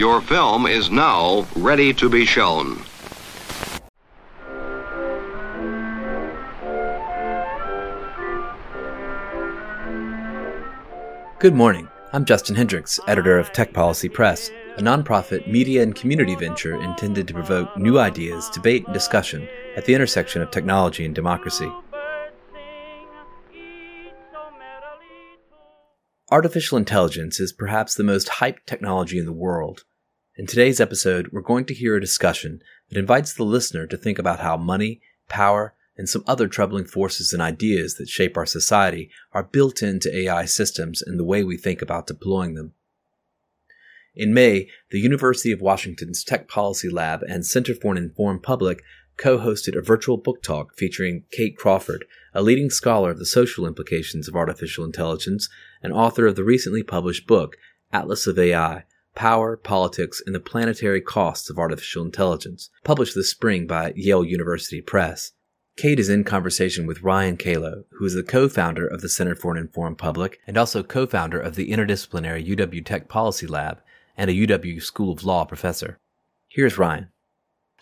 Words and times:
Your 0.00 0.22
film 0.22 0.66
is 0.66 0.90
now 0.90 1.46
ready 1.54 1.92
to 1.92 2.08
be 2.08 2.24
shown. 2.24 2.82
Good 11.38 11.52
morning. 11.52 11.86
I'm 12.14 12.24
Justin 12.24 12.56
Hendrix, 12.56 12.98
editor 13.08 13.38
of 13.38 13.52
Tech 13.52 13.74
Policy 13.74 14.08
Press, 14.08 14.48
a 14.78 14.80
nonprofit 14.80 15.46
media 15.46 15.82
and 15.82 15.94
community 15.94 16.34
venture 16.34 16.80
intended 16.80 17.28
to 17.28 17.34
provoke 17.34 17.76
new 17.76 17.98
ideas, 17.98 18.48
debate, 18.48 18.86
and 18.86 18.94
discussion 18.94 19.46
at 19.76 19.84
the 19.84 19.94
intersection 19.94 20.40
of 20.40 20.50
technology 20.50 21.04
and 21.04 21.14
democracy. 21.14 21.70
Artificial 26.30 26.78
intelligence 26.78 27.38
is 27.38 27.52
perhaps 27.52 27.96
the 27.96 28.04
most 28.04 28.28
hyped 28.28 28.64
technology 28.64 29.18
in 29.18 29.26
the 29.26 29.32
world. 29.32 29.84
In 30.40 30.46
today's 30.46 30.80
episode, 30.80 31.28
we're 31.32 31.42
going 31.42 31.66
to 31.66 31.74
hear 31.74 31.96
a 31.96 32.00
discussion 32.00 32.62
that 32.88 32.96
invites 32.96 33.34
the 33.34 33.44
listener 33.44 33.86
to 33.86 33.98
think 33.98 34.18
about 34.18 34.40
how 34.40 34.56
money, 34.56 35.02
power, 35.28 35.74
and 35.98 36.08
some 36.08 36.24
other 36.26 36.48
troubling 36.48 36.86
forces 36.86 37.34
and 37.34 37.42
ideas 37.42 37.96
that 37.96 38.08
shape 38.08 38.38
our 38.38 38.46
society 38.46 39.10
are 39.32 39.42
built 39.42 39.82
into 39.82 40.16
AI 40.16 40.46
systems 40.46 41.02
and 41.02 41.20
the 41.20 41.26
way 41.26 41.44
we 41.44 41.58
think 41.58 41.82
about 41.82 42.06
deploying 42.06 42.54
them. 42.54 42.72
In 44.14 44.32
May, 44.32 44.70
the 44.90 44.98
University 44.98 45.52
of 45.52 45.60
Washington's 45.60 46.24
Tech 46.24 46.48
Policy 46.48 46.88
Lab 46.88 47.20
and 47.24 47.44
Center 47.44 47.74
for 47.74 47.92
an 47.92 47.98
Informed 47.98 48.42
Public 48.42 48.82
co 49.18 49.40
hosted 49.40 49.76
a 49.76 49.82
virtual 49.82 50.16
book 50.16 50.42
talk 50.42 50.74
featuring 50.74 51.24
Kate 51.30 51.58
Crawford, 51.58 52.06
a 52.32 52.40
leading 52.40 52.70
scholar 52.70 53.10
of 53.10 53.18
the 53.18 53.26
social 53.26 53.66
implications 53.66 54.26
of 54.26 54.34
artificial 54.34 54.86
intelligence 54.86 55.50
and 55.82 55.92
author 55.92 56.26
of 56.26 56.34
the 56.34 56.44
recently 56.44 56.82
published 56.82 57.26
book, 57.26 57.58
Atlas 57.92 58.26
of 58.26 58.38
AI 58.38 58.84
Power, 59.14 59.56
Politics, 59.56 60.22
and 60.24 60.34
the 60.34 60.40
Planetary 60.40 61.00
Costs 61.00 61.50
of 61.50 61.58
Artificial 61.58 62.04
Intelligence, 62.04 62.70
published 62.84 63.14
this 63.14 63.30
spring 63.30 63.66
by 63.66 63.92
Yale 63.96 64.24
University 64.24 64.80
Press. 64.80 65.32
Kate 65.76 65.98
is 65.98 66.08
in 66.08 66.24
conversation 66.24 66.86
with 66.86 67.02
Ryan 67.02 67.36
Calo, 67.36 67.84
who 67.92 68.04
is 68.04 68.14
the 68.14 68.22
co-founder 68.22 68.86
of 68.86 69.00
the 69.00 69.08
Center 69.08 69.34
for 69.34 69.52
an 69.52 69.58
Informed 69.58 69.98
Public 69.98 70.38
and 70.46 70.58
also 70.58 70.82
co-founder 70.82 71.40
of 71.40 71.54
the 71.54 71.70
interdisciplinary 71.70 72.46
UW 72.46 72.84
Tech 72.84 73.08
Policy 73.08 73.46
Lab 73.46 73.80
and 74.16 74.30
a 74.30 74.34
UW 74.34 74.82
School 74.82 75.12
of 75.12 75.24
Law 75.24 75.44
professor. 75.44 75.98
Here's 76.48 76.76
Ryan. 76.76 77.08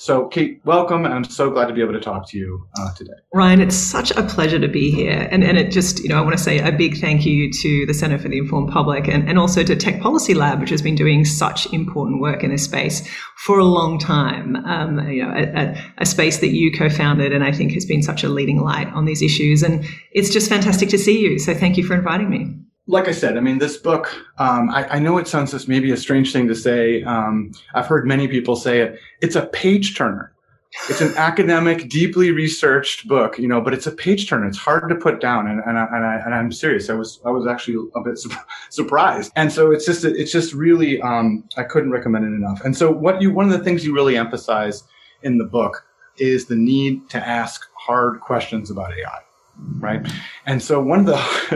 So, 0.01 0.29
Kate, 0.29 0.61
welcome, 0.65 1.05
and 1.05 1.13
I'm 1.13 1.25
so 1.25 1.51
glad 1.51 1.67
to 1.67 1.75
be 1.75 1.83
able 1.83 1.93
to 1.93 2.01
talk 2.01 2.29
to 2.31 2.39
you 2.39 2.69
uh, 2.79 2.95
today. 2.95 3.15
Ryan, 3.35 3.61
it's 3.61 3.75
such 3.75 4.13
a 4.13 4.23
pleasure 4.23 4.61
to 4.61 4.69
be 4.69 4.93
here. 4.93 5.29
And, 5.33 5.43
and 5.43 5.59
it 5.59 5.73
just, 5.73 5.99
you 6.05 6.09
know, 6.09 6.17
I 6.17 6.21
want 6.21 6.39
to 6.39 6.43
say 6.43 6.61
a 6.61 6.71
big 6.71 6.99
thank 6.99 7.27
you 7.27 7.51
to 7.53 7.85
the 7.85 7.93
Center 7.93 8.17
for 8.17 8.29
the 8.29 8.39
Informed 8.39 8.71
Public 8.71 9.09
and, 9.09 9.29
and 9.29 9.41
also 9.41 9.65
to 9.65 9.75
Tech 9.75 10.01
Policy 10.01 10.35
Lab, 10.35 10.61
which 10.61 10.71
has 10.71 10.83
been 10.83 10.95
doing 10.95 11.25
such 11.25 11.67
important 11.73 12.21
work 12.21 12.45
in 12.45 12.53
this 12.53 12.63
space 12.63 13.09
for 13.39 13.59
a 13.59 13.65
long 13.65 13.99
time. 13.99 14.55
Um, 14.67 15.01
you 15.09 15.25
know, 15.25 15.33
a, 15.35 15.77
a, 15.99 16.07
space 16.07 16.39
that 16.39 16.51
you 16.51 16.71
co 16.71 16.89
founded 16.89 17.33
and 17.33 17.43
I 17.43 17.51
think 17.51 17.73
has 17.73 17.85
been 17.85 18.03
such 18.03 18.23
a 18.23 18.29
leading 18.29 18.61
light 18.61 18.87
on 18.93 19.05
these 19.05 19.21
issues. 19.21 19.65
And 19.65 19.85
it's 20.13 20.31
just 20.31 20.49
fantastic 20.49 20.91
to 20.91 20.99
see 20.99 21.19
you. 21.19 21.41
So, 21.41 21.55
thank 21.55 21.77
you 21.77 21.85
for 21.85 21.95
inviting 21.95 22.31
me 22.31 22.55
like 22.89 23.07
I 23.07 23.13
said, 23.13 23.37
I 23.37 23.41
mean, 23.41 23.59
this 23.59 23.77
book, 23.77 24.13
um, 24.39 24.71
I, 24.71 24.97
I, 24.97 24.99
know 24.99 25.19
it 25.19 25.29
sounds 25.29 25.51
just 25.51 25.69
maybe 25.69 25.91
a 25.91 25.97
strange 25.97 26.33
thing 26.33 26.49
to 26.49 26.55
say. 26.55 27.03
Um, 27.03 27.53
I've 27.75 27.87
heard 27.87 28.07
many 28.07 28.27
people 28.27 28.57
say 28.57 28.81
it. 28.81 28.99
It's 29.21 29.37
a 29.37 29.47
page 29.47 29.95
turner. 29.97 30.33
It's 30.89 31.03
an 31.03 31.15
academic, 31.17 31.91
deeply 31.91 32.31
researched 32.31 33.07
book, 33.07 33.39
you 33.39 33.47
know, 33.47 33.61
but 33.61 33.75
it's 33.75 33.87
a 33.87 33.93
page 33.93 34.29
turner. 34.29 34.47
It's 34.47 34.57
hard 34.57 34.89
to 34.89 34.95
put 34.97 35.21
down. 35.21 35.47
And, 35.47 35.61
and, 35.67 35.79
I, 35.79 35.87
and, 35.93 36.05
I, 36.05 36.23
and 36.25 36.35
I'm 36.35 36.51
serious. 36.51 36.89
I 36.89 36.95
was, 36.95 37.21
I 37.27 37.31
was 37.31 37.47
actually 37.47 37.89
a 37.95 38.01
bit 38.01 38.19
su- 38.19 38.31
surprised. 38.71 39.33
And 39.37 39.53
so 39.53 39.71
it's 39.71 39.85
just, 39.85 40.05
it's 40.05 40.33
just 40.33 40.55
really, 40.55 41.01
um, 41.03 41.45
I 41.59 41.65
couldn't 41.65 41.91
recommend 41.91 42.25
it 42.25 42.29
enough. 42.29 42.63
And 42.65 42.75
so 42.75 42.91
what 42.91 43.21
you, 43.21 43.31
one 43.31 43.45
of 43.45 43.53
the 43.53 43.65
things 43.65 43.85
you 43.85 43.95
really 43.95 44.17
emphasize 44.17 44.85
in 45.23 45.37
the 45.37 45.45
book 45.45 45.85
is 46.17 46.47
the 46.47 46.57
need 46.57 47.09
to 47.11 47.19
ask 47.19 47.67
hard 47.75 48.21
questions 48.21 48.71
about 48.71 48.93
AI 48.93 49.28
right? 49.79 50.07
And 50.47 50.63
so 50.63 50.81
one 50.81 51.01
of 51.01 51.07
the 51.07 51.17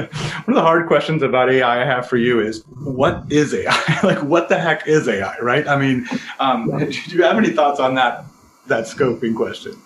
one 0.45 0.49
of 0.49 0.55
the 0.55 0.63
hard 0.63 0.87
questions 0.87 1.23
about 1.23 1.51
AI 1.51 1.83
I 1.83 1.85
have 1.85 2.09
for 2.09 2.17
you 2.17 2.41
is 2.41 2.65
what 2.85 3.25
is 3.31 3.55
AI? 3.55 3.99
like 4.03 4.23
what 4.23 4.49
the 4.49 4.59
heck 4.59 4.87
is 4.87 5.09
AI, 5.09 5.37
right? 5.41 5.67
I 5.67 5.77
mean, 5.77 6.07
um, 6.39 6.67
do 6.79 7.17
you 7.17 7.23
have 7.23 7.37
any 7.37 7.51
thoughts 7.51 7.81
on 7.81 7.95
that 7.97 8.25
that 8.67 8.85
scoping 8.85 9.35
question? 9.35 9.77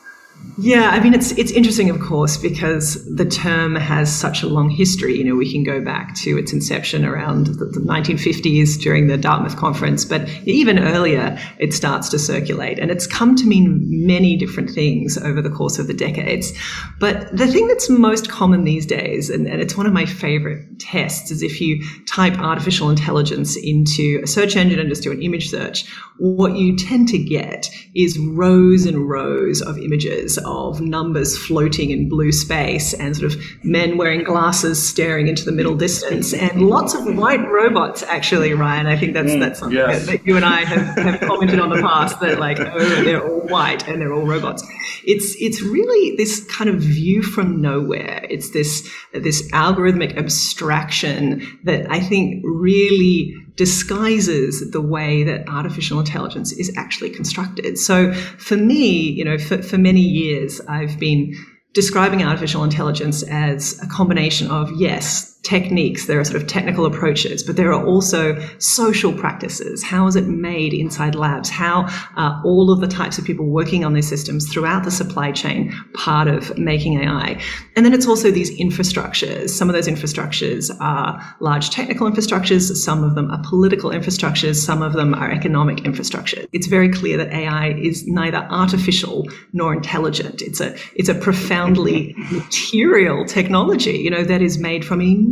Yeah, 0.59 0.91
I 0.91 1.01
mean 1.01 1.13
it's 1.13 1.33
it's 1.33 1.51
interesting, 1.53 1.91
of 1.91 2.01
course, 2.01 2.37
because 2.37 3.05
the 3.15 3.25
term 3.27 3.75
has 3.75 4.15
such 4.15 4.43
a 4.43 4.47
long 4.47 4.71
history. 4.71 5.19
You 5.19 5.25
know, 5.25 5.35
we 5.35 5.51
can 5.51 5.63
go 5.63 5.81
back 5.81 6.15
to 6.17 6.39
its 6.39 6.53
inception 6.53 7.05
around 7.05 7.47
the, 7.47 7.67
the 7.67 7.81
1950s 7.81 8.81
during 8.81 9.07
the 9.07 9.19
Dartmouth 9.19 9.57
conference, 9.57 10.05
but 10.05 10.29
even 10.45 10.79
earlier, 10.79 11.39
it 11.59 11.75
starts 11.75 12.09
to 12.11 12.19
circulate, 12.19 12.79
and 12.79 12.91
it's 12.91 13.07
come 13.07 13.37
to 13.37 13.47
mean 13.47 13.87
many 14.07 14.37
different 14.37 14.71
things 14.71 15.19
over 15.19 15.43
the 15.43 15.51
course 15.51 15.79
of 15.79 15.89
the 15.89 15.95
decades. 15.95 16.53
But 16.99 17.37
the 17.37 17.47
thing 17.47 17.69
that's 17.69 17.91
most 17.91 18.31
common 18.31 18.65
these 18.65 18.87
days, 18.87 19.29
and, 19.29 19.47
and 19.47 19.61
it's 19.61 19.77
one 19.77 19.87
of 19.87 19.93
my 19.93 20.07
favorite 20.07 20.81
tests, 20.81 21.31
is 21.31 21.43
if 21.43 21.61
you 21.61 21.85
type 22.07 22.39
artificial 22.39 22.89
intelligence 22.89 23.57
into 23.57 24.21
a 24.23 24.27
search 24.27 24.57
engine 24.57 24.79
and 24.79 24.89
just 24.89 25.03
do 25.03 25.13
an 25.13 25.23
image 25.23 25.51
search, 25.51 25.87
what 26.19 26.57
you 26.57 26.77
tend 26.77 27.09
to 27.09 27.19
get 27.19 27.69
is 27.97 28.19
rows 28.19 28.87
and 28.87 29.09
rows 29.09 29.63
of 29.63 29.79
images 29.79 30.39
of 30.45 30.81
numbers 30.81 31.37
floating 31.37 31.91
in 31.91 32.09
blue 32.09 32.33
space 32.33 32.93
and 32.95 33.17
sort 33.17 33.33
of 33.33 33.41
men 33.65 33.97
wearing 33.97 34.23
glasses 34.23 34.87
staring 34.87 35.29
into 35.29 35.45
the 35.45 35.53
middle 35.53 35.75
distance 35.75 36.33
and 36.35 36.63
lots 36.63 36.95
of 36.95 37.17
white 37.17 37.47
robots 37.51 38.03
actually 38.05 38.53
ryan. 38.53 38.87
I 38.87 38.97
think 38.97 39.15
that's 39.15 39.33
mm, 39.33 39.41
that's 39.41 39.59
something 39.61 39.77
yes. 39.77 40.07
that, 40.07 40.13
that, 40.13 40.27
you 40.27 40.37
and 40.37 40.45
i 40.45 40.65
have, 40.65 40.97
have 40.97 41.21
commented 41.21 41.59
on 41.59 41.71
the 41.71 41.81
past 41.81 42.21
that 42.21 42.39
like 42.39 42.59
oh 42.61 43.03
they're 43.05 43.27
all 43.27 43.41
white 43.41 43.87
and 43.89 44.01
they're 44.01 44.13
all 44.13 44.27
robots. 44.27 44.63
It's 45.05 45.37
it's 45.41 45.63
really 45.63 46.17
this 46.17 46.45
kind 46.57 46.69
of 46.69 46.81
view 46.81 47.23
from 47.23 47.61
nowhere. 47.61 48.27
It's 48.29 48.51
this 48.51 48.89
this 49.13 49.51
algorithmic 49.53 50.17
abstraction 50.17 51.59
that 51.65 51.91
i 51.91 52.01
think 52.01 52.43
really 52.45 53.35
disguises 53.57 54.71
the 54.71 54.81
way 54.81 55.25
that 55.25 55.49
artificial 55.49 55.99
intelligence 55.99 56.53
is 56.53 56.73
actually 56.77 57.11
constructed. 57.11 57.79
So 57.79 58.13
for 58.13 58.57
me, 58.57 59.11
you 59.11 59.25
know, 59.25 59.39
for, 59.39 59.63
for 59.63 59.79
many 59.79 60.01
years, 60.01 60.61
I've 60.69 60.99
been 60.99 61.35
describing 61.73 62.23
artificial 62.23 62.65
intelligence 62.65 63.23
as 63.25 63.79
a 63.83 63.87
combination 63.87 64.51
of, 64.51 64.71
yes, 64.77 65.36
techniques, 65.43 66.07
there 66.07 66.19
are 66.19 66.25
sort 66.25 66.43
of 66.43 66.49
technical 66.49 66.87
approaches, 66.87 67.43
but 67.43 67.57
there 67.57 67.73
are 67.73 67.85
also 67.85 68.37
social 68.59 69.13
practices. 69.13 69.83
How 69.83 70.07
is 70.07 70.17
it 70.17 70.27
made 70.27 70.75
inside 70.75 71.15
labs? 71.15 71.49
How 71.49 71.89
are 72.17 72.43
all 72.45 72.71
of 72.71 72.81
the 72.81 72.89
types 72.89 73.19
of 73.19 73.25
people 73.25 73.47
working 73.47 73.85
on 73.85 73.95
these 73.95 74.09
systems 74.09 74.53
throughout 74.53 74.85
the 74.85 74.91
supply 74.91 75.33
chain 75.33 75.73
part 75.95 76.27
of 76.27 76.57
making 76.59 77.01
AI? 77.01 77.41
And 77.77 77.87
then 77.87 77.93
it's 77.93 78.07
also 78.07 78.31
these 78.31 78.59
infrastructures. 78.59 79.51
Some 79.51 79.69
of 79.69 79.75
those 79.75 79.87
infrastructures 79.87 80.75
are 80.81 81.23
large 81.41 81.71
technical 81.71 82.11
infrastructures, 82.11 82.75
some 82.77 83.05
of 83.05 83.15
them 83.15 83.31
are 83.31 83.41
political 83.45 83.91
infrastructures, 83.91 84.57
some 84.57 84.83
of 84.83 84.95
them 84.95 85.15
are 85.15 85.31
economic 85.31 85.85
infrastructure. 85.85 86.45
It's 86.53 86.67
very 86.67 86.91
clear 86.91 87.17
that 87.19 87.33
AI 87.33 87.73
is 87.75 88.07
neither 88.07 88.39
artificial 88.51 89.29
nor 89.53 89.73
intelligent. 89.73 90.43
It's 90.43 90.61
a 90.61 90.77
it's 90.95 91.09
a 91.09 91.15
profoundly 91.15 92.15
material 92.31 93.25
technology, 93.25 93.99
you 93.99 94.11
know, 94.11 94.25
that 94.25 94.43
is 94.43 94.59
made 94.59 94.85
from 94.85 95.01
enormous 95.01 95.26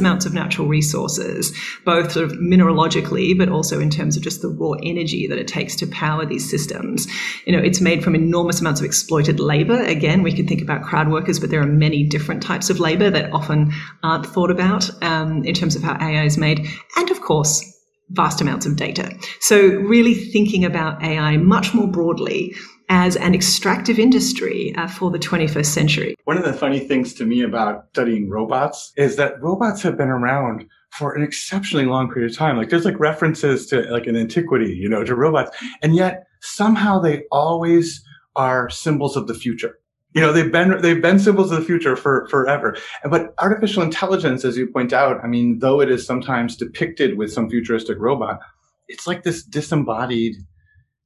amounts 0.00 0.26
of 0.26 0.34
natural 0.34 0.66
resources, 0.66 1.56
both 1.84 2.12
sort 2.12 2.24
of 2.24 2.32
mineralogically, 2.38 3.36
but 3.36 3.48
also 3.48 3.80
in 3.80 3.90
terms 3.90 4.16
of 4.16 4.22
just 4.22 4.42
the 4.42 4.48
raw 4.48 4.72
energy 4.82 5.26
that 5.26 5.38
it 5.38 5.48
takes 5.48 5.76
to 5.76 5.86
power 5.86 6.26
these 6.26 6.48
systems. 6.48 7.06
You 7.46 7.52
know, 7.52 7.62
it's 7.62 7.80
made 7.80 8.02
from 8.02 8.14
enormous 8.14 8.60
amounts 8.60 8.80
of 8.80 8.86
exploited 8.86 9.38
labor. 9.38 9.82
Again, 9.82 10.22
we 10.22 10.32
can 10.32 10.46
think 10.46 10.62
about 10.62 10.82
crowd 10.82 11.10
workers, 11.10 11.38
but 11.38 11.50
there 11.50 11.62
are 11.62 11.66
many 11.66 12.02
different 12.04 12.42
types 12.42 12.70
of 12.70 12.80
labor 12.80 13.10
that 13.10 13.32
often 13.32 13.72
aren't 14.02 14.26
thought 14.26 14.50
about 14.50 14.90
um, 15.02 15.44
in 15.44 15.54
terms 15.54 15.76
of 15.76 15.82
how 15.82 15.96
AI 16.00 16.24
is 16.24 16.38
made. 16.38 16.66
And 16.96 17.10
of 17.10 17.20
course, 17.20 17.66
vast 18.10 18.40
amounts 18.40 18.66
of 18.66 18.76
data. 18.76 19.16
So 19.40 19.60
really 19.60 20.14
thinking 20.14 20.64
about 20.64 21.02
AI 21.02 21.36
much 21.36 21.74
more 21.74 21.86
broadly 21.86 22.54
as 22.90 23.14
an 23.16 23.34
extractive 23.34 24.00
industry 24.00 24.74
uh, 24.76 24.88
for 24.88 25.12
the 25.12 25.18
21st 25.18 25.66
century. 25.66 26.16
One 26.24 26.36
of 26.36 26.44
the 26.44 26.52
funny 26.52 26.80
things 26.80 27.14
to 27.14 27.24
me 27.24 27.42
about 27.42 27.84
studying 27.92 28.28
robots 28.28 28.92
is 28.96 29.14
that 29.16 29.40
robots 29.40 29.80
have 29.82 29.96
been 29.96 30.08
around 30.08 30.66
for 30.90 31.14
an 31.14 31.22
exceptionally 31.22 31.86
long 31.86 32.12
period 32.12 32.32
of 32.32 32.36
time. 32.36 32.56
Like 32.56 32.68
there's 32.68 32.84
like 32.84 32.98
references 32.98 33.66
to 33.68 33.82
like 33.92 34.08
an 34.08 34.16
antiquity, 34.16 34.74
you 34.74 34.88
know, 34.88 35.04
to 35.04 35.14
robots. 35.14 35.56
And 35.82 35.94
yet 35.94 36.24
somehow 36.40 36.98
they 36.98 37.22
always 37.30 38.04
are 38.34 38.68
symbols 38.68 39.16
of 39.16 39.28
the 39.28 39.34
future. 39.34 39.78
You 40.12 40.20
know, 40.20 40.32
they've 40.32 40.50
been, 40.50 40.82
they've 40.82 41.00
been 41.00 41.20
symbols 41.20 41.52
of 41.52 41.60
the 41.60 41.64
future 41.64 41.94
for 41.94 42.26
forever. 42.28 42.76
But 43.08 43.32
artificial 43.38 43.84
intelligence, 43.84 44.44
as 44.44 44.56
you 44.56 44.66
point 44.66 44.92
out, 44.92 45.20
I 45.22 45.28
mean, 45.28 45.60
though 45.60 45.80
it 45.80 45.88
is 45.88 46.04
sometimes 46.04 46.56
depicted 46.56 47.16
with 47.16 47.32
some 47.32 47.48
futuristic 47.48 47.98
robot, 48.00 48.40
it's 48.88 49.06
like 49.06 49.22
this 49.22 49.44
disembodied 49.44 50.34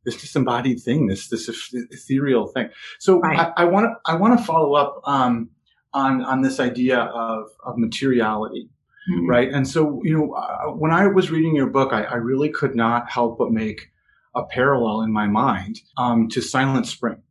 this 0.04 0.20
disembodied 0.20 0.80
thing, 0.80 1.06
this 1.06 1.28
this 1.28 1.48
ethereal 1.90 2.46
thing. 2.46 2.68
So 2.98 3.20
right. 3.20 3.52
I 3.56 3.64
want 3.64 3.86
to 3.86 4.10
I 4.10 4.16
want 4.16 4.38
to 4.38 4.44
follow 4.44 4.74
up 4.74 5.00
um, 5.04 5.50
on 5.92 6.22
on 6.22 6.42
this 6.42 6.60
idea 6.60 6.98
of 6.98 7.46
of 7.64 7.76
materiality. 7.78 8.68
mm-hmm. 9.10 9.28
right? 9.28 9.50
And 9.52 9.66
so, 9.68 10.00
you 10.02 10.16
know, 10.16 10.32
uh, 10.32 10.72
when 10.72 10.90
I 10.90 11.06
was 11.06 11.30
reading 11.30 11.54
your 11.54 11.68
book, 11.68 11.92
I, 11.92 12.04
I, 12.04 12.14
really 12.16 12.48
could 12.48 12.74
not 12.74 13.10
help 13.10 13.38
but 13.38 13.52
make 13.52 13.90
a 14.34 14.44
parallel 14.44 15.02
in 15.02 15.12
my 15.12 15.26
mind 15.26 15.80
um, 15.96 16.28
to 16.30 16.40
Silent 16.40 16.86
Spring, 16.86 17.22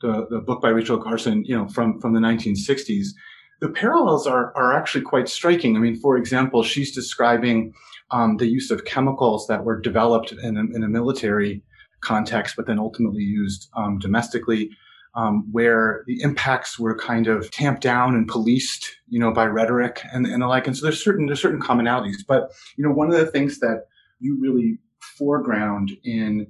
the, 0.00 0.26
the 0.28 0.40
book 0.40 0.60
by 0.60 0.68
Rachel 0.68 0.98
Carson, 0.98 1.44
you 1.44 1.56
know, 1.56 1.68
from, 1.68 2.00
from 2.00 2.12
the 2.12 2.20
1960s. 2.20 3.08
The 3.60 3.68
parallels 3.68 4.26
are, 4.26 4.56
are 4.56 4.76
actually 4.76 5.02
quite 5.02 5.28
striking. 5.28 5.76
I 5.76 5.80
mean, 5.80 5.96
for 5.96 6.16
example, 6.16 6.62
she's 6.62 6.94
describing 6.94 7.74
um, 8.10 8.38
the 8.38 8.46
use 8.46 8.70
of 8.70 8.84
chemicals 8.84 9.46
that 9.48 9.64
were 9.64 9.80
developed 9.80 10.32
in 10.32 10.56
a, 10.56 10.60
in 10.60 10.82
a 10.82 10.88
military 10.88 11.62
context, 12.00 12.56
but 12.56 12.66
then 12.66 12.78
ultimately 12.78 13.22
used 13.22 13.68
um, 13.76 13.98
domestically 13.98 14.70
um, 15.14 15.48
where 15.50 16.04
the 16.06 16.20
impacts 16.22 16.78
were 16.78 16.96
kind 16.96 17.26
of 17.26 17.50
tamped 17.50 17.82
down 17.82 18.14
and 18.14 18.28
policed, 18.28 18.96
you 19.08 19.18
know, 19.18 19.32
by 19.32 19.46
rhetoric 19.46 20.02
and, 20.12 20.26
and 20.26 20.42
the 20.42 20.46
like. 20.46 20.66
And 20.66 20.76
so 20.76 20.86
there's 20.86 21.02
certain 21.02 21.26
there's 21.26 21.42
certain 21.42 21.60
commonalities. 21.60 22.18
But 22.26 22.50
you 22.76 22.84
know, 22.84 22.92
one 22.92 23.10
of 23.12 23.18
the 23.18 23.26
things 23.26 23.58
that 23.60 23.86
you 24.20 24.38
really 24.40 24.78
foreground 25.00 25.90
in 26.04 26.46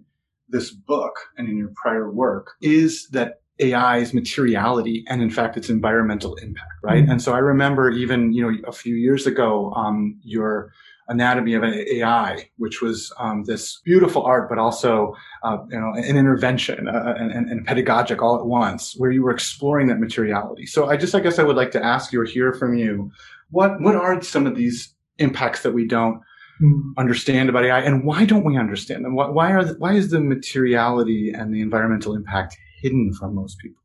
this 0.48 0.70
book 0.70 1.14
and 1.36 1.48
in 1.48 1.56
your 1.56 1.72
prior 1.76 2.10
work 2.10 2.52
is 2.60 3.08
that 3.10 3.40
AI's 3.62 4.14
materiality 4.14 5.04
and 5.08 5.22
in 5.22 5.30
fact 5.30 5.56
its 5.56 5.68
environmental 5.68 6.34
impact, 6.36 6.72
right? 6.82 7.02
Mm-hmm. 7.02 7.12
And 7.12 7.22
so 7.22 7.34
I 7.34 7.38
remember 7.38 7.90
even, 7.90 8.32
you 8.32 8.42
know, 8.42 8.58
a 8.66 8.72
few 8.72 8.94
years 8.94 9.26
ago, 9.26 9.72
um, 9.72 10.18
your 10.22 10.72
Anatomy 11.10 11.54
of 11.54 11.64
an 11.64 11.74
AI, 11.74 12.48
which 12.56 12.80
was 12.80 13.12
um, 13.18 13.42
this 13.44 13.80
beautiful 13.84 14.22
art, 14.22 14.48
but 14.48 14.58
also 14.58 15.14
uh, 15.42 15.58
you 15.68 15.78
know 15.78 15.92
an 15.94 16.16
intervention 16.16 16.88
uh, 16.88 17.14
and, 17.18 17.50
and, 17.50 17.66
pedagogic 17.66 18.22
all 18.22 18.38
at 18.38 18.46
once, 18.46 18.94
where 18.96 19.10
you 19.10 19.22
were 19.22 19.32
exploring 19.32 19.88
that 19.88 19.98
materiality. 19.98 20.66
So 20.66 20.88
I 20.88 20.96
just 20.96 21.14
I 21.14 21.20
guess 21.20 21.40
I 21.40 21.42
would 21.42 21.56
like 21.56 21.72
to 21.72 21.84
ask 21.84 22.12
you 22.12 22.20
or 22.20 22.24
hear 22.24 22.52
from 22.52 22.78
you 22.78 23.10
what 23.50 23.80
what 23.80 23.96
are 23.96 24.22
some 24.22 24.46
of 24.46 24.56
these 24.56 24.94
impacts 25.18 25.62
that 25.64 25.72
we 25.72 25.84
don't 25.86 26.20
mm. 26.62 26.80
understand 26.96 27.48
about 27.48 27.64
AI, 27.64 27.80
and 27.80 28.04
why 28.04 28.24
don't 28.24 28.44
we 28.44 28.56
understand 28.56 29.04
them? 29.04 29.16
Why, 29.16 29.28
why 29.28 29.52
are 29.52 29.64
the, 29.64 29.74
why 29.74 29.94
is 29.94 30.10
the 30.10 30.20
materiality 30.20 31.32
and 31.32 31.52
the 31.52 31.60
environmental 31.60 32.14
impact 32.14 32.56
hidden 32.80 33.12
from 33.12 33.34
most 33.34 33.58
people? 33.58 33.79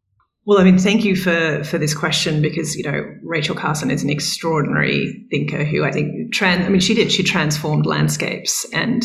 Well, 0.48 0.60
I 0.60 0.64
mean, 0.64 0.78
thank 0.78 1.04
you 1.04 1.16
for 1.16 1.64
for 1.64 1.80
this 1.80 1.96
question 1.96 2.42
because 2.42 2.76
you 2.76 2.84
know 2.84 3.04
Rachel 3.24 3.56
Carson 3.56 3.90
is 3.90 4.04
an 4.04 4.12
extraordinary 4.12 5.26
thinker 5.32 5.64
who 5.64 5.84
I 5.84 5.92
think 5.92 6.34
trans. 6.34 6.66
I 6.66 6.70
mean, 6.70 6.82
she 6.82 6.94
did 6.94 7.12
she 7.12 7.24
transformed 7.24 7.88
landscapes 7.88 8.66
and 8.72 9.04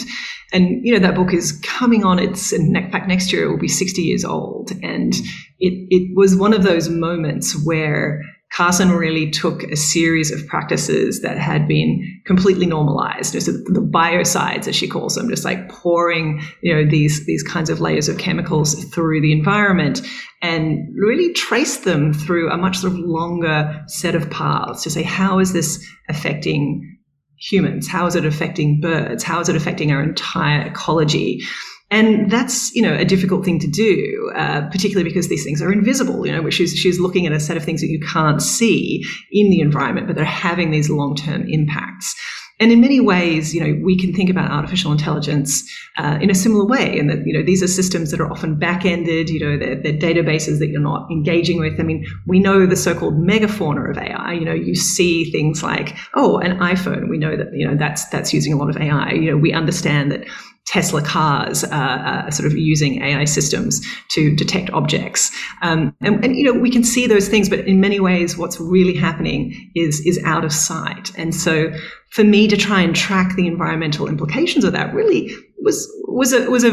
and 0.52 0.84
you 0.84 0.92
know 0.92 0.98
that 0.98 1.14
book 1.14 1.32
is 1.32 1.58
coming 1.64 2.04
on. 2.04 2.18
It's 2.18 2.52
in 2.52 2.74
fact 2.90 3.08
next 3.08 3.32
year 3.32 3.44
it 3.44 3.50
will 3.50 3.58
be 3.58 3.68
sixty 3.68 4.02
years 4.02 4.22
old, 4.22 4.72
and 4.82 5.14
it 5.58 5.86
it 5.88 6.14
was 6.14 6.36
one 6.36 6.52
of 6.52 6.62
those 6.62 6.90
moments 6.90 7.56
where 7.64 8.22
Carson 8.52 8.90
really 8.90 9.30
took 9.30 9.62
a 9.64 9.76
series 9.76 10.32
of 10.32 10.44
practices 10.48 11.22
that 11.22 11.38
had 11.38 11.68
been 11.68 12.04
completely 12.26 12.66
normalized. 12.66 13.40
So 13.40 13.52
the 13.52 13.80
biocides, 13.80 14.66
as 14.66 14.74
she 14.74 14.88
calls 14.88 15.14
them, 15.14 15.30
just 15.30 15.44
like 15.44 15.68
pouring, 15.68 16.42
you 16.60 16.74
know, 16.74 16.88
these, 16.88 17.26
these 17.26 17.44
kinds 17.44 17.70
of 17.70 17.80
layers 17.80 18.08
of 18.08 18.18
chemicals 18.18 18.84
through 18.86 19.20
the 19.20 19.32
environment 19.32 20.02
and 20.42 20.88
really 20.96 21.32
trace 21.32 21.78
them 21.78 22.12
through 22.12 22.50
a 22.50 22.56
much 22.56 22.78
sort 22.78 22.92
of 22.92 22.98
longer 22.98 23.84
set 23.86 24.16
of 24.16 24.28
paths 24.30 24.82
to 24.82 24.90
say, 24.90 25.04
how 25.04 25.38
is 25.38 25.52
this 25.52 25.86
affecting 26.08 26.98
humans? 27.38 27.86
How 27.86 28.06
is 28.06 28.16
it 28.16 28.24
affecting 28.24 28.80
birds? 28.80 29.22
How 29.22 29.40
is 29.40 29.48
it 29.48 29.54
affecting 29.54 29.92
our 29.92 30.02
entire 30.02 30.66
ecology? 30.66 31.40
And 31.90 32.30
that's, 32.30 32.72
you 32.74 32.82
know, 32.82 32.94
a 32.94 33.04
difficult 33.04 33.44
thing 33.44 33.58
to 33.58 33.66
do, 33.66 34.32
uh, 34.36 34.68
particularly 34.70 35.08
because 35.08 35.28
these 35.28 35.42
things 35.42 35.60
are 35.60 35.72
invisible, 35.72 36.24
you 36.24 36.32
know, 36.32 36.40
which 36.40 36.54
she's, 36.54 36.72
she's 36.76 37.00
looking 37.00 37.26
at 37.26 37.32
a 37.32 37.40
set 37.40 37.56
of 37.56 37.64
things 37.64 37.80
that 37.80 37.88
you 37.88 37.98
can't 38.00 38.40
see 38.40 39.04
in 39.32 39.50
the 39.50 39.60
environment, 39.60 40.06
but 40.06 40.14
they're 40.14 40.24
having 40.24 40.70
these 40.70 40.88
long-term 40.88 41.48
impacts. 41.48 42.14
And 42.60 42.70
in 42.70 42.80
many 42.82 43.00
ways, 43.00 43.54
you 43.54 43.60
know, 43.60 43.82
we 43.82 43.98
can 43.98 44.12
think 44.12 44.28
about 44.28 44.50
artificial 44.50 44.92
intelligence 44.92 45.64
uh, 45.96 46.18
in 46.20 46.30
a 46.30 46.34
similar 46.34 46.66
way, 46.66 46.98
and 46.98 47.08
that 47.08 47.20
you 47.24 47.32
know 47.32 47.42
these 47.42 47.62
are 47.62 47.66
systems 47.66 48.10
that 48.10 48.20
are 48.20 48.30
often 48.30 48.58
back-ended. 48.58 49.30
You 49.30 49.40
know, 49.40 49.58
they're, 49.58 49.82
they're, 49.82 49.94
databases 49.94 50.58
that 50.58 50.68
you're 50.68 50.78
not 50.78 51.10
engaging 51.10 51.58
with. 51.58 51.80
I 51.80 51.84
mean, 51.84 52.04
we 52.26 52.38
know 52.38 52.66
the 52.66 52.76
so-called 52.76 53.14
megafauna 53.14 53.90
of 53.90 53.96
AI. 53.96 54.34
You 54.34 54.44
know, 54.44 54.52
you 54.52 54.74
see 54.74 55.30
things 55.30 55.62
like, 55.62 55.96
oh, 56.14 56.36
an 56.38 56.58
iPhone. 56.58 57.08
We 57.08 57.16
know 57.16 57.34
that 57.34 57.46
you 57.54 57.66
know 57.66 57.76
that's 57.76 58.04
that's 58.10 58.34
using 58.34 58.52
a 58.52 58.56
lot 58.56 58.68
of 58.68 58.76
AI. 58.76 59.12
You 59.12 59.30
know, 59.30 59.36
we 59.38 59.54
understand 59.54 60.12
that 60.12 60.26
Tesla 60.70 61.02
cars 61.02 61.64
uh, 61.64 62.30
sort 62.30 62.46
of 62.46 62.56
using 62.56 63.02
AI 63.02 63.24
systems 63.24 63.84
to 64.10 64.36
detect 64.36 64.70
objects. 64.70 65.32
Um, 65.62 65.96
and, 66.00 66.24
and, 66.24 66.36
you 66.36 66.44
know, 66.44 66.52
we 66.52 66.70
can 66.70 66.84
see 66.84 67.08
those 67.08 67.28
things, 67.28 67.48
but 67.48 67.66
in 67.66 67.80
many 67.80 67.98
ways, 67.98 68.38
what's 68.38 68.60
really 68.60 68.96
happening 68.96 69.72
is, 69.74 70.00
is 70.06 70.20
out 70.24 70.44
of 70.44 70.52
sight. 70.52 71.10
And 71.18 71.34
so 71.34 71.72
for 72.10 72.24
me 72.24 72.48
to 72.48 72.56
try 72.56 72.80
and 72.80 72.94
track 72.94 73.36
the 73.36 73.46
environmental 73.46 74.08
implications 74.08 74.64
of 74.64 74.72
that 74.72 74.92
really 74.94 75.32
was, 75.62 75.88
was 76.08 76.32
a, 76.32 76.50
was 76.50 76.64
a, 76.64 76.70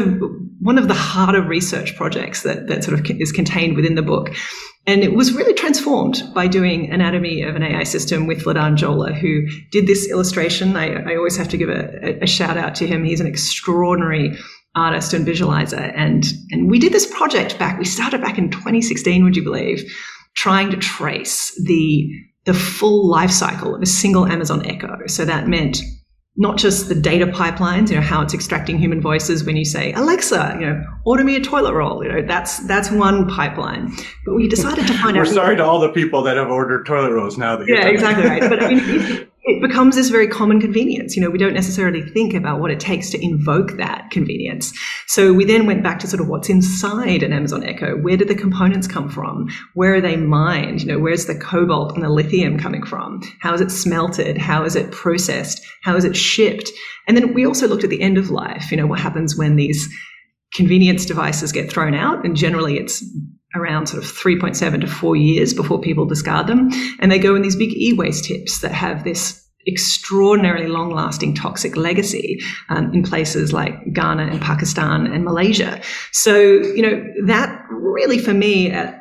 one 0.60 0.78
of 0.78 0.88
the 0.88 0.94
harder 0.94 1.42
research 1.42 1.96
projects 1.96 2.42
that, 2.42 2.66
that 2.66 2.82
sort 2.82 2.98
of 2.98 3.06
is 3.20 3.32
contained 3.32 3.76
within 3.76 3.94
the 3.94 4.02
book. 4.02 4.34
And 4.86 5.04
it 5.04 5.12
was 5.12 5.34
really 5.34 5.52
transformed 5.54 6.22
by 6.34 6.48
doing 6.48 6.90
Anatomy 6.90 7.42
of 7.42 7.54
an 7.54 7.62
AI 7.62 7.84
System 7.84 8.26
with 8.26 8.44
Vladan 8.44 8.76
Joler, 8.76 9.14
who 9.14 9.46
did 9.70 9.86
this 9.86 10.10
illustration. 10.10 10.76
I, 10.76 11.12
I 11.12 11.16
always 11.16 11.36
have 11.36 11.48
to 11.50 11.56
give 11.56 11.68
a, 11.68 12.18
a, 12.22 12.26
shout 12.26 12.56
out 12.56 12.74
to 12.76 12.86
him. 12.86 13.04
He's 13.04 13.20
an 13.20 13.26
extraordinary 13.26 14.38
artist 14.74 15.12
and 15.12 15.26
visualizer. 15.26 15.92
And, 15.94 16.24
and 16.50 16.70
we 16.70 16.78
did 16.78 16.92
this 16.92 17.06
project 17.06 17.58
back, 17.58 17.78
we 17.78 17.84
started 17.84 18.22
back 18.22 18.38
in 18.38 18.50
2016, 18.50 19.24
would 19.24 19.36
you 19.36 19.44
believe, 19.44 19.84
trying 20.34 20.70
to 20.70 20.76
trace 20.76 21.54
the, 21.64 22.10
the 22.48 22.54
full 22.54 23.06
life 23.06 23.30
cycle 23.30 23.74
of 23.74 23.82
a 23.82 23.86
single 23.86 24.26
Amazon 24.26 24.64
Echo. 24.64 24.96
So 25.06 25.26
that 25.26 25.48
meant 25.48 25.82
not 26.38 26.56
just 26.56 26.88
the 26.88 26.94
data 26.94 27.26
pipelines, 27.26 27.90
you 27.90 27.96
know, 27.96 28.00
how 28.00 28.22
it's 28.22 28.32
extracting 28.32 28.78
human 28.78 29.02
voices 29.02 29.44
when 29.44 29.54
you 29.54 29.66
say, 29.66 29.92
Alexa, 29.92 30.56
you 30.58 30.66
know, 30.66 30.82
order 31.04 31.24
me 31.24 31.36
a 31.36 31.40
toilet 31.40 31.74
roll. 31.74 32.02
You 32.02 32.10
know, 32.10 32.22
that's 32.26 32.66
that's 32.66 32.90
one 32.90 33.28
pipeline. 33.28 33.92
But 34.24 34.34
we 34.34 34.48
decided 34.48 34.86
to 34.86 34.94
find 34.94 35.14
We're 35.16 35.24
out. 35.24 35.28
We're 35.28 35.34
sorry 35.34 35.56
to 35.56 35.64
all 35.64 35.78
the 35.78 35.92
people 35.92 36.22
that 36.22 36.38
have 36.38 36.48
ordered 36.48 36.86
toilet 36.86 37.12
rolls 37.12 37.36
now 37.36 37.56
that 37.56 37.68
Yeah, 37.68 37.86
exactly 37.86 38.24
right. 38.24 38.40
But 38.40 38.62
I 38.62 38.68
mean, 38.68 39.26
it 39.42 39.62
becomes 39.62 39.96
this 39.96 40.10
very 40.10 40.26
common 40.26 40.60
convenience. 40.60 41.16
You 41.16 41.22
know, 41.22 41.30
we 41.30 41.38
don't 41.38 41.54
necessarily 41.54 42.02
think 42.02 42.34
about 42.34 42.60
what 42.60 42.70
it 42.70 42.80
takes 42.80 43.10
to 43.10 43.24
invoke 43.24 43.76
that 43.76 44.10
convenience. 44.10 44.72
So 45.06 45.32
we 45.32 45.44
then 45.44 45.64
went 45.64 45.82
back 45.82 45.98
to 46.00 46.06
sort 46.06 46.20
of 46.20 46.28
what's 46.28 46.50
inside 46.50 47.22
an 47.22 47.32
Amazon 47.32 47.64
Echo. 47.64 47.96
Where 47.96 48.16
do 48.16 48.24
the 48.24 48.34
components 48.34 48.86
come 48.86 49.08
from? 49.08 49.48
Where 49.74 49.94
are 49.94 50.00
they 50.00 50.16
mined? 50.16 50.82
You 50.82 50.88
know, 50.88 50.98
where's 50.98 51.26
the 51.26 51.38
cobalt 51.38 51.94
and 51.94 52.02
the 52.02 52.10
lithium 52.10 52.58
coming 52.58 52.84
from? 52.84 53.22
How 53.40 53.54
is 53.54 53.60
it 53.60 53.70
smelted? 53.70 54.36
How 54.36 54.64
is 54.64 54.76
it 54.76 54.90
processed? 54.90 55.64
How 55.82 55.96
is 55.96 56.04
it 56.04 56.16
shipped? 56.16 56.70
And 57.06 57.16
then 57.16 57.32
we 57.32 57.46
also 57.46 57.68
looked 57.68 57.84
at 57.84 57.90
the 57.90 58.02
end 58.02 58.18
of 58.18 58.30
life. 58.30 58.70
You 58.70 58.76
know, 58.76 58.86
what 58.86 59.00
happens 59.00 59.36
when 59.36 59.56
these 59.56 59.88
convenience 60.52 61.06
devices 61.06 61.52
get 61.52 61.70
thrown 61.70 61.94
out? 61.94 62.24
And 62.24 62.36
generally 62.36 62.76
it's 62.76 63.04
around 63.54 63.86
sort 63.86 64.02
of 64.02 64.10
3.7 64.10 64.80
to 64.80 64.86
4 64.86 65.16
years 65.16 65.54
before 65.54 65.80
people 65.80 66.04
discard 66.04 66.46
them. 66.46 66.70
And 67.00 67.10
they 67.10 67.18
go 67.18 67.34
in 67.34 67.42
these 67.42 67.56
big 67.56 67.72
e-waste 67.72 68.24
tips 68.24 68.60
that 68.60 68.72
have 68.72 69.04
this 69.04 69.44
extraordinarily 69.66 70.66
long 70.66 70.90
lasting 70.90 71.34
toxic 71.34 71.76
legacy 71.76 72.40
um, 72.70 72.92
in 72.94 73.02
places 73.02 73.52
like 73.52 73.74
Ghana 73.92 74.24
and 74.24 74.40
Pakistan 74.40 75.06
and 75.06 75.24
Malaysia. 75.24 75.80
So, 76.12 76.36
you 76.38 76.82
know, 76.82 77.04
that 77.26 77.64
really 77.70 78.18
for 78.18 78.32
me, 78.32 78.72
uh, 78.72 78.92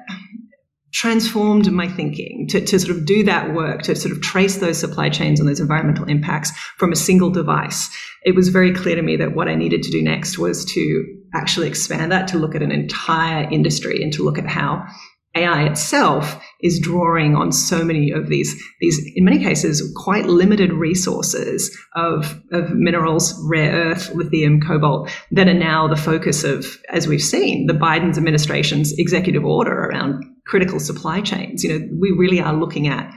transformed 0.97 1.71
my 1.71 1.87
thinking 1.87 2.47
to, 2.49 2.59
to 2.59 2.79
sort 2.79 2.97
of 2.97 3.05
do 3.05 3.23
that 3.23 3.53
work, 3.53 3.83
to 3.83 3.95
sort 3.95 4.11
of 4.11 4.19
trace 4.19 4.57
those 4.57 4.79
supply 4.79 5.09
chains 5.09 5.39
and 5.39 5.47
those 5.47 5.59
environmental 5.59 6.05
impacts 6.05 6.49
from 6.77 6.91
a 6.91 6.95
single 6.95 7.29
device. 7.29 7.87
It 8.23 8.33
was 8.33 8.49
very 8.49 8.73
clear 8.73 8.95
to 8.95 9.03
me 9.03 9.15
that 9.17 9.35
what 9.35 9.47
I 9.47 9.53
needed 9.53 9.83
to 9.83 9.91
do 9.91 10.01
next 10.01 10.39
was 10.39 10.65
to 10.73 11.05
actually 11.35 11.67
expand 11.67 12.11
that 12.11 12.27
to 12.29 12.39
look 12.39 12.55
at 12.55 12.63
an 12.63 12.71
entire 12.71 13.47
industry 13.51 14.01
and 14.01 14.11
to 14.13 14.23
look 14.23 14.39
at 14.39 14.47
how 14.47 14.87
AI 15.35 15.67
itself 15.67 16.43
is 16.63 16.79
drawing 16.79 17.35
on 17.35 17.51
so 17.51 17.85
many 17.85 18.09
of 18.09 18.27
these, 18.27 18.59
these 18.81 18.99
in 19.15 19.23
many 19.23 19.37
cases, 19.37 19.93
quite 19.95 20.25
limited 20.25 20.73
resources 20.73 21.77
of, 21.95 22.41
of 22.51 22.71
minerals, 22.71 23.39
rare 23.47 23.71
earth, 23.71 24.15
lithium, 24.15 24.61
cobalt, 24.61 25.11
that 25.29 25.47
are 25.47 25.53
now 25.53 25.87
the 25.87 25.95
focus 25.95 26.43
of, 26.43 26.79
as 26.89 27.07
we've 27.07 27.21
seen, 27.21 27.67
the 27.67 27.73
Biden's 27.73 28.17
administration's 28.17 28.93
executive 28.97 29.45
order 29.45 29.71
around 29.71 30.23
critical 30.47 30.79
supply 30.79 31.21
chains. 31.21 31.63
You 31.63 31.77
know, 31.77 31.87
we 31.99 32.11
really 32.11 32.39
are 32.39 32.53
looking 32.53 32.87
at 32.87 33.13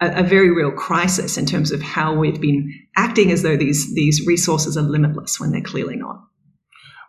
a, 0.00 0.20
a 0.20 0.22
very 0.22 0.50
real 0.50 0.72
crisis 0.72 1.36
in 1.36 1.46
terms 1.46 1.72
of 1.72 1.82
how 1.82 2.14
we've 2.14 2.40
been 2.40 2.72
acting 2.96 3.30
as 3.30 3.42
though 3.42 3.56
these, 3.56 3.94
these 3.94 4.26
resources 4.26 4.76
are 4.76 4.82
limitless 4.82 5.40
when 5.40 5.52
they're 5.52 5.60
clearly 5.60 5.96
not. 5.96 6.22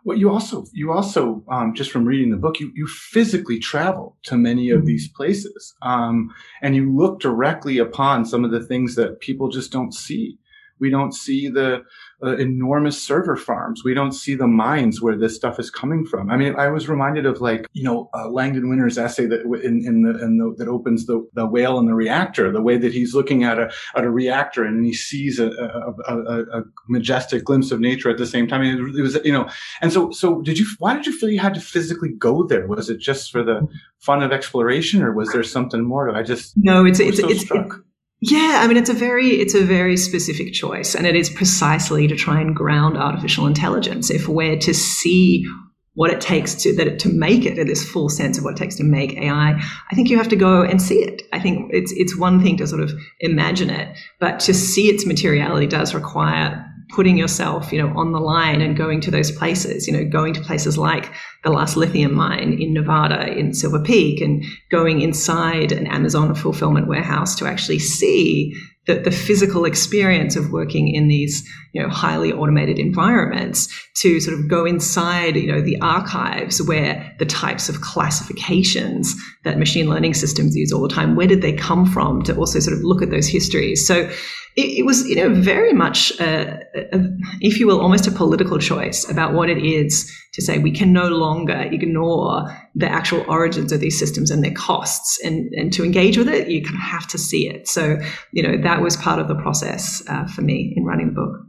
Well, 0.04 0.18
you 0.18 0.28
also, 0.28 0.66
you 0.74 0.92
also, 0.92 1.42
um, 1.48 1.72
just 1.74 1.90
from 1.90 2.04
reading 2.04 2.30
the 2.30 2.36
book, 2.36 2.60
you, 2.60 2.70
you 2.74 2.86
physically 2.86 3.58
travel 3.58 4.18
to 4.24 4.36
many 4.36 4.68
of 4.70 4.80
mm-hmm. 4.80 4.86
these 4.86 5.08
places. 5.08 5.74
Um, 5.80 6.30
and 6.60 6.76
you 6.76 6.94
look 6.94 7.20
directly 7.20 7.78
upon 7.78 8.26
some 8.26 8.44
of 8.44 8.50
the 8.50 8.62
things 8.62 8.96
that 8.96 9.20
people 9.20 9.48
just 9.48 9.72
don't 9.72 9.94
see. 9.94 10.38
We 10.78 10.90
don't 10.90 11.14
see 11.14 11.48
the, 11.48 11.84
uh, 12.24 12.36
enormous 12.36 13.00
server 13.02 13.36
farms. 13.36 13.82
We 13.84 13.94
don't 13.94 14.12
see 14.12 14.34
the 14.34 14.46
mines 14.46 15.02
where 15.02 15.16
this 15.16 15.36
stuff 15.36 15.58
is 15.58 15.70
coming 15.70 16.06
from. 16.06 16.30
I 16.30 16.36
mean, 16.36 16.54
I 16.56 16.68
was 16.68 16.88
reminded 16.88 17.26
of 17.26 17.40
like, 17.40 17.66
you 17.72 17.84
know, 17.84 18.08
uh, 18.14 18.28
Langdon 18.28 18.68
Winner's 18.68 18.98
essay 18.98 19.26
that 19.26 19.42
in, 19.42 19.84
in 19.86 20.02
the, 20.02 20.22
in 20.24 20.38
the, 20.38 20.54
that 20.58 20.68
opens 20.68 21.06
the, 21.06 21.26
the 21.34 21.46
whale 21.46 21.78
and 21.78 21.88
the 21.88 21.94
reactor, 21.94 22.50
the 22.50 22.62
way 22.62 22.78
that 22.78 22.92
he's 22.92 23.14
looking 23.14 23.44
at 23.44 23.58
a, 23.58 23.70
at 23.94 24.04
a 24.04 24.10
reactor 24.10 24.64
and 24.64 24.84
he 24.84 24.92
sees 24.94 25.38
a, 25.38 25.48
a, 25.48 26.16
a, 26.16 26.60
a 26.60 26.62
majestic 26.88 27.44
glimpse 27.44 27.70
of 27.70 27.80
nature 27.80 28.10
at 28.10 28.18
the 28.18 28.26
same 28.26 28.48
time. 28.48 28.62
I 28.62 28.64
mean, 28.64 28.98
it 28.98 29.02
was, 29.02 29.18
you 29.24 29.32
know, 29.32 29.48
and 29.80 29.92
so, 29.92 30.10
so 30.10 30.40
did 30.40 30.58
you, 30.58 30.66
why 30.78 30.94
did 30.94 31.06
you 31.06 31.12
feel 31.16 31.28
you 31.28 31.40
had 31.40 31.54
to 31.54 31.60
physically 31.60 32.10
go 32.10 32.44
there? 32.44 32.66
Was 32.66 32.88
it 32.88 32.98
just 32.98 33.30
for 33.30 33.42
the 33.42 33.68
fun 33.98 34.22
of 34.22 34.32
exploration 34.32 35.02
or 35.02 35.12
was 35.12 35.30
there 35.32 35.42
something 35.42 35.82
more? 35.82 36.14
I 36.14 36.22
just, 36.22 36.54
no, 36.56 36.84
it's, 36.86 37.00
it's, 37.00 37.20
so 37.20 37.28
it's, 37.28 37.42
struck. 37.42 37.83
Yeah, 38.26 38.60
I 38.62 38.66
mean 38.66 38.78
it's 38.78 38.88
a 38.88 38.94
very 38.94 39.32
it's 39.32 39.54
a 39.54 39.62
very 39.62 39.98
specific 39.98 40.54
choice 40.54 40.94
and 40.94 41.06
it 41.06 41.14
is 41.14 41.28
precisely 41.28 42.08
to 42.08 42.16
try 42.16 42.40
and 42.40 42.56
ground 42.56 42.96
artificial 42.96 43.46
intelligence. 43.46 44.10
If 44.10 44.28
we're 44.28 44.58
to 44.60 44.72
see 44.72 45.46
what 45.92 46.10
it 46.10 46.22
takes 46.22 46.54
to 46.54 46.74
that 46.76 46.98
to 47.00 47.10
make 47.10 47.44
it 47.44 47.62
this 47.66 47.86
full 47.86 48.08
sense 48.08 48.38
of 48.38 48.44
what 48.44 48.54
it 48.54 48.56
takes 48.56 48.76
to 48.76 48.84
make 48.84 49.18
AI, 49.18 49.50
I 49.52 49.94
think 49.94 50.08
you 50.08 50.16
have 50.16 50.28
to 50.28 50.36
go 50.36 50.62
and 50.62 50.80
see 50.80 51.02
it. 51.02 51.22
I 51.34 51.38
think 51.38 51.70
it's 51.74 51.92
it's 51.92 52.16
one 52.16 52.42
thing 52.42 52.56
to 52.56 52.66
sort 52.66 52.80
of 52.80 52.92
imagine 53.20 53.68
it, 53.68 53.94
but 54.20 54.40
to 54.40 54.54
see 54.54 54.88
its 54.88 55.04
materiality 55.04 55.66
does 55.66 55.92
require 55.92 56.64
putting 56.94 57.16
yourself, 57.16 57.72
you 57.72 57.82
know, 57.82 57.92
on 57.96 58.12
the 58.12 58.20
line 58.20 58.60
and 58.60 58.76
going 58.76 59.00
to 59.00 59.10
those 59.10 59.30
places, 59.32 59.86
you 59.86 59.92
know, 59.92 60.04
going 60.04 60.32
to 60.34 60.40
places 60.40 60.78
like 60.78 61.10
the 61.42 61.50
last 61.50 61.76
lithium 61.76 62.14
mine 62.14 62.56
in 62.60 62.72
Nevada 62.72 63.36
in 63.36 63.52
Silver 63.52 63.80
Peak 63.80 64.20
and 64.20 64.44
going 64.70 65.00
inside 65.00 65.72
an 65.72 65.86
Amazon 65.86 66.34
fulfillment 66.34 66.86
warehouse 66.86 67.34
to 67.36 67.46
actually 67.46 67.78
see 67.78 68.54
the, 68.86 68.96
the 68.96 69.10
physical 69.10 69.64
experience 69.64 70.36
of 70.36 70.50
working 70.50 70.94
in 70.94 71.08
these, 71.08 71.48
you 71.72 71.82
know, 71.82 71.88
highly 71.88 72.32
automated 72.32 72.78
environments 72.78 73.68
to 73.96 74.20
sort 74.20 74.38
of 74.38 74.48
go 74.48 74.66
inside, 74.66 75.36
you 75.36 75.50
know, 75.50 75.62
the 75.62 75.80
archives 75.80 76.60
where 76.62 77.14
the 77.18 77.24
types 77.24 77.68
of 77.68 77.80
classifications 77.80 79.14
that 79.44 79.58
machine 79.58 79.88
learning 79.88 80.12
systems 80.12 80.54
use 80.54 80.70
all 80.70 80.82
the 80.82 80.94
time, 80.94 81.16
where 81.16 81.26
did 81.26 81.40
they 81.40 81.52
come 81.52 81.86
from 81.86 82.22
to 82.22 82.36
also 82.36 82.60
sort 82.60 82.76
of 82.76 82.82
look 82.82 83.02
at 83.02 83.10
those 83.10 83.26
histories. 83.26 83.86
So 83.86 84.10
it, 84.56 84.78
it 84.78 84.86
was, 84.86 85.06
you 85.08 85.16
know, 85.16 85.34
very 85.34 85.72
much, 85.72 86.12
a, 86.20 86.60
a, 86.74 87.08
if 87.40 87.58
you 87.58 87.66
will, 87.66 87.80
almost 87.80 88.06
a 88.06 88.12
political 88.12 88.58
choice 88.58 89.08
about 89.10 89.34
what 89.34 89.50
it 89.50 89.58
is 89.58 90.10
to 90.34 90.42
say 90.42 90.58
we 90.58 90.70
can 90.70 90.92
no 90.92 91.08
longer 91.08 91.60
ignore 91.72 92.44
the 92.74 92.88
actual 92.88 93.24
origins 93.28 93.72
of 93.72 93.80
these 93.80 93.98
systems 93.98 94.30
and 94.30 94.44
their 94.44 94.54
costs. 94.54 95.18
And, 95.24 95.52
and 95.54 95.72
to 95.72 95.84
engage 95.84 96.16
with 96.16 96.28
it 96.28 96.48
you 96.48 96.62
kind 96.62 96.76
of 96.76 96.80
have 96.80 97.06
to 97.08 97.18
see 97.18 97.48
it. 97.48 97.68
So 97.68 97.98
you 98.32 98.42
know 98.42 98.62
that 98.62 98.80
was 98.80 98.96
part 98.96 99.18
of 99.18 99.28
the 99.28 99.34
process 99.34 100.02
uh, 100.08 100.26
for 100.26 100.42
me 100.42 100.72
in 100.76 100.84
writing 100.84 101.06
the 101.06 101.12
book. 101.12 101.40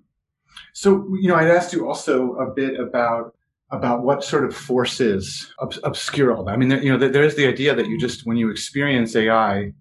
So 0.74 1.08
you 1.20 1.30
know 1.30 1.36
i'd 1.36 1.50
asked 1.50 1.74
you 1.74 1.88
also 1.88 2.34
a 2.36 2.54
bit 2.54 2.80
about 2.80 3.36
about 3.72 4.04
what 4.04 4.24
sort 4.24 4.46
of 4.46 4.56
forces 4.56 5.52
ob- 5.60 5.74
obscure 5.84 6.36
all 6.36 6.44
that. 6.46 6.52
I 6.52 6.58
mean 6.58 6.70
there, 6.70 6.84
you 6.84 6.92
know 6.92 6.98
there's 6.98 7.36
the 7.36 7.48
idea 7.48 7.76
that 7.76 7.88
you 7.88 8.00
just 8.00 8.26
when 8.26 8.38
you 8.38 8.50
experience 8.50 9.16
ai 9.16 9.74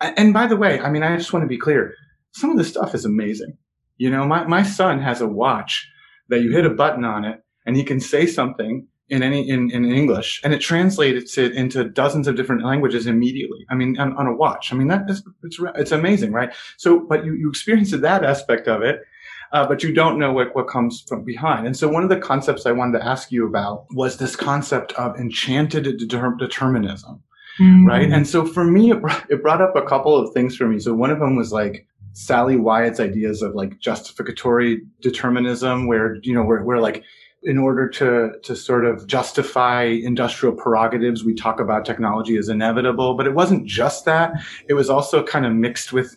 and 0.00 0.32
by 0.34 0.46
the 0.46 0.56
way 0.56 0.80
i 0.80 0.90
mean 0.90 1.02
i 1.02 1.16
just 1.16 1.32
want 1.32 1.44
to 1.44 1.48
be 1.48 1.58
clear 1.58 1.94
some 2.32 2.50
of 2.50 2.56
this 2.56 2.68
stuff 2.68 2.94
is 2.94 3.04
amazing 3.04 3.56
you 3.96 4.10
know 4.10 4.24
my, 4.24 4.44
my 4.44 4.62
son 4.62 5.00
has 5.00 5.20
a 5.20 5.26
watch 5.26 5.88
that 6.28 6.40
you 6.40 6.50
hit 6.50 6.66
a 6.66 6.70
button 6.70 7.04
on 7.04 7.24
it 7.24 7.42
and 7.66 7.76
he 7.76 7.84
can 7.84 8.00
say 8.00 8.26
something 8.26 8.86
in 9.08 9.22
any 9.22 9.46
in, 9.48 9.70
in 9.70 9.84
English 9.84 10.40
and 10.42 10.54
it 10.54 10.60
translates 10.60 11.36
it 11.36 11.52
into 11.52 11.84
dozens 11.84 12.26
of 12.26 12.34
different 12.34 12.64
languages 12.64 13.06
immediately. 13.06 13.66
I 13.70 13.74
mean, 13.74 13.98
on, 13.98 14.16
on 14.16 14.26
a 14.26 14.34
watch. 14.34 14.72
I 14.72 14.76
mean, 14.76 14.88
that 14.88 15.02
is 15.08 15.22
it's 15.42 15.58
it's 15.76 15.92
amazing, 15.92 16.32
right? 16.32 16.52
So, 16.78 17.00
but 17.00 17.24
you 17.24 17.34
you 17.34 17.50
experience 17.50 17.90
that 17.90 18.24
aspect 18.24 18.68
of 18.68 18.82
it. 18.82 19.00
Uh, 19.52 19.66
but 19.66 19.82
you 19.82 19.92
don't 19.92 20.18
know 20.18 20.32
what, 20.32 20.56
what 20.56 20.66
comes 20.66 21.04
from 21.06 21.22
behind. 21.24 21.66
And 21.66 21.76
so 21.76 21.86
one 21.86 22.02
of 22.02 22.08
the 22.08 22.16
concepts 22.16 22.64
I 22.64 22.72
wanted 22.72 22.98
to 22.98 23.06
ask 23.06 23.30
you 23.30 23.46
about 23.46 23.84
was 23.90 24.16
this 24.16 24.34
concept 24.34 24.92
of 24.92 25.14
enchanted 25.20 25.98
deter- 25.98 26.36
determinism, 26.38 27.22
mm. 27.60 27.86
right? 27.86 28.10
And 28.10 28.26
so 28.26 28.46
for 28.46 28.64
me, 28.64 28.92
it 28.92 29.02
brought, 29.02 29.30
it 29.30 29.42
brought 29.42 29.60
up 29.60 29.76
a 29.76 29.82
couple 29.82 30.16
of 30.16 30.32
things 30.32 30.56
for 30.56 30.66
me. 30.66 30.78
So 30.78 30.94
one 30.94 31.10
of 31.10 31.18
them 31.18 31.36
was 31.36 31.52
like, 31.52 31.86
Sally 32.12 32.56
Wyatt's 32.56 33.00
ideas 33.00 33.42
of 33.42 33.54
like 33.54 33.78
justificatory 33.78 34.82
determinism, 35.00 35.86
where, 35.86 36.16
you 36.22 36.34
know, 36.34 36.44
where, 36.44 36.62
where 36.62 36.80
like 36.80 37.04
in 37.42 37.58
order 37.58 37.88
to 37.88 38.32
to 38.42 38.54
sort 38.54 38.84
of 38.84 39.06
justify 39.06 39.82
industrial 39.82 40.54
prerogatives, 40.54 41.24
we 41.24 41.34
talk 41.34 41.60
about 41.60 41.84
technology 41.84 42.36
as 42.36 42.48
inevitable. 42.48 43.14
But 43.14 43.26
it 43.26 43.34
wasn't 43.34 43.66
just 43.66 44.04
that; 44.04 44.32
it 44.68 44.74
was 44.74 44.88
also 44.88 45.22
kind 45.24 45.44
of 45.44 45.52
mixed 45.52 45.92
with, 45.92 46.16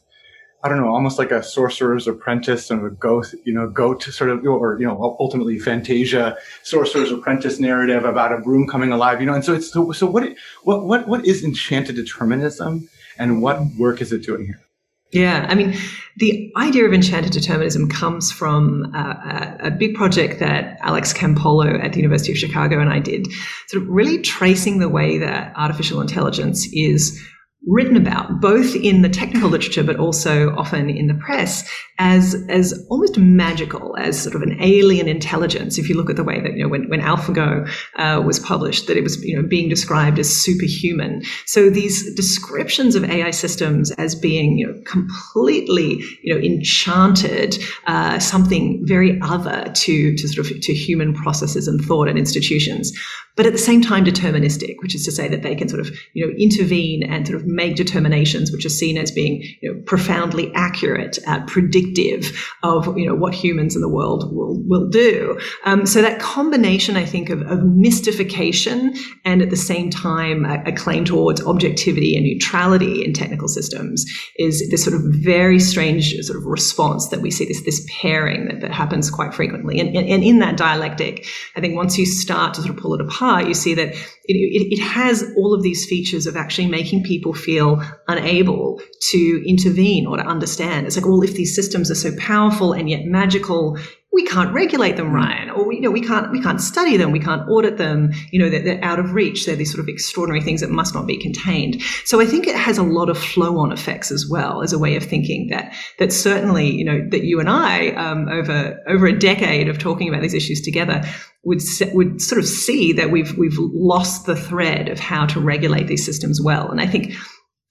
I 0.64 0.70
don't 0.70 0.80
know, 0.80 0.90
almost 0.90 1.18
like 1.18 1.32
a 1.32 1.42
sorcerer's 1.42 2.08
apprentice 2.08 2.70
and 2.70 2.86
a 2.86 2.90
go, 2.92 3.24
you 3.44 3.54
know, 3.54 3.68
go 3.68 3.94
to 3.94 4.12
sort 4.12 4.30
of, 4.30 4.46
or 4.46 4.78
you 4.80 4.86
know, 4.86 5.18
ultimately 5.20 5.58
Fantasia, 5.58 6.38
sorcerer's 6.64 7.12
apprentice 7.12 7.60
narrative 7.60 8.06
about 8.06 8.32
a 8.32 8.40
broom 8.40 8.68
coming 8.68 8.92
alive. 8.92 9.20
You 9.20 9.28
know, 9.28 9.34
and 9.34 9.44
so 9.44 9.54
it's 9.54 9.72
so, 9.72 9.92
so 9.94 10.06
what 10.06 10.32
what 10.64 10.86
what 10.86 11.08
what 11.08 11.26
is 11.26 11.44
enchanted 11.44 11.96
determinism, 11.96 12.88
and 13.18 13.42
what 13.42 13.66
work 13.78 14.02
is 14.02 14.12
it 14.12 14.24
doing 14.24 14.46
here? 14.46 14.65
Yeah, 15.12 15.46
I 15.48 15.56
mean, 15.56 15.76
the 16.18 16.52
idea 16.58 16.86
of 16.86 16.94
enchanted 16.94 17.32
determinism 17.32 17.90
comes 17.90 18.32
from 18.32 18.94
a, 18.96 19.58
a, 19.66 19.72
big 19.72 19.96
project 19.96 20.40
that 20.40 20.78
Alex 20.82 21.14
Campolo 21.14 21.82
at 21.82 21.94
the 21.94 21.98
University 22.00 22.32
of 22.32 22.38
Chicago 22.38 22.80
and 22.82 22.90
I 22.90 23.00
did, 23.00 23.28
sort 23.68 23.84
of 23.84 23.90
really 23.90 24.22
tracing 24.22 24.80
the 24.80 24.90
way 24.90 25.18
that 25.20 25.54
artificial 25.56 26.02
intelligence 26.02 26.68
is 26.74 27.22
written 27.68 27.98
about, 27.98 28.40
both 28.40 28.76
in 28.76 29.02
the 29.02 29.10
technical 29.10 29.50
literature, 29.50 29.84
but 29.84 29.98
also 29.98 30.56
often 30.56 30.90
in 30.90 31.08
the 31.08 31.14
press, 31.16 31.68
as 31.98 32.36
as 32.50 32.86
almost 32.90 33.18
magical, 33.18 33.96
as 33.98 34.22
sort 34.22 34.36
of 34.36 34.42
an 34.42 34.58
alien 34.62 35.08
intelligence. 35.08 35.78
If 35.78 35.90
you 35.90 35.96
look 35.96 36.10
at 36.10 36.16
the 36.16 36.24
way 36.24 36.42
that 36.42 36.54
you 36.54 36.64
know 36.64 36.70
when 36.70 36.90
when 36.90 37.02
AlphaGo 37.02 37.70
uh, 37.96 38.22
was 38.22 38.40
published, 38.40 38.88
that 38.88 38.98
it 38.98 39.04
was 39.04 39.24
you 39.24 39.36
know 39.36 39.48
being 39.48 39.70
described 39.70 40.20
as 40.20 40.30
superhuman. 40.30 41.24
So 41.46 41.70
these 41.70 42.14
descriptions 42.16 42.96
of 42.96 43.04
AI 43.04 43.32
systems 43.32 43.92
as 43.92 44.16
being 44.16 44.58
you 44.58 44.68
know 44.68 44.82
completely 44.86 46.04
you 46.22 46.34
know 46.34 46.40
enchanted, 46.40 47.58
uh, 47.88 48.20
something 48.20 48.82
very 48.86 49.20
other 49.22 49.72
to 49.74 50.16
to 50.16 50.28
sort 50.28 50.52
of 50.52 50.62
to 50.62 50.74
human 50.74 51.14
processes 51.14 51.68
and 51.68 51.84
thought 51.84 52.08
and 52.08 52.18
institutions 52.20 52.94
but 53.36 53.46
at 53.46 53.52
the 53.52 53.60
same 53.60 53.82
time 53.82 54.06
deterministic, 54.06 54.76
which 54.80 54.96
is 54.96 55.04
to 55.06 55.12
say 55.12 55.28
that 55.28 55.42
they 55.42 55.56
can 55.56 55.68
sort 55.68 55.82
of, 55.82 55.90
you 56.14 56.26
know, 56.26 56.34
intervene 56.38 57.04
and 57.04 57.28
sort 57.28 57.40
of 57.40 57.46
make 57.56 57.76
determinations 57.76 58.52
which 58.52 58.66
are 58.66 58.70
seen 58.70 58.98
as 58.98 59.12
being, 59.12 59.44
you 59.62 59.74
know, 59.74 59.82
profoundly 59.86 60.54
accurate, 60.54 61.18
uh, 61.28 61.44
predictive 61.46 62.52
of, 62.64 62.98
you 62.98 63.08
know, 63.08 63.16
what 63.16 63.34
humans 63.34 63.76
in 63.76 63.82
the 63.82 63.90
world 63.90 64.36
will, 64.36 64.62
will 64.68 64.90
do. 64.90 65.40
Um, 65.64 65.86
so 65.86 66.02
that 66.02 66.20
combination, 66.20 66.98
I 66.98 67.06
think, 67.06 67.30
of, 67.30 67.42
of, 67.44 67.64
mystification 67.66 68.94
and 69.26 69.42
at 69.42 69.50
the 69.50 69.56
same 69.56 69.90
time 69.90 70.46
a, 70.46 70.64
a 70.66 70.72
claim 70.72 71.06
towards 71.06 71.44
objectivity 71.46 72.16
and 72.16 72.26
neutrality 72.26 73.04
in 73.04 73.14
technical 73.14 73.48
systems 73.48 74.06
is 74.38 74.70
this 74.70 74.84
sort 74.84 74.96
of 74.96 75.02
very 75.06 75.60
strange 75.60 76.16
sort 76.22 76.38
of 76.38 76.46
response 76.46 77.10
that 77.10 77.22
we 77.22 77.32
see 77.32 77.46
this, 77.46 77.64
this 77.64 77.86
pairing 78.02 78.48
that, 78.48 78.62
that 78.62 78.72
happens 78.72 79.10
quite 79.10 79.34
frequently. 79.34 79.80
And, 79.80 79.96
and, 79.96 80.08
and 80.08 80.24
in 80.24 80.40
that 80.40 80.58
dialectic, 80.58 81.26
I 81.56 81.62
think 81.62 81.76
once 81.76 81.98
you 81.98 82.06
start 82.06 82.54
to 82.56 82.62
sort 82.62 82.76
of 82.76 82.82
pull 82.82 82.94
it 82.94 83.02
apart, 83.02 83.48
you 83.48 83.54
see 83.54 83.74
that 83.76 83.90
it, 83.90 84.34
it, 84.34 84.74
it, 84.74 84.80
has 84.82 85.24
all 85.38 85.54
of 85.54 85.62
these 85.62 85.86
features 85.86 86.26
of 86.26 86.36
actually 86.36 86.68
making 86.68 87.04
people 87.04 87.34
feel 87.46 87.82
unable 88.08 88.82
to 89.12 89.44
intervene 89.48 90.08
or 90.08 90.18
to 90.18 90.24
understand. 90.24 90.88
It's 90.88 90.98
like, 90.98 91.06
well, 91.06 91.22
if 91.22 91.36
these 91.36 91.56
systems 91.56 91.92
are 91.92 91.96
so 91.96 92.12
powerful 92.18 92.74
and 92.74 92.90
yet 92.90 93.06
magical, 93.06 93.78
we 94.16 94.26
can't 94.26 94.54
regulate 94.54 94.96
them, 94.96 95.12
Ryan, 95.14 95.50
or 95.50 95.68
we, 95.68 95.76
you 95.76 95.82
know, 95.82 95.92
we 95.92 96.00
can't, 96.00 96.32
we 96.32 96.42
can't 96.42 96.62
study 96.62 96.96
them, 96.96 97.12
we 97.12 97.20
can't 97.20 97.48
audit 97.50 97.78
them. 97.78 98.12
You 98.32 98.40
know, 98.40 98.50
they're, 98.50 98.64
they're 98.64 98.84
out 98.84 98.98
of 98.98 99.14
reach. 99.14 99.46
They're 99.46 99.58
these 99.58 99.74
sort 99.74 99.82
of 99.82 99.90
extraordinary 99.90 100.42
things 100.42 100.62
that 100.62 100.70
must 100.70 100.96
not 100.96 101.06
be 101.06 101.18
contained. 101.18 101.82
So 102.06 102.22
I 102.22 102.26
think 102.26 102.48
it 102.48 102.56
has 102.56 102.78
a 102.78 102.84
lot 102.84 103.10
of 103.10 103.18
flow-on 103.18 103.74
effects 103.74 104.12
as 104.12 104.26
well 104.30 104.64
as 104.64 104.72
a 104.72 104.80
way 104.80 104.96
of 104.96 105.04
thinking 105.04 105.50
that 105.50 105.76
that 106.00 106.14
certainly, 106.14 106.72
you 106.72 106.86
know, 106.86 107.06
that 107.10 107.26
you 107.26 107.42
and 107.42 107.50
I 107.50 107.90
um, 107.90 108.30
over 108.30 108.82
over 108.88 109.06
a 109.06 109.20
decade 109.20 109.68
of 109.68 109.80
talking 109.80 110.08
about 110.08 110.22
these 110.22 110.34
issues 110.34 110.62
together 110.62 111.04
would 111.44 111.62
would 111.92 112.22
sort 112.22 112.40
of 112.40 112.48
see 112.48 112.94
that 112.94 113.12
we've 113.12 113.38
we've 113.38 113.58
lost 113.60 114.26
the 114.26 114.36
thread 114.38 114.88
of 114.88 114.98
how 114.98 115.26
to 115.26 115.42
regulate 115.42 115.88
these 115.88 116.06
systems 116.06 116.42
well. 116.42 116.72
And 116.72 116.80
I 116.80 116.88
think 116.88 117.14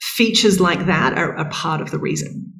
features 0.05 0.61
like 0.61 0.87
that 0.87 1.17
are 1.17 1.35
a 1.35 1.49
part 1.49 1.81
of 1.81 1.91
the 1.91 1.99
reason. 1.99 2.53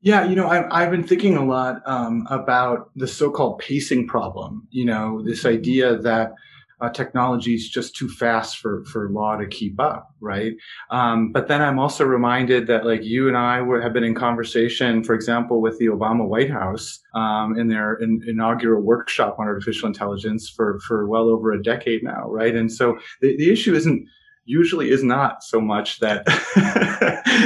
Yeah, 0.00 0.24
you 0.24 0.36
know, 0.36 0.46
I, 0.46 0.82
have 0.82 0.92
been 0.92 1.02
thinking 1.02 1.36
a 1.36 1.44
lot 1.44 1.82
um, 1.84 2.26
about 2.30 2.90
the 2.94 3.08
so-called 3.08 3.58
pacing 3.58 4.06
problem. 4.06 4.68
You 4.70 4.84
know, 4.84 5.22
this 5.24 5.44
idea 5.44 5.96
that 5.96 6.32
uh, 6.80 6.90
technology 6.90 7.54
is 7.54 7.68
just 7.68 7.96
too 7.96 8.08
fast 8.08 8.58
for 8.58 8.84
for 8.84 9.10
law 9.10 9.36
to 9.36 9.46
keep 9.46 9.80
up, 9.80 10.14
right? 10.20 10.52
Um, 10.90 11.32
but 11.32 11.48
then 11.48 11.62
I'm 11.62 11.78
also 11.78 12.04
reminded 12.04 12.66
that 12.66 12.84
like 12.84 13.02
you 13.02 13.28
and 13.28 13.36
I 13.36 13.62
were, 13.62 13.80
have 13.80 13.94
been 13.94 14.04
in 14.04 14.14
conversation, 14.14 15.02
for 15.02 15.14
example, 15.14 15.60
with 15.60 15.78
the 15.78 15.86
Obama 15.86 16.28
White 16.28 16.50
House 16.50 17.00
um, 17.14 17.58
in 17.58 17.68
their 17.68 17.94
in, 17.94 18.22
inaugural 18.28 18.82
workshop 18.82 19.36
on 19.38 19.46
artificial 19.46 19.88
intelligence 19.88 20.50
for 20.50 20.78
for 20.86 21.08
well 21.08 21.28
over 21.30 21.50
a 21.52 21.62
decade 21.62 22.04
now, 22.04 22.28
right? 22.28 22.54
And 22.54 22.70
so 22.70 22.98
the, 23.22 23.36
the 23.38 23.50
issue 23.50 23.74
isn't 23.74 24.06
usually 24.46 24.90
is 24.90 25.02
not 25.02 25.42
so 25.42 25.60
much 25.60 26.00
that 26.00 26.24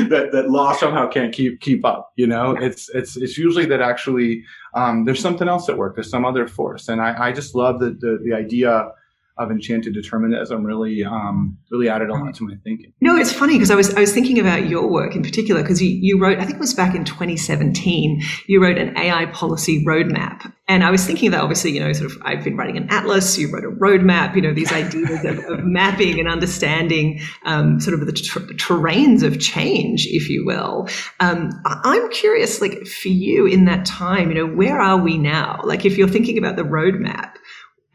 that 0.09 0.29
that 0.33 0.51
law 0.51 0.73
somehow 0.75 1.09
can't 1.09 1.33
keep 1.33 1.61
keep 1.61 1.85
up. 1.85 2.13
You 2.17 2.27
know, 2.27 2.53
it's 2.53 2.89
it's 2.91 3.17
it's 3.17 3.37
usually 3.37 3.67
that 3.67 3.81
actually 3.81 4.45
um, 4.75 5.05
there's 5.05 5.21
something 5.21 5.49
else 5.49 5.69
at 5.69 5.77
work. 5.77 5.97
There's 5.97 6.11
some 6.11 6.25
other 6.25 6.47
force, 6.47 6.89
and 6.89 7.01
I, 7.01 7.29
I 7.29 7.33
just 7.33 7.55
love 7.55 7.81
the, 7.81 7.91
the 7.91 8.21
the 8.23 8.35
idea 8.35 8.93
of 9.41 9.51
enchanted 9.51 9.95
determinism 9.95 10.65
really 10.65 11.03
um, 11.03 11.57
really 11.71 11.89
added 11.89 12.11
a 12.11 12.13
lot 12.13 12.35
to 12.35 12.47
my 12.47 12.55
thinking. 12.63 12.93
No, 13.01 13.17
it's 13.17 13.33
funny 13.33 13.55
because 13.55 13.71
I 13.71 13.75
was 13.75 13.95
I 13.95 14.01
was 14.01 14.13
thinking 14.13 14.39
about 14.39 14.69
your 14.69 14.87
work 14.87 15.17
in 15.17 15.23
particular 15.23 15.63
because 15.63 15.83
you, 15.83 15.89
you 15.89 16.21
wrote 16.21 16.39
I 16.39 16.43
think 16.43 16.57
it 16.57 16.61
was 16.61 16.75
back 16.75 16.95
in 16.95 17.05
2017 17.05 18.23
you 18.47 18.63
wrote 18.63 18.77
an 18.77 18.97
AI 18.99 19.27
policy 19.27 19.83
roadmap 19.85 20.53
and 20.69 20.85
I 20.85 20.91
was 20.91 21.07
thinking 21.07 21.31
that 21.31 21.41
obviously 21.41 21.71
you 21.73 21.81
know 21.81 21.91
sort 21.95 22.11
of 22.13 22.19
I've 22.23 22.45
been 22.45 22.57
writing 22.57 22.77
an 22.77 22.89
atlas 22.91 23.39
you 23.39 23.51
wrote 23.51 23.65
a 23.65 23.71
roadmap 23.71 24.37
you 24.37 24.43
know 24.43 24.53
these 24.53 24.73
ideas 24.73 25.25
of, 25.25 25.39
of 25.39 25.65
mapping 25.65 26.21
and 26.21 26.29
understanding 26.29 27.21
um, 27.45 27.81
sort 27.81 27.99
of 27.99 28.07
the, 28.07 28.13
ter- 28.13 28.47
terrains 28.55 29.23
of 29.23 29.41
change 29.41 30.07
if 30.07 30.29
you 30.29 30.45
will. 30.45 30.89
Um, 31.19 31.51
I'm 31.65 32.11
curious 32.11 32.61
like 32.61 32.87
for 32.87 33.09
you 33.09 33.47
in 33.47 33.65
that 33.65 33.87
time 33.87 34.31
you 34.31 34.35
know 34.35 34.47
where 34.47 34.81
are 34.81 34.99
we 34.99 35.17
now 35.17 35.61
like 35.65 35.87
if 35.87 35.97
you're 35.97 36.09
thinking 36.09 36.37
about 36.37 36.57
the 36.57 36.63
roadmap 36.63 37.37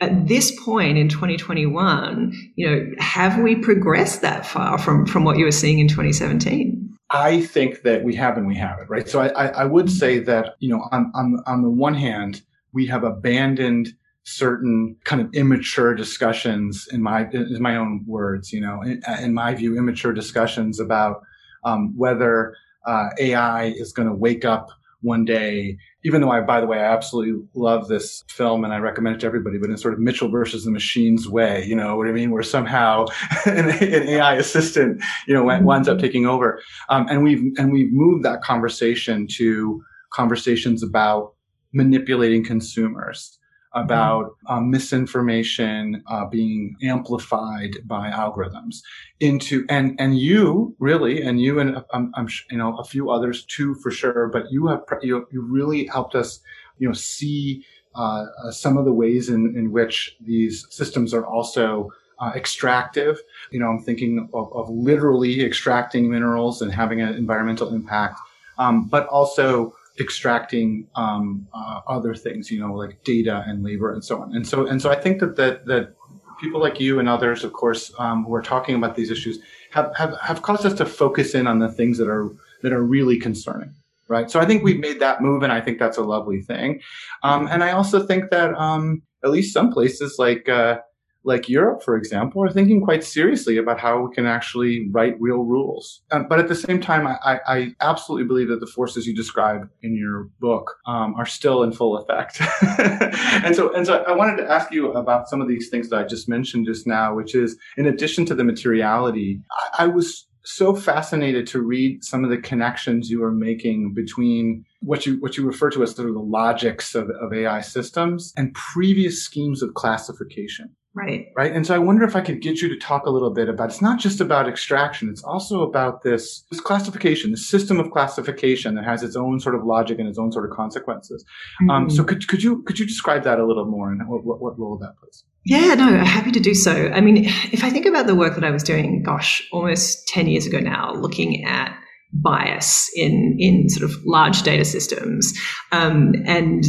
at 0.01 0.27
this 0.27 0.51
point 0.63 0.97
in 0.97 1.07
2021, 1.07 2.33
you 2.55 2.69
know, 2.69 2.91
have 2.99 3.39
we 3.39 3.55
progressed 3.55 4.21
that 4.21 4.45
far 4.45 4.77
from 4.77 5.05
from 5.05 5.23
what 5.23 5.37
you 5.37 5.45
were 5.45 5.51
seeing 5.51 5.79
in 5.79 5.87
2017? 5.87 6.85
I 7.09 7.41
think 7.41 7.83
that 7.83 8.03
we 8.03 8.15
have 8.15 8.37
and 8.37 8.47
we 8.47 8.55
haven't, 8.55 8.89
right? 8.89 9.07
So 9.07 9.21
I, 9.21 9.27
I, 9.27 9.47
I 9.47 9.65
would 9.65 9.91
say 9.91 10.19
that, 10.19 10.55
you 10.59 10.69
know, 10.69 10.87
on, 10.91 11.11
on, 11.13 11.37
on 11.45 11.61
the 11.61 11.69
one 11.69 11.93
hand, 11.93 12.41
we 12.73 12.87
have 12.87 13.03
abandoned 13.03 13.93
certain 14.23 14.95
kind 15.03 15.21
of 15.21 15.31
immature 15.33 15.93
discussions 15.93 16.87
in 16.91 17.03
my, 17.03 17.29
in 17.31 17.61
my 17.61 17.75
own 17.75 18.03
words, 18.07 18.51
you 18.51 18.59
know, 18.59 18.81
in, 18.81 19.01
in 19.21 19.33
my 19.35 19.53
view, 19.53 19.77
immature 19.77 20.13
discussions 20.13 20.79
about 20.79 21.21
um, 21.63 21.95
whether 21.95 22.55
uh, 22.87 23.09
AI 23.19 23.65
is 23.65 23.93
going 23.93 24.07
to 24.07 24.15
wake 24.15 24.43
up 24.43 24.69
one 25.01 25.25
day, 25.25 25.77
even 26.05 26.21
though 26.21 26.29
I, 26.29 26.39
by 26.39 26.61
the 26.61 26.67
way, 26.67 26.77
I 26.77 26.93
absolutely 26.93 27.43
love 27.55 27.87
this 27.87 28.23
film 28.29 28.63
and 28.63 28.71
I 28.71 28.77
recommend 28.77 29.15
it 29.15 29.19
to 29.21 29.25
everybody, 29.25 29.57
but 29.57 29.71
in 29.71 29.77
sort 29.77 29.95
of 29.95 29.99
Mitchell 29.99 30.29
versus 30.29 30.63
the 30.63 30.69
Machines 30.69 31.27
way, 31.27 31.65
you 31.65 31.75
know 31.75 31.95
what 31.95 32.07
I 32.07 32.11
mean? 32.11 32.29
Where 32.29 32.43
somehow 32.43 33.07
an, 33.47 33.69
an 33.71 34.07
AI 34.07 34.35
assistant, 34.35 35.03
you 35.27 35.33
know, 35.33 35.43
winds 35.43 35.87
up 35.87 35.97
taking 35.97 36.27
over. 36.27 36.61
Um, 36.89 37.07
and 37.09 37.23
we've, 37.23 37.41
and 37.57 37.73
we've 37.73 37.91
moved 37.91 38.23
that 38.23 38.43
conversation 38.43 39.25
to 39.37 39.83
conversations 40.13 40.83
about 40.83 41.33
manipulating 41.73 42.43
consumers 42.43 43.39
about 43.75 44.35
um, 44.47 44.71
misinformation 44.71 46.01
uh, 46.07 46.25
being 46.25 46.75
amplified 46.81 47.75
by 47.85 48.09
algorithms 48.09 48.81
into 49.19 49.65
and 49.69 49.95
and 49.99 50.17
you 50.17 50.73
really 50.79 51.21
and 51.21 51.41
you 51.41 51.59
and 51.59 51.83
um, 51.91 52.11
I'm 52.15 52.27
you 52.49 52.57
know 52.57 52.77
a 52.77 52.85
few 52.85 53.11
others 53.11 53.43
too 53.43 53.75
for 53.75 53.91
sure 53.91 54.27
but 54.27 54.49
you 54.49 54.67
have 54.67 54.83
you, 55.01 55.27
you 55.31 55.41
really 55.41 55.87
helped 55.87 56.15
us 56.15 56.39
you 56.79 56.87
know 56.87 56.93
see 56.93 57.65
uh, 57.95 58.25
uh, 58.43 58.51
some 58.51 58.77
of 58.77 58.83
the 58.85 58.91
ways 58.91 59.29
in, 59.29 59.55
in 59.55 59.71
which 59.71 60.17
these 60.19 60.67
systems 60.69 61.13
are 61.13 61.25
also 61.25 61.91
uh, 62.19 62.31
extractive. 62.35 63.17
You 63.51 63.59
know, 63.59 63.67
I'm 63.67 63.81
thinking 63.81 64.29
of, 64.33 64.51
of, 64.53 64.69
literally 64.69 65.43
extracting 65.43 66.09
minerals 66.09 66.61
and 66.61 66.73
having 66.73 66.99
an 66.99 67.13
environmental 67.13 67.73
impact, 67.73 68.19
um, 68.57 68.87
but 68.89 69.07
also 69.07 69.73
extracting 69.99 70.87
um, 70.95 71.47
uh, 71.53 71.81
other 71.87 72.13
things, 72.13 72.51
you 72.51 72.59
know, 72.59 72.73
like 72.73 73.03
data 73.03 73.43
and 73.47 73.63
labor 73.63 73.93
and 73.93 74.03
so 74.03 74.21
on. 74.21 74.35
And 74.35 74.47
so, 74.47 74.65
and 74.65 74.81
so, 74.81 74.89
I 74.89 74.95
think 74.95 75.19
that 75.19 75.35
that 75.37 75.65
that 75.67 75.95
people 76.39 76.59
like 76.59 76.79
you 76.79 76.99
and 76.99 77.07
others, 77.07 77.43
of 77.43 77.53
course, 77.53 77.93
um, 77.97 78.25
who 78.25 78.33
are 78.33 78.41
talking 78.41 78.75
about 78.75 78.95
these 78.95 79.11
issues, 79.11 79.39
have, 79.71 79.95
have 79.95 80.17
have 80.21 80.41
caused 80.41 80.65
us 80.65 80.73
to 80.75 80.85
focus 80.85 81.33
in 81.35 81.47
on 81.47 81.59
the 81.59 81.71
things 81.71 81.97
that 81.97 82.09
are 82.09 82.29
that 82.61 82.73
are 82.73 82.83
really 82.83 83.17
concerning. 83.17 83.73
Right. 84.07 84.29
So 84.29 84.39
I 84.39 84.45
think 84.45 84.63
we've 84.63 84.79
made 84.79 84.99
that 84.99 85.21
move, 85.21 85.41
and 85.41 85.51
I 85.51 85.61
think 85.61 85.79
that's 85.79 85.97
a 85.97 86.03
lovely 86.03 86.41
thing. 86.41 86.81
Um, 87.23 87.47
and 87.47 87.63
I 87.63 87.71
also 87.71 88.05
think 88.05 88.29
that 88.29 88.53
um, 88.53 89.01
at 89.23 89.31
least 89.31 89.51
some 89.51 89.73
places 89.73 90.17
like 90.19 90.47
uh, 90.47 90.77
like 91.25 91.49
Europe, 91.49 91.83
for 91.83 91.97
example, 91.97 92.43
are 92.43 92.51
thinking 92.51 92.81
quite 92.81 93.03
seriously 93.03 93.57
about 93.57 93.79
how 93.79 93.99
we 93.99 94.13
can 94.13 94.25
actually 94.25 94.87
write 94.91 95.19
real 95.19 95.43
rules. 95.43 96.01
Um, 96.11 96.27
but 96.29 96.39
at 96.39 96.47
the 96.47 96.55
same 96.55 96.79
time, 96.79 97.07
I, 97.07 97.39
I, 97.47 97.75
absolutely 97.81 98.27
believe 98.27 98.47
that 98.49 98.59
the 98.59 98.67
forces 98.67 99.07
you 99.07 99.15
describe 99.15 99.67
in 99.81 99.95
your 99.95 100.29
book 100.39 100.75
um, 100.85 101.15
are 101.15 101.25
still 101.25 101.63
in 101.63 101.71
full 101.71 101.97
effect. 101.97 102.39
and 103.43 103.55
so, 103.55 103.73
and 103.73 103.85
so, 103.85 104.03
I 104.03 104.11
wanted 104.11 104.37
to 104.37 104.49
ask 104.49 104.71
you 104.71 104.91
about 104.93 105.27
some 105.27 105.41
of 105.41 105.47
these 105.47 105.69
things 105.69 105.89
that 105.89 105.99
I 105.99 106.03
just 106.03 106.29
mentioned 106.29 106.67
just 106.67 106.85
now, 106.85 107.15
which 107.15 107.33
is 107.33 107.57
in 107.75 107.87
addition 107.87 108.25
to 108.27 108.35
the 108.35 108.43
materiality, 108.43 109.41
I, 109.51 109.85
I 109.85 109.87
was 109.87 110.27
so 110.43 110.75
fascinated 110.75 111.47
to 111.47 111.61
read 111.61 112.03
some 112.03 112.23
of 112.23 112.29
the 112.29 112.37
connections 112.37 113.09
you 113.09 113.23
are 113.23 113.31
making 113.31 113.93
between 113.93 114.63
what 114.81 115.05
you 115.05 115.19
what 115.19 115.37
you 115.37 115.45
refer 115.45 115.71
to 115.71 115.81
as 115.81 115.95
sort 115.95 116.07
of 116.07 116.13
the 116.13 116.21
logics 116.21 116.93
of, 116.93 117.09
of 117.09 117.33
AI 117.33 117.61
systems 117.61 118.31
and 118.37 118.53
previous 118.53 119.23
schemes 119.23 119.63
of 119.63 119.73
classification. 119.73 120.75
Right. 120.95 121.27
Right. 121.35 121.51
And 121.51 121.67
so 121.67 121.75
I 121.75 121.77
wonder 121.77 122.05
if 122.05 122.15
I 122.15 122.21
could 122.21 122.41
get 122.41 122.61
you 122.61 122.69
to 122.69 122.77
talk 122.77 123.05
a 123.05 123.09
little 123.09 123.29
bit 123.29 123.49
about 123.49 123.69
it's 123.69 123.81
not 123.81 123.99
just 123.99 124.21
about 124.21 124.47
extraction, 124.47 125.09
it's 125.09 125.23
also 125.23 125.61
about 125.61 126.03
this, 126.03 126.45
this 126.49 126.61
classification, 126.61 127.31
the 127.31 127.37
system 127.37 127.81
of 127.81 127.91
classification 127.91 128.75
that 128.75 128.85
has 128.85 129.03
its 129.03 129.17
own 129.17 129.41
sort 129.41 129.55
of 129.55 129.65
logic 129.65 129.99
and 129.99 130.07
its 130.07 130.17
own 130.17 130.31
sort 130.31 130.49
of 130.49 130.55
consequences. 130.55 131.25
Um, 131.61 131.67
mm-hmm. 131.67 131.75
Um, 131.75 131.89
so 131.89 132.03
could, 132.05 132.25
could 132.29 132.41
you 132.41 132.63
could 132.63 132.79
you 132.79 132.85
describe 132.85 133.23
that 133.23 133.39
a 133.39 133.45
little 133.45 133.65
more 133.65 133.91
and 133.91 134.07
what, 134.07 134.23
what, 134.23 134.41
what 134.41 134.57
role 134.57 134.77
that 134.77 134.97
plays? 134.97 135.25
Yeah, 135.43 135.75
no, 135.75 135.97
happy 136.03 136.31
to 136.31 136.39
do 136.39 136.55
so. 136.55 136.89
I 136.89 137.01
mean, 137.01 137.25
if 137.51 137.63
I 137.63 137.69
think 137.69 137.85
about 137.85 138.07
the 138.07 138.15
work 138.15 138.35
that 138.35 138.43
I 138.43 138.49
was 138.49 138.63
doing, 138.63 139.03
gosh, 139.03 139.47
almost 139.51 140.07
10 140.07 140.27
years 140.27 140.47
ago 140.47 140.59
now, 140.59 140.93
looking 140.93 141.43
at 141.45 141.77
bias 142.13 142.89
in 142.95 143.35
in 143.39 143.69
sort 143.69 143.89
of 143.89 143.97
large 144.05 144.43
data 144.43 144.63
systems 144.63 145.33
um, 145.71 146.13
and 146.25 146.63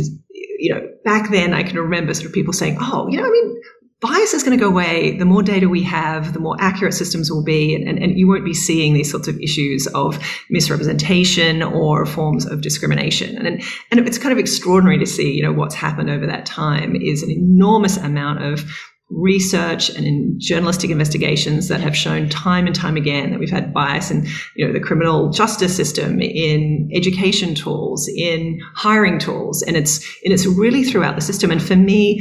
you 0.58 0.74
know 0.74 0.80
back 1.04 1.30
then 1.30 1.52
i 1.54 1.62
can 1.62 1.78
remember 1.78 2.12
sort 2.14 2.26
of 2.26 2.32
people 2.32 2.52
saying 2.52 2.76
oh 2.80 3.06
you 3.08 3.18
know 3.18 3.26
i 3.26 3.30
mean 3.30 3.60
bias 4.06 4.34
is 4.34 4.42
going 4.42 4.56
to 4.56 4.62
go 4.62 4.70
away. 4.70 5.16
The 5.16 5.24
more 5.24 5.42
data 5.42 5.68
we 5.68 5.82
have, 5.82 6.32
the 6.32 6.40
more 6.40 6.56
accurate 6.60 6.94
systems 6.94 7.30
will 7.30 7.44
be, 7.44 7.74
and, 7.74 7.88
and, 7.88 7.98
and, 7.98 8.18
you 8.18 8.28
won't 8.28 8.44
be 8.44 8.54
seeing 8.54 8.94
these 8.94 9.10
sorts 9.10 9.28
of 9.28 9.38
issues 9.40 9.86
of 9.88 10.18
misrepresentation 10.50 11.62
or 11.62 12.06
forms 12.06 12.46
of 12.46 12.60
discrimination. 12.60 13.36
And, 13.36 13.62
and 13.90 14.06
it's 14.06 14.18
kind 14.18 14.32
of 14.32 14.38
extraordinary 14.38 14.98
to 14.98 15.06
see, 15.06 15.32
you 15.32 15.42
know, 15.42 15.52
what's 15.52 15.74
happened 15.74 16.10
over 16.10 16.26
that 16.26 16.46
time 16.46 16.96
is 16.96 17.22
an 17.22 17.30
enormous 17.30 17.96
amount 17.96 18.42
of 18.42 18.64
research 19.08 19.88
and 19.90 20.04
in 20.04 20.34
journalistic 20.38 20.90
investigations 20.90 21.68
that 21.68 21.80
have 21.80 21.96
shown 21.96 22.28
time 22.28 22.66
and 22.66 22.74
time 22.74 22.96
again 22.96 23.30
that 23.30 23.38
we've 23.38 23.50
had 23.50 23.72
bias 23.72 24.10
in 24.10 24.26
you 24.56 24.66
know 24.66 24.72
the 24.72 24.80
criminal 24.80 25.30
justice 25.30 25.76
system 25.76 26.20
in 26.20 26.90
education 26.92 27.54
tools 27.54 28.10
in 28.16 28.60
hiring 28.74 29.16
tools 29.16 29.62
and 29.62 29.76
it's 29.76 29.98
and 30.24 30.34
it's 30.34 30.44
really 30.44 30.82
throughout 30.82 31.14
the 31.14 31.22
system 31.22 31.52
and 31.52 31.62
for 31.62 31.76
me 31.76 32.20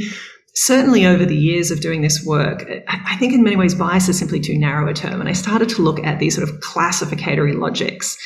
certainly 0.56 1.04
over 1.04 1.24
the 1.24 1.36
years 1.36 1.70
of 1.70 1.80
doing 1.80 2.00
this 2.00 2.24
work, 2.24 2.66
I 2.88 3.16
think 3.18 3.34
in 3.34 3.44
many 3.44 3.56
ways 3.56 3.74
bias 3.74 4.08
is 4.08 4.18
simply 4.18 4.40
too 4.40 4.58
narrow 4.58 4.88
a 4.88 4.94
term. 4.94 5.20
And 5.20 5.28
I 5.28 5.34
started 5.34 5.68
to 5.70 5.82
look 5.82 6.04
at 6.04 6.18
these 6.18 6.34
sort 6.34 6.48
of 6.48 6.60
classificatory 6.60 7.52
logics, 7.52 8.16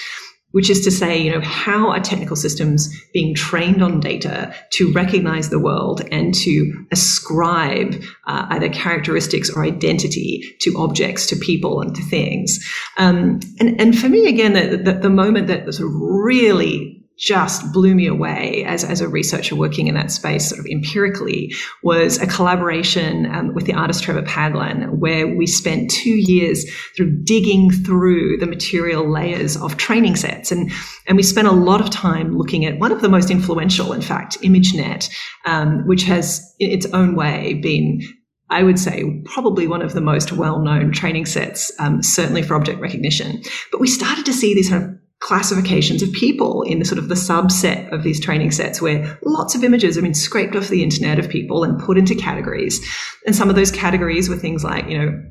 which 0.52 0.70
is 0.70 0.82
to 0.84 0.92
say, 0.92 1.20
you 1.20 1.32
know, 1.32 1.40
how 1.40 1.90
are 1.90 2.00
technical 2.00 2.36
systems 2.36 2.88
being 3.12 3.34
trained 3.34 3.82
on 3.82 3.98
data 3.98 4.54
to 4.72 4.92
recognize 4.92 5.50
the 5.50 5.58
world 5.58 6.02
and 6.12 6.32
to 6.34 6.86
ascribe 6.92 8.00
uh, 8.26 8.46
either 8.50 8.68
characteristics 8.68 9.50
or 9.50 9.64
identity 9.64 10.42
to 10.60 10.74
objects, 10.78 11.26
to 11.26 11.36
people, 11.36 11.80
and 11.80 11.96
to 11.96 12.02
things. 12.02 12.58
Um, 12.96 13.40
and, 13.58 13.80
and 13.80 13.98
for 13.98 14.08
me, 14.08 14.28
again, 14.28 14.52
the, 14.52 14.76
the, 14.76 14.98
the 15.00 15.10
moment 15.10 15.48
that 15.48 15.72
sort 15.74 15.88
of 15.88 15.94
really 16.00 16.99
just 17.20 17.70
blew 17.70 17.94
me 17.94 18.06
away 18.06 18.64
as, 18.66 18.82
as 18.82 19.02
a 19.02 19.08
researcher 19.08 19.54
working 19.54 19.88
in 19.88 19.94
that 19.94 20.10
space 20.10 20.48
sort 20.48 20.58
of 20.58 20.64
empirically 20.66 21.52
was 21.82 22.16
a 22.18 22.26
collaboration 22.26 23.26
um, 23.26 23.54
with 23.54 23.66
the 23.66 23.74
artist 23.74 24.02
Trevor 24.02 24.22
Paglen 24.22 24.98
where 24.98 25.28
we 25.28 25.46
spent 25.46 25.90
two 25.90 26.16
years 26.16 26.64
through 26.96 27.10
digging 27.22 27.70
through 27.70 28.38
the 28.38 28.46
material 28.46 29.08
layers 29.08 29.54
of 29.58 29.76
training 29.76 30.16
sets 30.16 30.50
and 30.50 30.72
and 31.06 31.16
we 31.18 31.22
spent 31.22 31.46
a 31.46 31.52
lot 31.52 31.82
of 31.82 31.90
time 31.90 32.38
looking 32.38 32.64
at 32.64 32.78
one 32.78 32.90
of 32.90 33.02
the 33.02 33.08
most 33.08 33.30
influential 33.30 33.92
in 33.92 34.00
fact 34.00 34.40
ImageNet 34.40 35.10
um, 35.44 35.86
which 35.86 36.04
has 36.04 36.54
in 36.58 36.70
its 36.70 36.86
own 36.86 37.14
way 37.14 37.54
been 37.54 38.00
I 38.48 38.64
would 38.64 38.78
say 38.78 39.22
probably 39.26 39.68
one 39.68 39.82
of 39.82 39.92
the 39.92 40.00
most 40.00 40.32
well-known 40.32 40.90
training 40.90 41.26
sets, 41.26 41.70
um, 41.78 42.02
certainly 42.02 42.42
for 42.42 42.56
object 42.56 42.80
recognition. 42.80 43.42
But 43.70 43.80
we 43.80 43.86
started 43.86 44.26
to 44.26 44.32
see 44.32 44.54
these 44.54 44.68
kind 44.68 44.82
of 44.82 44.99
classifications 45.20 46.02
of 46.02 46.12
people 46.12 46.62
in 46.62 46.78
the 46.78 46.84
sort 46.84 46.98
of 46.98 47.08
the 47.08 47.14
subset 47.14 47.92
of 47.92 48.02
these 48.02 48.18
training 48.18 48.50
sets 48.50 48.80
where 48.80 49.18
lots 49.22 49.54
of 49.54 49.62
images 49.62 49.94
have 49.94 50.04
been 50.04 50.14
scraped 50.14 50.56
off 50.56 50.68
the 50.68 50.82
internet 50.82 51.18
of 51.18 51.28
people 51.28 51.62
and 51.62 51.78
put 51.78 51.98
into 51.98 52.14
categories. 52.14 52.80
And 53.26 53.36
some 53.36 53.50
of 53.50 53.56
those 53.56 53.70
categories 53.70 54.28
were 54.28 54.36
things 54.36 54.64
like, 54.64 54.88
you 54.88 54.98
know, 54.98 55.22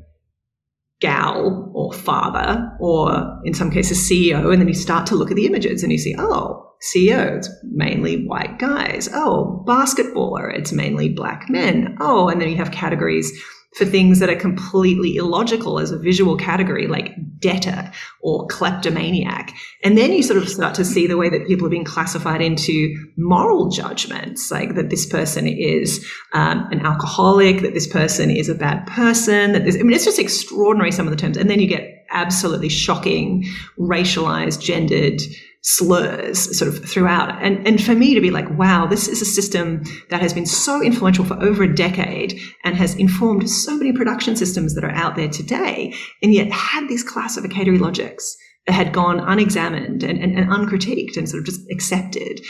gal 1.00 1.72
or 1.74 1.92
father 1.92 2.70
or 2.78 3.40
in 3.44 3.52
some 3.52 3.70
cases 3.70 3.98
CEO. 3.98 4.52
And 4.52 4.60
then 4.60 4.68
you 4.68 4.74
start 4.74 5.06
to 5.08 5.16
look 5.16 5.30
at 5.30 5.36
the 5.36 5.46
images 5.46 5.82
and 5.82 5.90
you 5.90 5.98
see, 5.98 6.14
oh, 6.18 6.66
CEO, 6.80 7.38
it's 7.38 7.50
mainly 7.64 8.26
white 8.26 8.58
guys. 8.58 9.08
Oh, 9.12 9.64
basketballer, 9.66 10.54
it's 10.56 10.72
mainly 10.72 11.08
black 11.08 11.50
men. 11.50 11.96
Oh, 12.00 12.28
and 12.28 12.40
then 12.40 12.48
you 12.48 12.56
have 12.56 12.70
categories 12.70 13.32
for 13.74 13.84
things 13.84 14.18
that 14.18 14.28
are 14.28 14.36
completely 14.36 15.16
illogical 15.16 15.78
as 15.78 15.92
a 15.92 15.98
visual 15.98 16.36
category, 16.36 16.88
like 16.88 17.14
debtor 17.38 17.90
or 18.20 18.46
kleptomaniac. 18.48 19.54
And 19.84 19.96
then 19.96 20.12
you 20.12 20.22
sort 20.22 20.42
of 20.42 20.48
start 20.48 20.74
to 20.74 20.84
see 20.84 21.06
the 21.06 21.16
way 21.16 21.28
that 21.28 21.46
people 21.46 21.66
are 21.66 21.70
being 21.70 21.84
classified 21.84 22.42
into 22.42 22.94
moral 23.16 23.68
judgments, 23.68 24.50
like 24.50 24.74
that 24.74 24.90
this 24.90 25.06
person 25.06 25.46
is 25.46 26.04
um, 26.32 26.66
an 26.72 26.84
alcoholic, 26.84 27.60
that 27.60 27.74
this 27.74 27.86
person 27.86 28.28
is 28.30 28.48
a 28.48 28.54
bad 28.54 28.86
person, 28.88 29.52
that 29.52 29.64
this, 29.64 29.76
I 29.76 29.82
mean, 29.82 29.92
it's 29.92 30.04
just 30.04 30.18
extraordinary, 30.18 30.90
some 30.90 31.06
of 31.06 31.12
the 31.12 31.16
terms. 31.16 31.36
And 31.36 31.48
then 31.48 31.60
you 31.60 31.68
get 31.68 32.06
absolutely 32.10 32.68
shocking, 32.68 33.44
racialized, 33.78 34.60
gendered 34.60 35.20
slurs 35.62 36.58
sort 36.58 36.72
of 36.72 36.84
throughout. 36.88 37.42
And, 37.42 37.66
and 37.66 37.82
for 37.82 37.94
me 37.94 38.14
to 38.14 38.20
be 38.20 38.30
like, 38.30 38.48
wow, 38.50 38.86
this 38.86 39.08
is 39.08 39.20
a 39.20 39.26
system 39.26 39.82
that 40.08 40.22
has 40.22 40.32
been 40.32 40.46
so 40.46 40.82
influential 40.82 41.24
for 41.24 41.40
over 41.42 41.64
a 41.64 41.74
decade 41.74 42.40
and 42.64 42.76
has 42.76 42.94
informed 42.96 43.50
so 43.50 43.76
many 43.76 43.92
production 43.92 44.36
systems 44.36 44.74
that 44.74 44.84
are 44.84 44.92
out 44.92 45.16
there 45.16 45.28
today, 45.28 45.94
and 46.22 46.32
yet 46.32 46.50
had 46.50 46.88
these 46.88 47.04
classificatory 47.04 47.78
logics 47.78 48.36
that 48.66 48.72
had 48.72 48.92
gone 48.92 49.20
unexamined 49.20 50.02
and, 50.02 50.18
and, 50.18 50.38
and 50.38 50.50
uncritiqued 50.50 51.16
and 51.16 51.28
sort 51.28 51.40
of 51.40 51.46
just 51.46 51.60
accepted. 51.70 52.40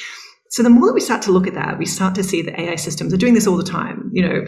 So 0.51 0.63
the 0.63 0.71
more 0.71 0.89
that 0.89 0.95
we 0.95 1.01
start 1.01 1.23
to 1.23 1.33
look 1.33 1.47
at 1.47 1.55
that, 1.55 1.79
we 1.79 1.87
start 1.87 2.15
to 2.17 2.25
see 2.25 2.43
that 2.43 2.59
AI 2.59 2.77
systems 2.77 3.15
are 3.15 3.19
doing 3.19 3.35
this 3.35 3.47
all 3.47 3.57
the 3.57 3.65
time. 3.65 4.11
You 4.13 4.29
know, 4.29 4.45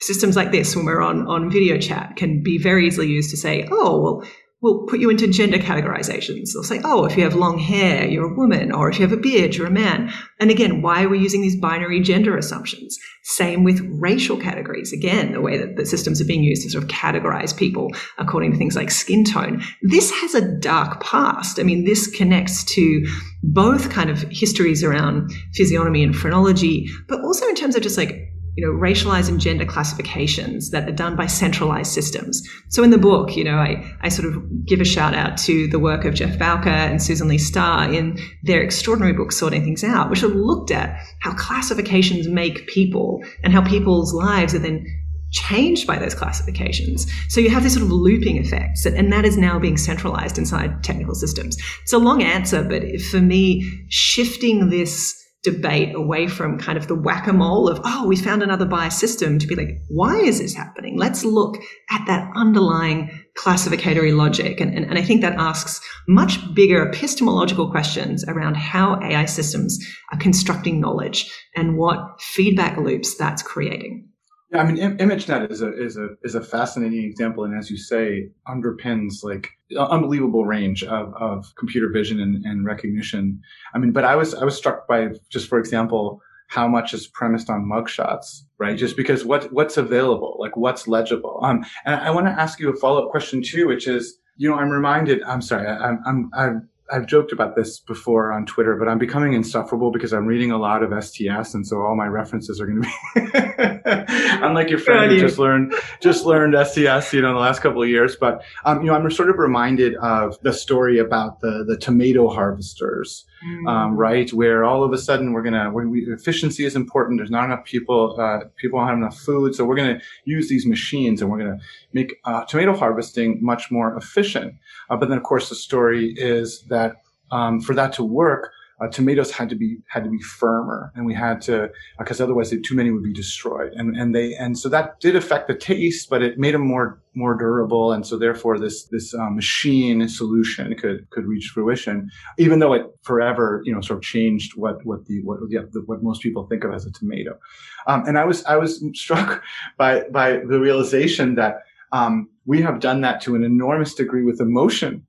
systems 0.00 0.36
like 0.36 0.52
this, 0.52 0.76
when 0.76 0.84
we're 0.84 1.02
on, 1.02 1.26
on 1.26 1.50
video 1.50 1.78
chat, 1.78 2.16
can 2.16 2.42
be 2.42 2.58
very 2.58 2.86
easily 2.86 3.08
used 3.08 3.30
to 3.30 3.36
say, 3.36 3.66
oh, 3.70 4.00
well, 4.00 4.30
will 4.62 4.86
put 4.86 5.00
you 5.00 5.10
into 5.10 5.28
gender 5.28 5.58
categorizations. 5.58 6.52
They'll 6.52 6.62
say, 6.62 6.80
oh, 6.82 7.04
if 7.04 7.16
you 7.16 7.24
have 7.24 7.34
long 7.34 7.58
hair, 7.58 8.06
you're 8.06 8.32
a 8.32 8.36
woman, 8.36 8.72
or 8.72 8.88
if 8.88 8.98
you 8.98 9.06
have 9.06 9.16
a 9.16 9.20
beard, 9.20 9.54
you're 9.54 9.66
a 9.66 9.70
man. 9.70 10.10
And 10.40 10.50
again, 10.50 10.80
why 10.80 11.04
are 11.04 11.08
we 11.08 11.18
using 11.18 11.42
these 11.42 11.60
binary 11.60 12.00
gender 12.00 12.36
assumptions? 12.36 12.98
Same 13.22 13.64
with 13.64 13.80
racial 14.00 14.38
categories. 14.38 14.92
Again, 14.92 15.32
the 15.32 15.42
way 15.42 15.58
that 15.58 15.76
the 15.76 15.84
systems 15.84 16.20
are 16.20 16.26
being 16.26 16.42
used 16.42 16.62
to 16.62 16.70
sort 16.70 16.84
of 16.84 16.90
categorize 16.90 17.56
people 17.56 17.90
according 18.18 18.52
to 18.52 18.58
things 18.58 18.76
like 18.76 18.90
skin 18.90 19.24
tone. 19.24 19.62
This 19.82 20.10
has 20.10 20.34
a 20.34 20.58
dark 20.58 21.02
past. 21.02 21.60
I 21.60 21.62
mean, 21.62 21.84
this 21.84 22.06
connects 22.06 22.64
to 22.74 23.06
both 23.42 23.90
kind 23.90 24.08
of 24.08 24.22
histories 24.30 24.82
around 24.82 25.32
physiognomy 25.54 26.02
and 26.02 26.16
phrenology, 26.16 26.88
but 27.08 27.20
also 27.20 27.46
in 27.48 27.56
terms 27.56 27.76
of 27.76 27.82
just 27.82 27.98
like 27.98 28.32
you 28.56 28.66
know, 28.66 28.72
racialized 28.72 29.28
and 29.28 29.38
gender 29.38 29.66
classifications 29.66 30.70
that 30.70 30.88
are 30.88 30.92
done 30.92 31.14
by 31.14 31.26
centralized 31.26 31.92
systems. 31.92 32.42
So 32.70 32.82
in 32.82 32.90
the 32.90 32.98
book, 32.98 33.36
you 33.36 33.44
know, 33.44 33.56
I, 33.56 33.84
I 34.00 34.08
sort 34.08 34.32
of 34.32 34.64
give 34.64 34.80
a 34.80 34.84
shout 34.84 35.14
out 35.14 35.36
to 35.38 35.68
the 35.68 35.78
work 35.78 36.06
of 36.06 36.14
Jeff 36.14 36.38
Bowker 36.38 36.70
and 36.70 37.02
Susan 37.02 37.28
Leigh 37.28 37.38
Star 37.38 37.92
in 37.92 38.18
their 38.44 38.62
extraordinary 38.62 39.12
book, 39.12 39.32
Sorting 39.32 39.62
Things 39.62 39.84
Out, 39.84 40.08
which 40.08 40.20
have 40.20 40.32
looked 40.32 40.70
at 40.70 40.98
how 41.20 41.34
classifications 41.34 42.28
make 42.28 42.66
people 42.66 43.22
and 43.44 43.52
how 43.52 43.62
people's 43.62 44.14
lives 44.14 44.54
are 44.54 44.58
then 44.58 44.86
changed 45.32 45.86
by 45.86 45.98
those 45.98 46.14
classifications. 46.14 47.06
So 47.28 47.40
you 47.40 47.50
have 47.50 47.62
this 47.62 47.74
sort 47.74 47.84
of 47.84 47.92
looping 47.92 48.38
effects, 48.38 48.86
and 48.86 49.12
that 49.12 49.26
is 49.26 49.36
now 49.36 49.58
being 49.58 49.76
centralized 49.76 50.38
inside 50.38 50.82
technical 50.82 51.14
systems. 51.14 51.58
It's 51.82 51.92
a 51.92 51.98
long 51.98 52.22
answer, 52.22 52.64
but 52.64 53.02
for 53.02 53.20
me, 53.20 53.86
shifting 53.90 54.70
this 54.70 55.25
debate 55.42 55.94
away 55.94 56.26
from 56.26 56.58
kind 56.58 56.76
of 56.76 56.88
the 56.88 56.94
whack-a-mole 56.94 57.68
of 57.68 57.80
oh 57.84 58.06
we 58.06 58.16
found 58.16 58.42
another 58.42 58.64
bias 58.64 58.98
system 58.98 59.38
to 59.38 59.46
be 59.46 59.54
like 59.54 59.78
why 59.88 60.16
is 60.18 60.40
this 60.40 60.54
happening? 60.54 60.96
Let's 60.98 61.24
look 61.24 61.56
at 61.90 62.04
that 62.06 62.30
underlying 62.34 63.10
classificatory 63.36 64.12
logic. 64.12 64.60
And, 64.60 64.74
and, 64.74 64.86
and 64.86 64.98
i 64.98 65.02
think 65.02 65.20
that 65.20 65.38
asks 65.38 65.80
much 66.08 66.38
bigger 66.54 66.88
epistemological 66.88 67.70
questions 67.70 68.24
around 68.26 68.56
how 68.56 68.98
ai 69.02 69.24
systems 69.26 69.78
are 70.12 70.18
constructing 70.18 70.80
knowledge 70.80 71.30
and 71.54 71.76
what 71.76 72.20
feedback 72.20 72.78
loops 72.78 73.16
that's 73.16 73.42
creating 73.42 74.08
I 74.56 74.64
mean, 74.64 74.98
ImageNet 74.98 75.50
is 75.50 75.62
a 75.62 75.72
is 75.76 75.96
a 75.96 76.08
is 76.22 76.34
a 76.34 76.42
fascinating 76.42 77.04
example, 77.04 77.44
and 77.44 77.56
as 77.56 77.70
you 77.70 77.76
say, 77.76 78.28
underpins 78.48 79.22
like 79.22 79.50
unbelievable 79.76 80.44
range 80.44 80.82
of, 80.84 81.14
of 81.14 81.52
computer 81.56 81.90
vision 81.90 82.20
and, 82.20 82.44
and 82.44 82.64
recognition. 82.64 83.40
I 83.74 83.78
mean, 83.78 83.92
but 83.92 84.04
I 84.04 84.16
was 84.16 84.34
I 84.34 84.44
was 84.44 84.56
struck 84.56 84.86
by 84.88 85.08
just 85.30 85.48
for 85.48 85.58
example 85.58 86.20
how 86.48 86.68
much 86.68 86.94
is 86.94 87.08
premised 87.08 87.50
on 87.50 87.64
mugshots, 87.64 88.42
right? 88.58 88.78
Just 88.78 88.96
because 88.96 89.24
what 89.24 89.52
what's 89.52 89.76
available, 89.76 90.36
like 90.38 90.56
what's 90.56 90.86
legible. 90.86 91.40
Um, 91.42 91.64
and 91.84 91.96
I, 91.96 92.10
want 92.10 92.26
to 92.26 92.32
ask 92.32 92.60
you 92.60 92.70
a 92.70 92.76
follow 92.76 93.04
up 93.04 93.10
question 93.10 93.42
too, 93.42 93.66
which 93.66 93.88
is, 93.88 94.18
you 94.36 94.48
know, 94.48 94.56
I'm 94.56 94.70
reminded. 94.70 95.22
I'm 95.24 95.42
sorry, 95.42 95.66
I, 95.66 95.76
I'm 95.76 96.00
I'm 96.06 96.30
I'm 96.34 96.68
I've 96.90 97.06
joked 97.06 97.32
about 97.32 97.56
this 97.56 97.80
before 97.80 98.32
on 98.32 98.46
Twitter, 98.46 98.76
but 98.76 98.88
I'm 98.88 98.98
becoming 98.98 99.32
insufferable 99.32 99.90
because 99.90 100.12
I'm 100.12 100.26
reading 100.26 100.52
a 100.52 100.58
lot 100.58 100.82
of 100.82 101.04
STS, 101.04 101.54
and 101.54 101.66
so 101.66 101.80
all 101.82 101.96
my 101.96 102.06
references 102.06 102.60
are 102.60 102.66
going 102.66 102.82
to 102.82 102.88
be 103.14 103.82
unlike 104.44 104.70
your 104.70 104.78
friend 104.78 105.10
who 105.10 105.18
just 105.18 105.38
learned 105.38 105.74
just 106.00 106.24
learned 106.24 106.54
STS, 106.54 107.12
you 107.12 107.20
know, 107.22 107.28
in 107.28 107.34
the 107.34 107.40
last 107.40 107.60
couple 107.60 107.82
of 107.82 107.88
years. 107.88 108.16
But 108.16 108.42
um, 108.64 108.80
you 108.82 108.86
know, 108.86 108.94
I'm 108.94 109.10
sort 109.10 109.30
of 109.30 109.38
reminded 109.38 109.96
of 109.96 110.40
the 110.42 110.52
story 110.52 110.98
about 110.98 111.40
the 111.40 111.64
the 111.66 111.76
tomato 111.76 112.28
harvesters, 112.28 113.24
mm. 113.44 113.68
um, 113.68 113.96
right? 113.96 114.32
Where 114.32 114.64
all 114.64 114.84
of 114.84 114.92
a 114.92 114.98
sudden 114.98 115.32
we're 115.32 115.42
gonna 115.42 115.70
we, 115.72 116.06
efficiency 116.12 116.64
is 116.64 116.76
important. 116.76 117.18
There's 117.18 117.30
not 117.30 117.44
enough 117.44 117.64
people, 117.64 118.18
uh, 118.20 118.48
people 118.56 118.78
don't 118.78 118.88
have 118.88 118.98
enough 118.98 119.18
food, 119.18 119.54
so 119.54 119.64
we're 119.64 119.76
gonna 119.76 120.00
use 120.24 120.48
these 120.48 120.66
machines 120.66 121.20
and 121.20 121.30
we're 121.30 121.38
gonna 121.38 121.58
make 121.92 122.16
uh, 122.24 122.44
tomato 122.44 122.76
harvesting 122.76 123.38
much 123.42 123.70
more 123.70 123.96
efficient. 123.96 124.54
Uh, 124.90 124.96
but 124.96 125.08
then, 125.08 125.18
of 125.18 125.24
course, 125.24 125.48
the 125.48 125.54
story 125.54 126.14
is 126.16 126.62
that 126.68 126.96
um, 127.30 127.60
for 127.60 127.74
that 127.74 127.92
to 127.94 128.04
work, 128.04 128.52
uh, 128.78 128.88
tomatoes 128.88 129.30
had 129.30 129.48
to 129.48 129.54
be 129.54 129.78
had 129.88 130.04
to 130.04 130.10
be 130.10 130.20
firmer, 130.20 130.92
and 130.94 131.06
we 131.06 131.14
had 131.14 131.40
to 131.42 131.70
because 131.98 132.20
uh, 132.20 132.24
otherwise 132.24 132.50
too 132.50 132.74
many 132.74 132.90
would 132.90 133.02
be 133.02 133.12
destroyed. 133.12 133.72
And 133.74 133.96
and 133.96 134.14
they 134.14 134.34
and 134.34 134.58
so 134.58 134.68
that 134.68 135.00
did 135.00 135.16
affect 135.16 135.48
the 135.48 135.54
taste, 135.54 136.10
but 136.10 136.22
it 136.22 136.38
made 136.38 136.54
them 136.54 136.66
more 136.66 137.00
more 137.14 137.34
durable, 137.34 137.92
and 137.92 138.06
so 138.06 138.18
therefore 138.18 138.58
this 138.58 138.84
this 138.84 139.14
uh, 139.14 139.30
machine 139.30 140.06
solution 140.08 140.74
could 140.74 141.08
could 141.08 141.24
reach 141.24 141.50
fruition, 141.54 142.10
even 142.38 142.58
though 142.58 142.74
it 142.74 142.84
forever 143.02 143.62
you 143.64 143.74
know 143.74 143.80
sort 143.80 143.98
of 143.98 144.02
changed 144.02 144.56
what 144.56 144.84
what 144.84 145.06
the 145.06 145.22
what 145.22 145.38
yeah, 145.48 145.62
the, 145.72 145.80
what 145.86 146.02
most 146.02 146.22
people 146.22 146.46
think 146.46 146.62
of 146.62 146.74
as 146.74 146.84
a 146.84 146.92
tomato. 146.92 147.38
Um, 147.86 148.04
and 148.06 148.18
I 148.18 148.26
was 148.26 148.44
I 148.44 148.56
was 148.56 148.84
struck 148.92 149.42
by 149.78 150.02
by 150.10 150.32
the 150.32 150.60
realization 150.60 151.36
that 151.36 151.62
um, 151.92 152.28
we 152.44 152.60
have 152.60 152.80
done 152.80 153.00
that 153.00 153.22
to 153.22 153.36
an 153.36 153.42
enormous 153.42 153.94
degree 153.94 154.22
with 154.22 154.38
emotion 154.38 155.06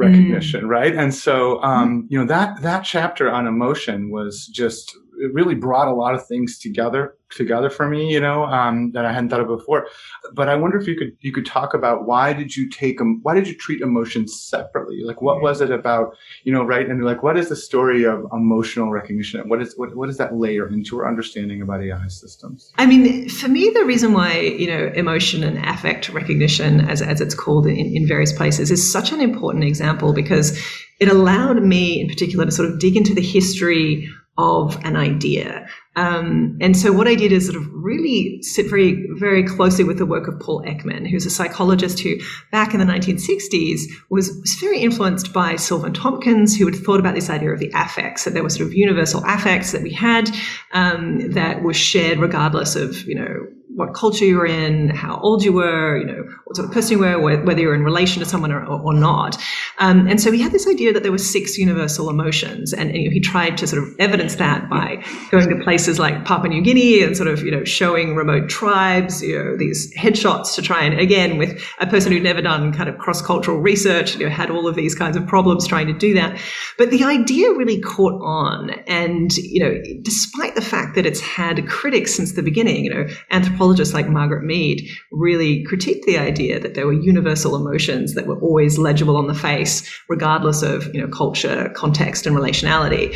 recognition, 0.00 0.64
mm. 0.64 0.68
right? 0.68 0.94
And 0.94 1.14
so, 1.14 1.62
um, 1.62 2.06
you 2.08 2.18
know, 2.18 2.26
that 2.26 2.62
that 2.62 2.80
chapter 2.80 3.30
on 3.30 3.46
emotion 3.46 4.10
was 4.10 4.46
just 4.46 4.96
it 5.20 5.32
really 5.34 5.54
brought 5.54 5.88
a 5.88 5.94
lot 5.94 6.14
of 6.14 6.26
things 6.26 6.58
together 6.58 7.14
together 7.30 7.70
for 7.70 7.88
me, 7.88 8.12
you 8.12 8.20
know, 8.20 8.44
um, 8.44 8.90
that 8.92 9.04
I 9.04 9.12
hadn't 9.12 9.30
thought 9.30 9.40
of 9.40 9.46
before. 9.46 9.86
But 10.34 10.48
I 10.48 10.56
wonder 10.56 10.78
if 10.78 10.86
you 10.86 10.96
could 10.96 11.16
you 11.20 11.32
could 11.32 11.46
talk 11.46 11.74
about 11.74 12.06
why 12.06 12.32
did 12.32 12.56
you 12.56 12.68
take 12.68 12.98
them? 12.98 13.20
Why 13.22 13.34
did 13.34 13.46
you 13.46 13.54
treat 13.54 13.80
emotions 13.80 14.40
separately? 14.40 15.02
Like, 15.04 15.22
what 15.22 15.40
was 15.40 15.60
it 15.60 15.70
about, 15.70 16.16
you 16.44 16.52
know, 16.52 16.64
right? 16.64 16.88
And 16.88 17.04
like, 17.04 17.22
what 17.22 17.36
is 17.36 17.48
the 17.48 17.56
story 17.56 18.04
of 18.04 18.26
emotional 18.32 18.90
recognition? 18.90 19.48
What 19.48 19.62
is 19.62 19.74
what 19.76 19.94
what 19.96 20.06
does 20.06 20.18
that 20.18 20.34
layer 20.34 20.68
into 20.68 20.98
our 20.98 21.08
understanding 21.08 21.62
about 21.62 21.82
AI 21.82 22.08
systems? 22.08 22.72
I 22.78 22.86
mean, 22.86 23.28
for 23.28 23.48
me, 23.48 23.70
the 23.74 23.84
reason 23.84 24.12
why 24.12 24.40
you 24.40 24.66
know 24.66 24.90
emotion 24.94 25.44
and 25.44 25.64
affect 25.66 26.08
recognition, 26.08 26.80
as 26.80 27.02
as 27.02 27.20
it's 27.20 27.34
called 27.34 27.66
in, 27.66 27.76
in 27.76 28.06
various 28.06 28.32
places, 28.32 28.70
is 28.70 28.90
such 28.90 29.12
an 29.12 29.20
important 29.20 29.64
example 29.64 30.12
because 30.12 30.58
it 30.98 31.08
allowed 31.08 31.62
me, 31.62 32.00
in 32.00 32.08
particular, 32.08 32.44
to 32.44 32.50
sort 32.50 32.68
of 32.68 32.78
dig 32.78 32.96
into 32.96 33.14
the 33.14 33.22
history 33.22 34.10
of 34.40 34.76
an 34.84 34.96
idea. 34.96 35.68
Um, 35.96 36.56
and 36.60 36.76
so 36.76 36.92
what 36.92 37.08
I 37.08 37.14
did 37.14 37.32
is 37.32 37.46
sort 37.46 37.60
of 37.60 37.68
really 37.72 38.42
sit 38.42 38.70
very, 38.70 39.06
very 39.18 39.42
closely 39.42 39.84
with 39.84 39.98
the 39.98 40.06
work 40.06 40.28
of 40.28 40.38
Paul 40.40 40.62
Ekman, 40.62 41.08
who's 41.08 41.26
a 41.26 41.30
psychologist 41.30 42.00
who 42.00 42.16
back 42.50 42.72
in 42.72 42.80
the 42.80 42.86
1960s 42.86 43.82
was, 44.08 44.30
was 44.40 44.54
very 44.60 44.80
influenced 44.80 45.32
by 45.32 45.56
Silvan 45.56 45.92
Tomkins, 45.92 46.56
who 46.56 46.66
had 46.66 46.76
thought 46.76 47.00
about 47.00 47.14
this 47.14 47.28
idea 47.28 47.50
of 47.50 47.58
the 47.58 47.70
affects, 47.74 48.24
that 48.24 48.34
there 48.34 48.42
were 48.42 48.50
sort 48.50 48.68
of 48.68 48.74
universal 48.74 49.22
affects 49.26 49.72
that 49.72 49.82
we 49.82 49.92
had 49.92 50.30
um, 50.72 51.30
that 51.32 51.62
were 51.62 51.74
shared 51.74 52.18
regardless 52.18 52.76
of, 52.76 53.02
you 53.02 53.16
know, 53.16 53.46
what 53.80 53.94
culture 53.94 54.24
you're 54.24 54.46
in, 54.46 54.90
how 54.90 55.18
old 55.20 55.42
you 55.42 55.52
were, 55.52 55.98
you 55.98 56.06
know, 56.06 56.22
what 56.44 56.56
sort 56.56 56.68
of 56.68 56.72
person 56.72 56.92
you 56.92 56.98
were, 56.98 57.18
whether 57.44 57.60
you're 57.60 57.74
in 57.74 57.82
relation 57.82 58.22
to 58.22 58.28
someone 58.28 58.52
or, 58.52 58.64
or 58.64 58.94
not. 58.94 59.36
Um, 59.78 60.06
and 60.06 60.20
so 60.20 60.30
he 60.30 60.40
had 60.40 60.52
this 60.52 60.68
idea 60.68 60.92
that 60.92 61.02
there 61.02 61.10
were 61.10 61.18
six 61.18 61.56
universal 61.56 62.10
emotions, 62.10 62.72
and, 62.72 62.90
and 62.90 63.12
he 63.12 63.20
tried 63.20 63.56
to 63.58 63.66
sort 63.66 63.82
of 63.82 63.88
evidence 63.98 64.36
that 64.36 64.68
by 64.68 65.02
going 65.30 65.48
to 65.48 65.64
places 65.64 65.98
like 65.98 66.24
Papua 66.26 66.50
New 66.50 66.62
Guinea 66.62 67.02
and 67.02 67.16
sort 67.16 67.28
of, 67.28 67.42
you 67.42 67.50
know, 67.50 67.64
showing 67.64 68.14
remote 68.14 68.50
tribes, 68.50 69.22
you 69.22 69.38
know, 69.38 69.56
these 69.56 69.92
headshots 69.96 70.54
to 70.56 70.62
try 70.62 70.82
and, 70.82 71.00
again, 71.00 71.38
with 71.38 71.58
a 71.78 71.86
person 71.86 72.12
who'd 72.12 72.22
never 72.22 72.42
done 72.42 72.72
kind 72.74 72.90
of 72.90 72.98
cross-cultural 72.98 73.58
research, 73.58 74.16
you 74.16 74.26
know, 74.26 74.30
had 74.30 74.50
all 74.50 74.68
of 74.68 74.74
these 74.74 74.94
kinds 74.94 75.16
of 75.16 75.26
problems 75.26 75.66
trying 75.66 75.86
to 75.86 75.94
do 75.94 76.14
that. 76.14 76.38
But 76.76 76.90
the 76.90 77.04
idea 77.04 77.50
really 77.52 77.80
caught 77.80 78.20
on. 78.22 78.70
And, 78.86 79.34
you 79.36 79.64
know, 79.64 79.74
despite 80.02 80.54
the 80.54 80.60
fact 80.60 80.96
that 80.96 81.06
it's 81.06 81.20
had 81.20 81.66
critics 81.66 82.14
since 82.14 82.32
the 82.32 82.42
beginning, 82.42 82.84
you 82.84 82.92
know, 82.92 83.06
anthropologists 83.30 83.69
anthropologists 83.70 83.94
like 83.94 84.08
Margaret 84.08 84.44
Mead 84.44 84.88
really 85.12 85.64
critiqued 85.64 86.04
the 86.04 86.18
idea 86.18 86.58
that 86.58 86.74
there 86.74 86.86
were 86.86 86.92
universal 86.92 87.54
emotions 87.54 88.14
that 88.14 88.26
were 88.26 88.40
always 88.40 88.78
legible 88.78 89.16
on 89.16 89.28
the 89.28 89.34
face, 89.34 89.88
regardless 90.08 90.62
of 90.62 90.92
you 90.92 91.00
know 91.00 91.08
culture, 91.08 91.70
context, 91.76 92.26
and 92.26 92.36
relationality. 92.36 93.14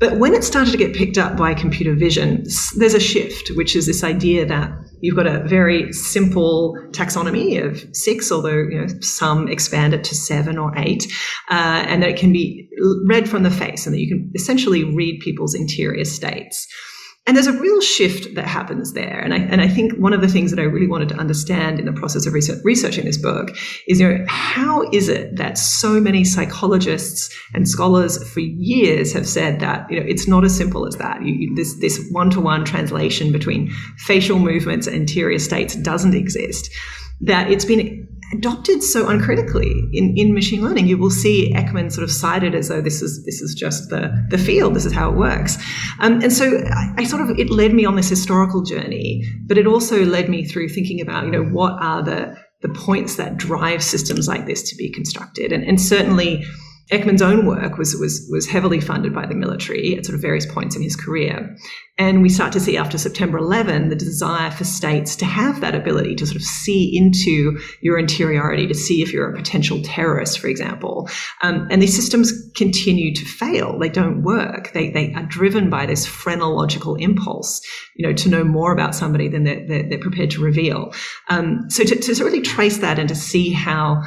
But 0.00 0.18
when 0.18 0.34
it 0.34 0.42
started 0.42 0.72
to 0.72 0.76
get 0.76 0.96
picked 0.96 1.18
up 1.18 1.36
by 1.36 1.54
computer 1.54 1.94
vision, 1.94 2.42
there's 2.76 2.94
a 2.94 3.00
shift, 3.00 3.52
which 3.54 3.76
is 3.76 3.86
this 3.86 4.02
idea 4.02 4.44
that 4.44 4.68
you've 5.00 5.14
got 5.14 5.28
a 5.28 5.46
very 5.46 5.92
simple 5.92 6.76
taxonomy 6.90 7.64
of 7.64 7.84
six, 7.94 8.32
although 8.32 8.66
you 8.68 8.80
know, 8.80 8.88
some 9.00 9.48
expand 9.48 9.94
it 9.94 10.02
to 10.04 10.14
seven 10.14 10.58
or 10.58 10.76
eight, 10.76 11.04
uh, 11.50 11.84
and 11.86 12.02
that 12.02 12.10
it 12.10 12.18
can 12.18 12.32
be 12.32 12.68
read 13.06 13.28
from 13.28 13.44
the 13.44 13.50
face, 13.50 13.86
and 13.86 13.94
that 13.94 14.00
you 14.00 14.08
can 14.08 14.32
essentially 14.34 14.82
read 14.82 15.20
people's 15.20 15.54
interior 15.54 16.04
states. 16.04 16.66
And 17.26 17.34
there's 17.34 17.46
a 17.46 17.58
real 17.58 17.80
shift 17.80 18.34
that 18.34 18.46
happens 18.46 18.92
there. 18.92 19.18
And 19.18 19.32
I, 19.32 19.38
and 19.38 19.62
I 19.62 19.68
think 19.68 19.94
one 19.94 20.12
of 20.12 20.20
the 20.20 20.28
things 20.28 20.50
that 20.50 20.60
I 20.60 20.64
really 20.64 20.86
wanted 20.86 21.08
to 21.08 21.16
understand 21.16 21.80
in 21.80 21.86
the 21.86 21.92
process 21.92 22.26
of 22.26 22.34
research, 22.34 22.58
researching 22.64 23.06
this 23.06 23.16
book 23.16 23.56
is, 23.88 23.98
you 23.98 24.08
know, 24.08 24.24
how 24.28 24.82
is 24.92 25.08
it 25.08 25.36
that 25.36 25.56
so 25.56 25.98
many 26.00 26.24
psychologists 26.24 27.34
and 27.54 27.66
scholars 27.66 28.22
for 28.30 28.40
years 28.40 29.14
have 29.14 29.26
said 29.26 29.60
that, 29.60 29.90
you 29.90 29.98
know, 29.98 30.06
it's 30.06 30.28
not 30.28 30.44
as 30.44 30.54
simple 30.54 30.86
as 30.86 30.96
that. 30.96 31.22
You, 31.24 31.32
you, 31.32 31.54
this, 31.54 31.80
this 31.80 32.06
one-to-one 32.10 32.66
translation 32.66 33.32
between 33.32 33.70
facial 33.96 34.38
movements 34.38 34.86
and 34.86 34.94
interior 34.94 35.38
states 35.38 35.76
doesn't 35.76 36.14
exist. 36.14 36.70
That 37.22 37.50
it's 37.50 37.64
been 37.64 38.06
adopted 38.36 38.82
so 38.82 39.08
uncritically 39.08 39.88
in, 39.92 40.14
in 40.16 40.34
machine 40.34 40.62
learning. 40.62 40.86
You 40.86 40.98
will 40.98 41.10
see 41.10 41.52
Ekman 41.54 41.92
sort 41.92 42.04
of 42.04 42.10
cited 42.10 42.54
as 42.54 42.68
though 42.68 42.80
this 42.80 43.02
is 43.02 43.24
this 43.24 43.40
is 43.40 43.54
just 43.54 43.90
the, 43.90 44.10
the 44.30 44.38
field, 44.38 44.74
this 44.74 44.84
is 44.84 44.92
how 44.92 45.10
it 45.10 45.16
works. 45.16 45.56
Um, 46.00 46.20
and 46.22 46.32
so 46.32 46.62
I, 46.70 46.94
I, 46.98 47.04
sort 47.04 47.22
of 47.22 47.38
it 47.38 47.50
led 47.50 47.72
me 47.72 47.84
on 47.84 47.96
this 47.96 48.08
historical 48.08 48.62
journey, 48.62 49.24
but 49.46 49.58
it 49.58 49.66
also 49.66 50.04
led 50.04 50.28
me 50.28 50.44
through 50.44 50.68
thinking 50.68 51.00
about, 51.00 51.24
you 51.24 51.30
know, 51.30 51.44
what 51.44 51.74
are 51.80 52.02
the 52.02 52.36
the 52.62 52.68
points 52.70 53.16
that 53.16 53.36
drive 53.36 53.82
systems 53.82 54.26
like 54.26 54.46
this 54.46 54.62
to 54.70 54.76
be 54.76 54.90
constructed. 54.90 55.52
And, 55.52 55.62
and 55.64 55.78
certainly 55.78 56.44
Ekman's 56.92 57.22
own 57.22 57.46
work 57.46 57.78
was, 57.78 57.96
was, 57.96 58.28
was 58.30 58.46
heavily 58.46 58.78
funded 58.78 59.14
by 59.14 59.24
the 59.24 59.34
military 59.34 59.96
at 59.96 60.04
sort 60.04 60.14
of 60.14 60.20
various 60.20 60.44
points 60.44 60.76
in 60.76 60.82
his 60.82 60.96
career. 60.96 61.56
And 61.96 62.22
we 62.22 62.28
start 62.28 62.52
to 62.52 62.60
see 62.60 62.76
after 62.76 62.98
September 62.98 63.38
11 63.38 63.88
the 63.88 63.96
desire 63.96 64.50
for 64.50 64.64
states 64.64 65.16
to 65.16 65.24
have 65.24 65.60
that 65.62 65.74
ability 65.74 66.16
to 66.16 66.26
sort 66.26 66.36
of 66.36 66.42
see 66.42 66.94
into 66.94 67.58
your 67.80 67.98
interiority, 67.98 68.66
to 68.66 68.74
see 68.74 69.00
if 69.00 69.12
you're 69.12 69.30
a 69.30 69.36
potential 69.36 69.80
terrorist, 69.82 70.38
for 70.38 70.48
example. 70.48 71.08
Um, 71.42 71.68
and 71.70 71.80
these 71.80 71.94
systems 71.94 72.32
continue 72.54 73.14
to 73.14 73.24
fail. 73.24 73.78
They 73.78 73.88
don't 73.88 74.22
work. 74.22 74.72
They, 74.72 74.90
they 74.90 75.14
are 75.14 75.24
driven 75.24 75.70
by 75.70 75.86
this 75.86 76.04
phrenological 76.04 76.96
impulse, 76.96 77.62
you 77.96 78.06
know, 78.06 78.12
to 78.12 78.28
know 78.28 78.44
more 78.44 78.72
about 78.72 78.94
somebody 78.94 79.28
than 79.28 79.44
they're, 79.44 79.66
they're, 79.66 79.88
they're 79.88 79.98
prepared 79.98 80.32
to 80.32 80.42
reveal. 80.42 80.92
Um, 81.30 81.70
so 81.70 81.84
to, 81.84 81.96
to 81.96 82.24
really 82.24 82.42
trace 82.42 82.78
that 82.78 82.98
and 82.98 83.08
to 83.08 83.14
see 83.14 83.52
how, 83.52 84.02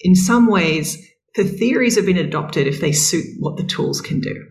in 0.00 0.16
some 0.16 0.48
ways, 0.48 1.06
the 1.36 1.44
theories 1.44 1.96
have 1.96 2.06
been 2.06 2.18
adopted 2.18 2.66
if 2.66 2.80
they 2.80 2.92
suit 2.92 3.26
what 3.38 3.56
the 3.56 3.64
tools 3.64 4.00
can 4.00 4.20
do. 4.20 4.46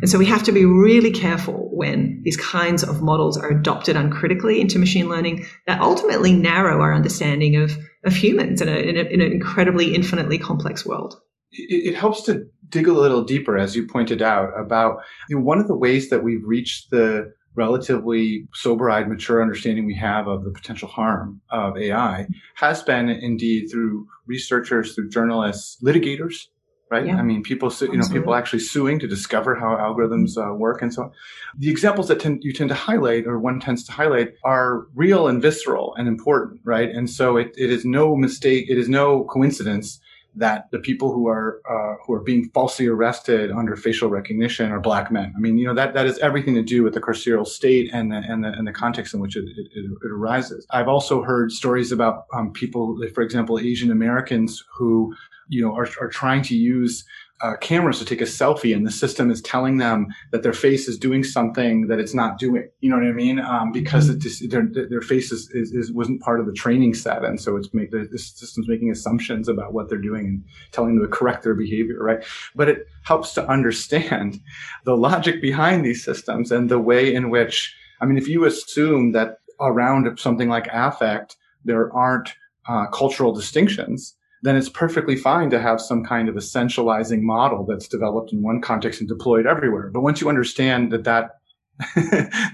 And 0.00 0.10
so 0.10 0.18
we 0.18 0.26
have 0.26 0.42
to 0.44 0.52
be 0.52 0.64
really 0.64 1.10
careful 1.10 1.70
when 1.72 2.20
these 2.24 2.36
kinds 2.36 2.82
of 2.82 3.02
models 3.02 3.36
are 3.36 3.50
adopted 3.50 3.96
uncritically 3.96 4.60
into 4.60 4.78
machine 4.78 5.08
learning 5.08 5.46
that 5.66 5.80
ultimately 5.80 6.32
narrow 6.32 6.80
our 6.80 6.94
understanding 6.94 7.56
of, 7.56 7.76
of 8.04 8.14
humans 8.14 8.60
in, 8.60 8.68
a, 8.68 8.76
in, 8.76 8.96
a, 8.96 9.02
in 9.02 9.20
an 9.20 9.32
incredibly 9.32 9.94
infinitely 9.94 10.38
complex 10.38 10.84
world. 10.84 11.20
It, 11.52 11.94
it, 11.94 11.94
helps 11.94 12.22
to 12.22 12.46
dig 12.68 12.88
a 12.88 12.92
little 12.92 13.24
deeper, 13.24 13.56
as 13.56 13.74
you 13.74 13.86
pointed 13.86 14.20
out, 14.20 14.50
about 14.58 14.98
you 15.28 15.36
know, 15.36 15.42
one 15.42 15.58
of 15.58 15.68
the 15.68 15.76
ways 15.76 16.10
that 16.10 16.22
we've 16.22 16.44
reached 16.44 16.90
the 16.90 17.32
relatively 17.58 18.46
sober-eyed, 18.54 19.08
mature 19.08 19.42
understanding 19.42 19.84
we 19.84 19.96
have 19.96 20.28
of 20.28 20.44
the 20.44 20.50
potential 20.50 20.88
harm 20.88 21.40
of 21.50 21.76
AI 21.76 22.26
has 22.54 22.82
been 22.84 23.08
indeed 23.08 23.68
through 23.70 24.06
researchers, 24.26 24.94
through 24.94 25.08
journalists, 25.08 25.76
litigators, 25.82 26.46
right? 26.88 27.06
Yeah. 27.06 27.16
I 27.16 27.22
mean, 27.22 27.42
people, 27.42 27.68
su- 27.68 27.90
you 27.90 27.98
know, 27.98 28.08
people 28.08 28.34
actually 28.34 28.60
suing 28.60 29.00
to 29.00 29.08
discover 29.08 29.56
how 29.56 29.70
algorithms 29.76 30.38
uh, 30.38 30.54
work 30.54 30.80
and 30.82 30.94
so 30.94 31.02
on. 31.02 31.12
The 31.58 31.68
examples 31.68 32.06
that 32.08 32.20
tend, 32.20 32.44
you 32.44 32.52
tend 32.52 32.68
to 32.70 32.76
highlight 32.76 33.26
or 33.26 33.40
one 33.40 33.58
tends 33.58 33.82
to 33.84 33.92
highlight 33.92 34.34
are 34.44 34.86
real 34.94 35.26
and 35.26 35.42
visceral 35.42 35.94
and 35.96 36.06
important, 36.06 36.60
right? 36.64 36.88
And 36.88 37.10
so 37.10 37.36
it, 37.36 37.52
it 37.56 37.70
is 37.70 37.84
no 37.84 38.14
mistake. 38.14 38.66
It 38.70 38.78
is 38.78 38.88
no 38.88 39.24
coincidence 39.24 40.00
that 40.34 40.70
the 40.70 40.78
people 40.78 41.12
who 41.12 41.26
are 41.26 41.60
uh, 41.68 41.96
who 42.04 42.12
are 42.12 42.20
being 42.20 42.50
falsely 42.54 42.86
arrested 42.86 43.50
under 43.50 43.76
facial 43.76 44.08
recognition 44.08 44.70
are 44.70 44.80
black 44.80 45.10
men. 45.10 45.32
I 45.36 45.40
mean, 45.40 45.58
you 45.58 45.66
know 45.66 45.74
that 45.74 45.94
that 45.94 46.06
is 46.06 46.18
everything 46.18 46.54
to 46.54 46.62
do 46.62 46.82
with 46.82 46.94
the 46.94 47.00
carceral 47.00 47.46
state 47.46 47.90
and 47.92 48.12
the 48.12 48.16
and 48.16 48.44
the, 48.44 48.48
and 48.48 48.66
the 48.66 48.72
context 48.72 49.14
in 49.14 49.20
which 49.20 49.36
it, 49.36 49.44
it, 49.44 49.66
it 49.74 50.10
arises. 50.10 50.66
I've 50.70 50.88
also 50.88 51.22
heard 51.22 51.50
stories 51.50 51.92
about 51.92 52.26
um, 52.34 52.52
people, 52.52 52.98
for 53.14 53.22
example, 53.22 53.58
Asian 53.58 53.90
Americans 53.90 54.64
who 54.76 55.14
you 55.48 55.62
know 55.62 55.74
are, 55.74 55.88
are 56.00 56.08
trying 56.08 56.42
to 56.42 56.54
use 56.54 57.04
uh, 57.40 57.56
cameras 57.56 57.98
to 57.98 58.04
take 58.04 58.20
a 58.20 58.24
selfie 58.24 58.74
and 58.74 58.86
the 58.86 58.90
system 58.90 59.30
is 59.30 59.40
telling 59.42 59.78
them 59.78 60.08
that 60.32 60.42
their 60.42 60.52
face 60.52 60.88
is 60.88 60.98
doing 60.98 61.22
something 61.22 61.86
that 61.86 62.00
it's 62.00 62.14
not 62.14 62.38
doing. 62.38 62.68
You 62.80 62.90
know 62.90 62.96
what 62.96 63.06
I 63.06 63.12
mean? 63.12 63.38
Um, 63.38 63.70
because 63.70 64.10
mm-hmm. 64.10 64.18
just, 64.18 64.50
their, 64.50 64.66
their 64.66 65.00
face 65.00 65.30
is, 65.30 65.48
is, 65.50 65.72
is, 65.72 65.92
wasn't 65.92 66.20
part 66.20 66.40
of 66.40 66.46
the 66.46 66.52
training 66.52 66.94
set. 66.94 67.24
And 67.24 67.40
so 67.40 67.56
it's 67.56 67.72
make 67.72 67.90
the, 67.90 68.08
the 68.10 68.18
system's 68.18 68.68
making 68.68 68.90
assumptions 68.90 69.48
about 69.48 69.72
what 69.72 69.88
they're 69.88 69.98
doing 69.98 70.26
and 70.26 70.44
telling 70.72 70.96
them 70.96 71.08
to 71.08 71.16
correct 71.16 71.44
their 71.44 71.54
behavior, 71.54 72.02
right? 72.02 72.24
But 72.56 72.68
it 72.68 72.86
helps 73.04 73.34
to 73.34 73.46
understand 73.48 74.40
the 74.84 74.96
logic 74.96 75.40
behind 75.40 75.84
these 75.84 76.04
systems 76.04 76.50
and 76.50 76.68
the 76.68 76.80
way 76.80 77.14
in 77.14 77.30
which, 77.30 77.74
I 78.00 78.06
mean, 78.06 78.18
if 78.18 78.28
you 78.28 78.44
assume 78.46 79.12
that 79.12 79.38
around 79.60 80.18
something 80.18 80.48
like 80.48 80.68
affect, 80.72 81.36
there 81.64 81.92
aren't 81.92 82.34
uh, 82.68 82.86
cultural 82.86 83.32
distinctions, 83.32 84.14
then 84.42 84.56
it's 84.56 84.68
perfectly 84.68 85.16
fine 85.16 85.50
to 85.50 85.60
have 85.60 85.80
some 85.80 86.04
kind 86.04 86.28
of 86.28 86.34
essentializing 86.34 87.22
model 87.22 87.66
that's 87.66 87.88
developed 87.88 88.32
in 88.32 88.42
one 88.42 88.60
context 88.60 89.00
and 89.00 89.08
deployed 89.08 89.46
everywhere. 89.46 89.90
But 89.92 90.00
once 90.00 90.20
you 90.20 90.28
understand 90.28 90.92
that 90.92 91.04
that 91.04 91.30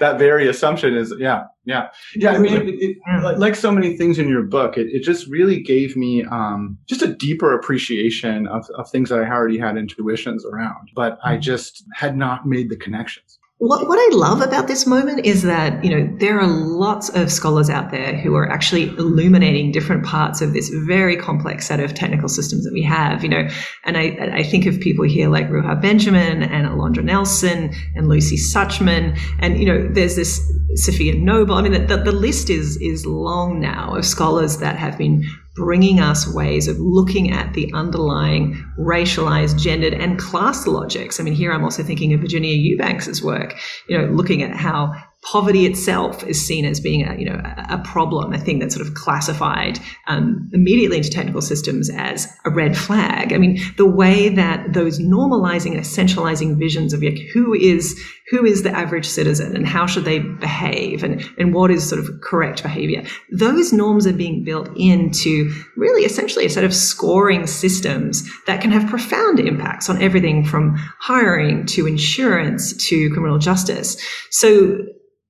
that 0.00 0.18
very 0.18 0.46
assumption 0.48 0.94
is 0.94 1.14
yeah 1.18 1.44
yeah. 1.64 1.88
Yeah 2.14 2.32
i 2.32 2.38
mean 2.38 2.68
it, 2.68 2.98
it, 3.06 3.38
like 3.38 3.54
so 3.54 3.72
many 3.72 3.96
things 3.96 4.18
in 4.18 4.28
your 4.28 4.42
book 4.42 4.76
it, 4.76 4.88
it 4.88 5.02
just 5.02 5.26
really 5.28 5.62
gave 5.62 5.96
me 5.96 6.24
um, 6.24 6.76
just 6.86 7.00
a 7.00 7.14
deeper 7.14 7.54
appreciation 7.54 8.46
of, 8.46 8.66
of 8.76 8.90
things 8.90 9.08
that 9.08 9.20
i 9.20 9.26
already 9.26 9.56
had 9.56 9.78
intuitions 9.78 10.44
around 10.44 10.90
but 10.94 11.18
i 11.24 11.38
just 11.38 11.84
had 11.94 12.18
not 12.18 12.46
made 12.46 12.68
the 12.68 12.76
connections 12.76 13.38
what, 13.58 13.86
what 13.86 13.98
I 13.98 14.16
love 14.16 14.42
about 14.42 14.66
this 14.66 14.84
moment 14.86 15.24
is 15.24 15.42
that, 15.42 15.82
you 15.84 15.90
know, 15.90 16.16
there 16.18 16.40
are 16.40 16.46
lots 16.46 17.08
of 17.10 17.30
scholars 17.30 17.70
out 17.70 17.92
there 17.92 18.16
who 18.16 18.34
are 18.34 18.50
actually 18.50 18.88
illuminating 18.98 19.70
different 19.70 20.04
parts 20.04 20.40
of 20.40 20.52
this 20.52 20.70
very 20.86 21.16
complex 21.16 21.68
set 21.68 21.78
of 21.78 21.94
technical 21.94 22.28
systems 22.28 22.64
that 22.64 22.72
we 22.72 22.82
have, 22.82 23.22
you 23.22 23.28
know, 23.28 23.48
and 23.84 23.96
I, 23.96 24.30
I 24.32 24.42
think 24.42 24.66
of 24.66 24.80
people 24.80 25.04
here 25.04 25.28
like 25.28 25.48
Ruha 25.48 25.80
Benjamin 25.80 26.42
and 26.42 26.66
Alondra 26.66 27.04
Nelson 27.04 27.72
and 27.94 28.08
Lucy 28.08 28.36
Suchman. 28.36 29.18
And, 29.38 29.58
you 29.58 29.66
know, 29.66 29.88
there's 29.88 30.16
this 30.16 30.40
Safiya 30.76 31.20
Noble. 31.20 31.54
I 31.54 31.62
mean, 31.62 31.86
the, 31.86 31.96
the 31.96 32.12
list 32.12 32.50
is, 32.50 32.76
is 32.78 33.06
long 33.06 33.60
now 33.60 33.94
of 33.94 34.04
scholars 34.04 34.58
that 34.58 34.76
have 34.76 34.98
been 34.98 35.24
bringing 35.54 36.00
us 36.00 36.32
ways 36.32 36.66
of 36.68 36.78
looking 36.78 37.30
at 37.30 37.54
the 37.54 37.70
underlying 37.74 38.64
racialized, 38.78 39.58
gendered, 39.58 39.94
and 39.94 40.18
class 40.18 40.66
logics. 40.66 41.20
I 41.20 41.22
mean, 41.22 41.34
here 41.34 41.52
I'm 41.52 41.64
also 41.64 41.82
thinking 41.82 42.12
of 42.12 42.20
Virginia 42.20 42.54
Eubanks's 42.54 43.22
work, 43.22 43.54
you 43.88 43.96
know, 43.96 44.06
looking 44.06 44.42
at 44.42 44.56
how 44.56 44.94
poverty 45.24 45.64
itself 45.64 46.22
is 46.24 46.44
seen 46.44 46.66
as 46.66 46.80
being 46.80 47.02
a 47.02 47.16
you 47.16 47.24
know 47.24 47.40
a 47.70 47.78
problem, 47.78 48.32
a 48.32 48.38
thing 48.38 48.58
that's 48.58 48.74
sort 48.74 48.86
of 48.86 48.94
classified 48.94 49.78
um, 50.06 50.50
immediately 50.52 50.98
into 50.98 51.10
technical 51.10 51.40
systems 51.40 51.90
as 51.90 52.30
a 52.44 52.50
red 52.50 52.76
flag. 52.76 53.32
I 53.32 53.38
mean, 53.38 53.58
the 53.76 53.86
way 53.86 54.28
that 54.28 54.72
those 54.72 54.98
normalizing 55.00 55.72
and 55.72 55.80
essentializing 55.80 56.58
visions 56.58 56.92
of 56.92 57.02
like, 57.02 57.18
who 57.32 57.54
is 57.54 57.98
who 58.30 58.44
is 58.44 58.62
the 58.62 58.70
average 58.70 59.06
citizen 59.06 59.54
and 59.54 59.66
how 59.66 59.87
should 59.87 60.04
they 60.04 60.18
behave 60.18 61.02
and 61.02 61.24
and 61.38 61.54
what 61.54 61.70
is 61.70 61.88
sort 61.88 62.00
of 62.00 62.20
correct 62.20 62.62
behavior. 62.62 63.04
Those 63.30 63.72
norms 63.72 64.06
are 64.06 64.12
being 64.12 64.44
built 64.44 64.68
into 64.76 65.52
really 65.76 66.02
essentially 66.04 66.46
a 66.46 66.50
set 66.50 66.64
of 66.64 66.74
scoring 66.74 67.46
systems 67.46 68.28
that 68.46 68.60
can 68.60 68.70
have 68.70 68.88
profound 68.88 69.40
impacts 69.40 69.90
on 69.90 70.00
everything 70.00 70.44
from 70.44 70.76
hiring 70.98 71.66
to 71.66 71.87
insurance 71.87 72.72
to 72.88 73.10
criminal 73.10 73.38
justice. 73.38 73.96
So 74.30 74.78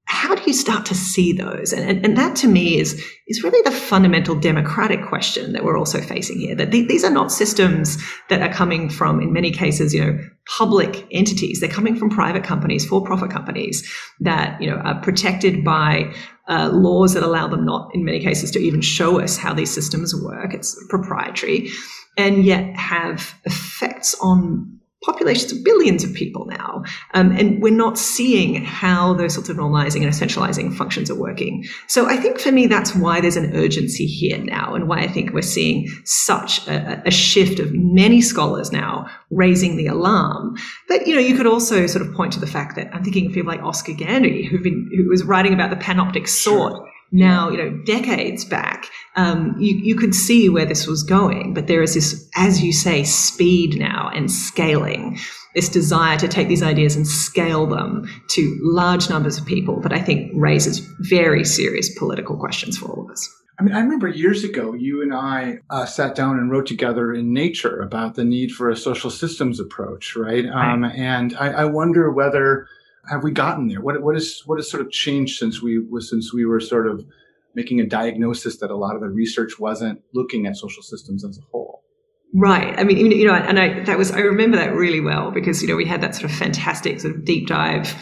how 0.07 0.35
do 0.35 0.43
you 0.47 0.53
start 0.53 0.85
to 0.87 0.95
see 0.95 1.33
those? 1.33 1.73
And, 1.73 1.89
and, 1.89 2.05
and, 2.05 2.19
that 2.19 2.37
to 2.37 2.49
me 2.49 2.79
is, 2.79 3.03
is 3.27 3.43
really 3.43 3.63
the 3.63 3.71
fundamental 3.71 4.35
democratic 4.35 5.03
question 5.07 5.53
that 5.53 5.65
we're 5.65 5.79
also 5.79 6.01
facing 6.01 6.41
here. 6.41 6.55
That 6.55 6.73
th- 6.73 6.89
these 6.89 7.05
are 7.05 7.11
not 7.11 7.33
systems 7.33 7.97
that 8.29 8.43
are 8.43 8.53
coming 8.53 8.91
from, 8.91 9.21
in 9.23 9.33
many 9.33 9.51
cases, 9.51 9.95
you 9.95 10.05
know, 10.05 10.19
public 10.47 11.07
entities. 11.11 11.61
They're 11.61 11.71
coming 11.71 11.97
from 11.97 12.11
private 12.11 12.45
companies, 12.45 12.85
for-profit 12.85 13.31
companies 13.31 13.91
that, 14.21 14.61
you 14.61 14.71
know, 14.71 14.77
are 14.77 15.01
protected 15.01 15.65
by 15.65 16.13
uh, 16.49 16.69
laws 16.71 17.15
that 17.15 17.23
allow 17.23 17.49
them 17.49 17.65
not, 17.65 17.91
in 17.95 18.05
many 18.05 18.21
cases, 18.21 18.51
to 18.51 18.59
even 18.59 18.83
show 18.83 19.21
us 19.21 19.39
how 19.39 19.55
these 19.55 19.73
systems 19.73 20.15
work. 20.15 20.53
It's 20.53 20.79
proprietary 20.91 21.71
and 22.19 22.45
yet 22.45 22.77
have 22.77 23.35
effects 23.45 24.15
on 24.21 24.81
populations 25.05 25.53
of 25.53 25.65
billions 25.65 26.05
of 26.05 26.13
people 26.15 26.47
now. 26.47 26.83
Um, 27.13 27.33
and 27.33 27.61
we're 27.63 27.73
not 27.73 27.99
seeing 27.99 28.65
how 28.65 29.15
those 29.15 29.35
sorts 29.35 29.49
of 29.49 29.57
normalizing 29.57 30.03
and 30.03 30.13
essentializing 30.13 30.75
functions 30.75 31.11
are 31.11 31.15
working. 31.15 31.65
So 31.89 32.07
I 32.07 32.17
think 32.17 32.39
for 32.39 32.53
me, 32.53 32.67
that's 32.67 32.95
why 32.95 33.21
there's 33.21 33.37
an 33.37 33.55
urgency 33.55 34.07
here 34.07 34.39
now 34.39 34.75
and 34.75 34.89
why 34.89 35.01
I 35.01 35.09
think 35.09 35.33
we're 35.33 35.43
seeing 35.43 35.89
such 36.05 36.67
a, 36.69 37.03
a 37.07 37.11
shift 37.11 37.59
of 37.59 37.73
many 37.73 38.21
scholars 38.21 38.73
now 38.73 39.07
raising 39.31 39.77
the 39.77 39.87
alarm. 39.87 40.57
But, 40.89 41.07
you 41.07 41.15
know, 41.15 41.21
you 41.21 41.37
could 41.37 41.47
also 41.47 41.87
sort 41.87 42.07
of 42.07 42.15
point 42.15 42.33
to 42.35 42.41
the 42.41 42.47
fact 42.47 42.77
that 42.77 42.95
I'm 42.95 43.05
thinking 43.05 43.27
of 43.27 43.33
people 43.33 43.51
like 43.51 43.63
Oscar 43.63 43.93
Gandy, 43.93 44.45
who've 44.47 44.63
been, 44.63 44.91
who 44.97 45.09
was 45.09 45.25
writing 45.25 45.53
about 45.53 45.71
the 45.71 45.77
panoptic 45.77 46.29
sort. 46.29 46.73
Sure 46.73 46.91
now, 47.15 47.49
you 47.49 47.57
know, 47.57 47.71
decades 47.85 48.45
back, 48.45 48.91
um, 49.15 49.55
you, 49.61 49.77
you 49.77 49.95
could 49.95 50.17
see 50.17 50.49
where 50.49 50.67
this 50.67 50.89
was 50.89 51.05
going. 51.05 51.55
But 51.55 51.69
there 51.69 51.81
is 51.81 51.95
this, 51.95 52.29
as 52.35 52.61
you 52.61 52.73
say, 52.73 53.05
speed 53.05 53.79
now 53.79 54.11
and 54.13 54.31
scaling, 54.31 55.19
this 55.55 55.69
desire 55.69 56.19
to 56.19 56.27
take 56.27 56.49
these 56.49 56.63
ideas 56.63 56.97
and 56.97 57.07
scale 57.07 57.67
them 57.67 58.11
to 58.31 58.59
large 58.63 59.09
numbers 59.09 59.39
of 59.39 59.47
people 59.47 59.81
that 59.83 59.93
I 59.93 60.01
think 60.01 60.33
raises 60.35 60.81
very 60.99 61.45
serious 61.45 61.97
political 61.97 62.37
questions 62.37 62.77
for 62.77 62.87
all 62.87 63.05
of 63.05 63.11
us. 63.13 63.33
I 63.61 63.63
mean, 63.63 63.73
I 63.73 63.79
remember 63.79 64.09
years 64.09 64.43
ago, 64.43 64.75
you 64.75 65.01
and 65.01 65.15
I 65.15 65.59
uh, 65.71 65.87
sat 65.87 66.17
down 66.17 66.41
and 66.41 66.51
wrote 66.51 66.67
together 66.67 67.15
in 67.15 67.33
Nature 67.33 67.81
about 67.81 68.17
the 68.17 68.25
need 68.25 68.51
for 68.51 68.71
a 68.71 68.77
social 68.77 69.11
systems 69.11 69.61
approach, 69.61 70.17
right? 70.17 70.45
right. 70.45 70.73
Um, 70.73 70.83
and 70.83 71.37
I, 71.37 71.51
I 71.51 71.65
wonder 71.67 72.11
whether 72.11 72.67
have 73.09 73.23
we 73.23 73.31
gotten 73.31 73.69
there? 73.69 73.81
What 73.81 74.03
what 74.03 74.17
is 74.17 74.43
what 74.47 74.59
has 74.59 74.71
sort 74.71 74.81
of 74.81 74.91
changed 74.91 75.39
since 75.39 75.63
we 75.63 75.81
since 76.01 76.33
we 76.33 76.45
were 76.45 76.61
sort 76.61 76.87
of 76.87 77.05
making 77.55 77.81
a 77.81 77.87
diagnosis 77.87 78.59
that 78.59 78.71
a 78.71 78.77
lot 78.77 78.95
of 78.95 79.01
the 79.01 79.09
research 79.09 79.59
wasn't 79.59 80.03
looking 80.13 80.47
at 80.47 80.57
social 80.57 80.83
systems 80.83 81.25
as 81.25 81.39
a 81.39 81.43
whole? 81.53 81.83
Right. 82.37 82.77
I 82.77 82.83
mean, 82.83 83.13
you 83.13 83.27
know, 83.27 83.35
and 83.35 83.61
I 83.61 83.85
that 83.85 83.97
was 83.97 84.11
I 84.11 84.19
remember 84.19 84.57
that 84.57 84.75
really 84.75 85.01
well 85.01 85.31
because 85.31 85.63
you 85.63 85.69
know 85.69 85.77
we 85.77 85.87
had 85.87 86.01
that 86.01 86.17
sort 86.17 86.31
of 86.31 86.37
fantastic 86.37 87.01
sort 87.01 87.15
of 87.15 87.25
deep 87.25 87.47
dive 87.47 87.95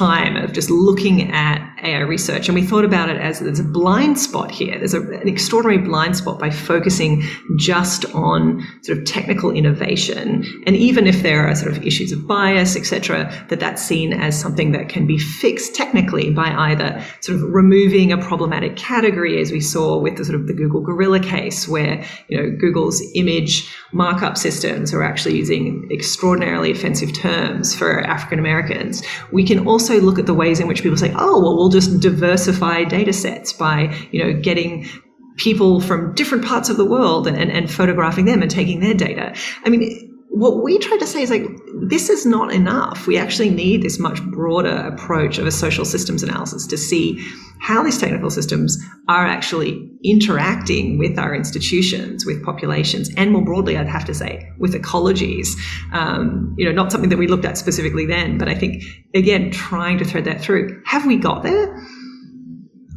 time 0.00 0.34
of 0.36 0.54
just 0.54 0.70
looking 0.70 1.30
at 1.30 1.60
AI 1.82 2.00
research. 2.00 2.48
And 2.48 2.54
we 2.54 2.64
thought 2.64 2.86
about 2.86 3.10
it 3.10 3.18
as 3.18 3.40
there's 3.40 3.60
a 3.60 3.64
blind 3.64 4.18
spot 4.18 4.50
here. 4.50 4.78
There's 4.78 4.94
a, 4.94 5.02
an 5.02 5.28
extraordinary 5.28 5.78
blind 5.78 6.16
spot 6.16 6.38
by 6.38 6.48
focusing 6.48 7.22
just 7.58 8.06
on 8.14 8.66
sort 8.82 8.96
of 8.98 9.04
technical 9.04 9.50
innovation. 9.50 10.44
And 10.66 10.74
even 10.76 11.06
if 11.06 11.22
there 11.22 11.46
are 11.46 11.54
sort 11.54 11.76
of 11.76 11.84
issues 11.84 12.12
of 12.12 12.26
bias, 12.26 12.76
etc., 12.76 13.30
that 13.50 13.60
that's 13.60 13.82
seen 13.82 14.14
as 14.14 14.40
something 14.40 14.72
that 14.72 14.88
can 14.88 15.06
be 15.06 15.18
fixed 15.18 15.74
technically 15.74 16.30
by 16.30 16.48
either 16.70 17.04
sort 17.20 17.36
of 17.36 17.44
removing 17.50 18.10
a 18.10 18.18
problematic 18.18 18.76
category, 18.76 19.40
as 19.40 19.52
we 19.52 19.60
saw 19.60 19.98
with 19.98 20.16
the 20.16 20.24
sort 20.24 20.40
of 20.40 20.46
the 20.46 20.54
Google 20.54 20.80
Gorilla 20.80 21.20
case, 21.20 21.68
where, 21.68 22.02
you 22.28 22.38
know, 22.38 22.56
Google's 22.58 23.02
image 23.14 23.70
markup 23.92 24.38
systems 24.38 24.94
are 24.94 25.02
actually 25.02 25.36
using 25.36 25.88
extraordinarily 25.90 26.70
offensive 26.70 27.12
terms 27.12 27.74
for 27.74 28.00
African 28.00 28.38
Americans. 28.38 29.02
We 29.30 29.44
can 29.44 29.66
also 29.66 29.89
also 29.90 30.04
look 30.04 30.18
at 30.18 30.26
the 30.26 30.34
ways 30.34 30.60
in 30.60 30.68
which 30.68 30.82
people 30.82 30.96
say, 30.96 31.12
oh, 31.16 31.40
well, 31.40 31.56
we'll 31.56 31.68
just 31.68 32.00
diversify 32.00 32.84
data 32.84 33.12
sets 33.12 33.52
by, 33.52 33.94
you 34.12 34.22
know, 34.22 34.40
getting 34.40 34.88
people 35.36 35.80
from 35.80 36.14
different 36.14 36.44
parts 36.44 36.68
of 36.68 36.76
the 36.76 36.84
world 36.84 37.26
and, 37.26 37.36
and, 37.36 37.50
and 37.50 37.70
photographing 37.70 38.24
them 38.24 38.42
and 38.42 38.50
taking 38.50 38.80
their 38.80 38.94
data. 38.94 39.34
I 39.64 39.68
mean, 39.68 40.19
what 40.32 40.62
we 40.62 40.78
try 40.78 40.96
to 40.96 41.06
say 41.06 41.22
is 41.22 41.30
like, 41.30 41.44
this 41.88 42.08
is 42.08 42.24
not 42.24 42.52
enough. 42.52 43.06
We 43.06 43.18
actually 43.18 43.50
need 43.50 43.82
this 43.82 43.98
much 43.98 44.22
broader 44.26 44.76
approach 44.76 45.38
of 45.38 45.46
a 45.46 45.50
social 45.50 45.84
systems 45.84 46.22
analysis 46.22 46.68
to 46.68 46.78
see 46.78 47.20
how 47.58 47.82
these 47.82 47.98
technical 47.98 48.30
systems 48.30 48.78
are 49.08 49.26
actually 49.26 49.90
interacting 50.04 50.98
with 50.98 51.18
our 51.18 51.34
institutions, 51.34 52.24
with 52.24 52.44
populations, 52.44 53.10
and 53.16 53.32
more 53.32 53.44
broadly, 53.44 53.76
I'd 53.76 53.88
have 53.88 54.04
to 54.06 54.14
say, 54.14 54.48
with 54.56 54.72
ecologies. 54.72 55.48
Um, 55.92 56.54
you 56.56 56.64
know, 56.64 56.72
not 56.72 56.92
something 56.92 57.10
that 57.10 57.18
we 57.18 57.26
looked 57.26 57.44
at 57.44 57.58
specifically 57.58 58.06
then, 58.06 58.38
but 58.38 58.48
I 58.48 58.54
think, 58.54 58.84
again, 59.14 59.50
trying 59.50 59.98
to 59.98 60.04
thread 60.04 60.24
that 60.26 60.40
through. 60.40 60.80
Have 60.86 61.06
we 61.06 61.16
got 61.16 61.42
there? 61.42 61.76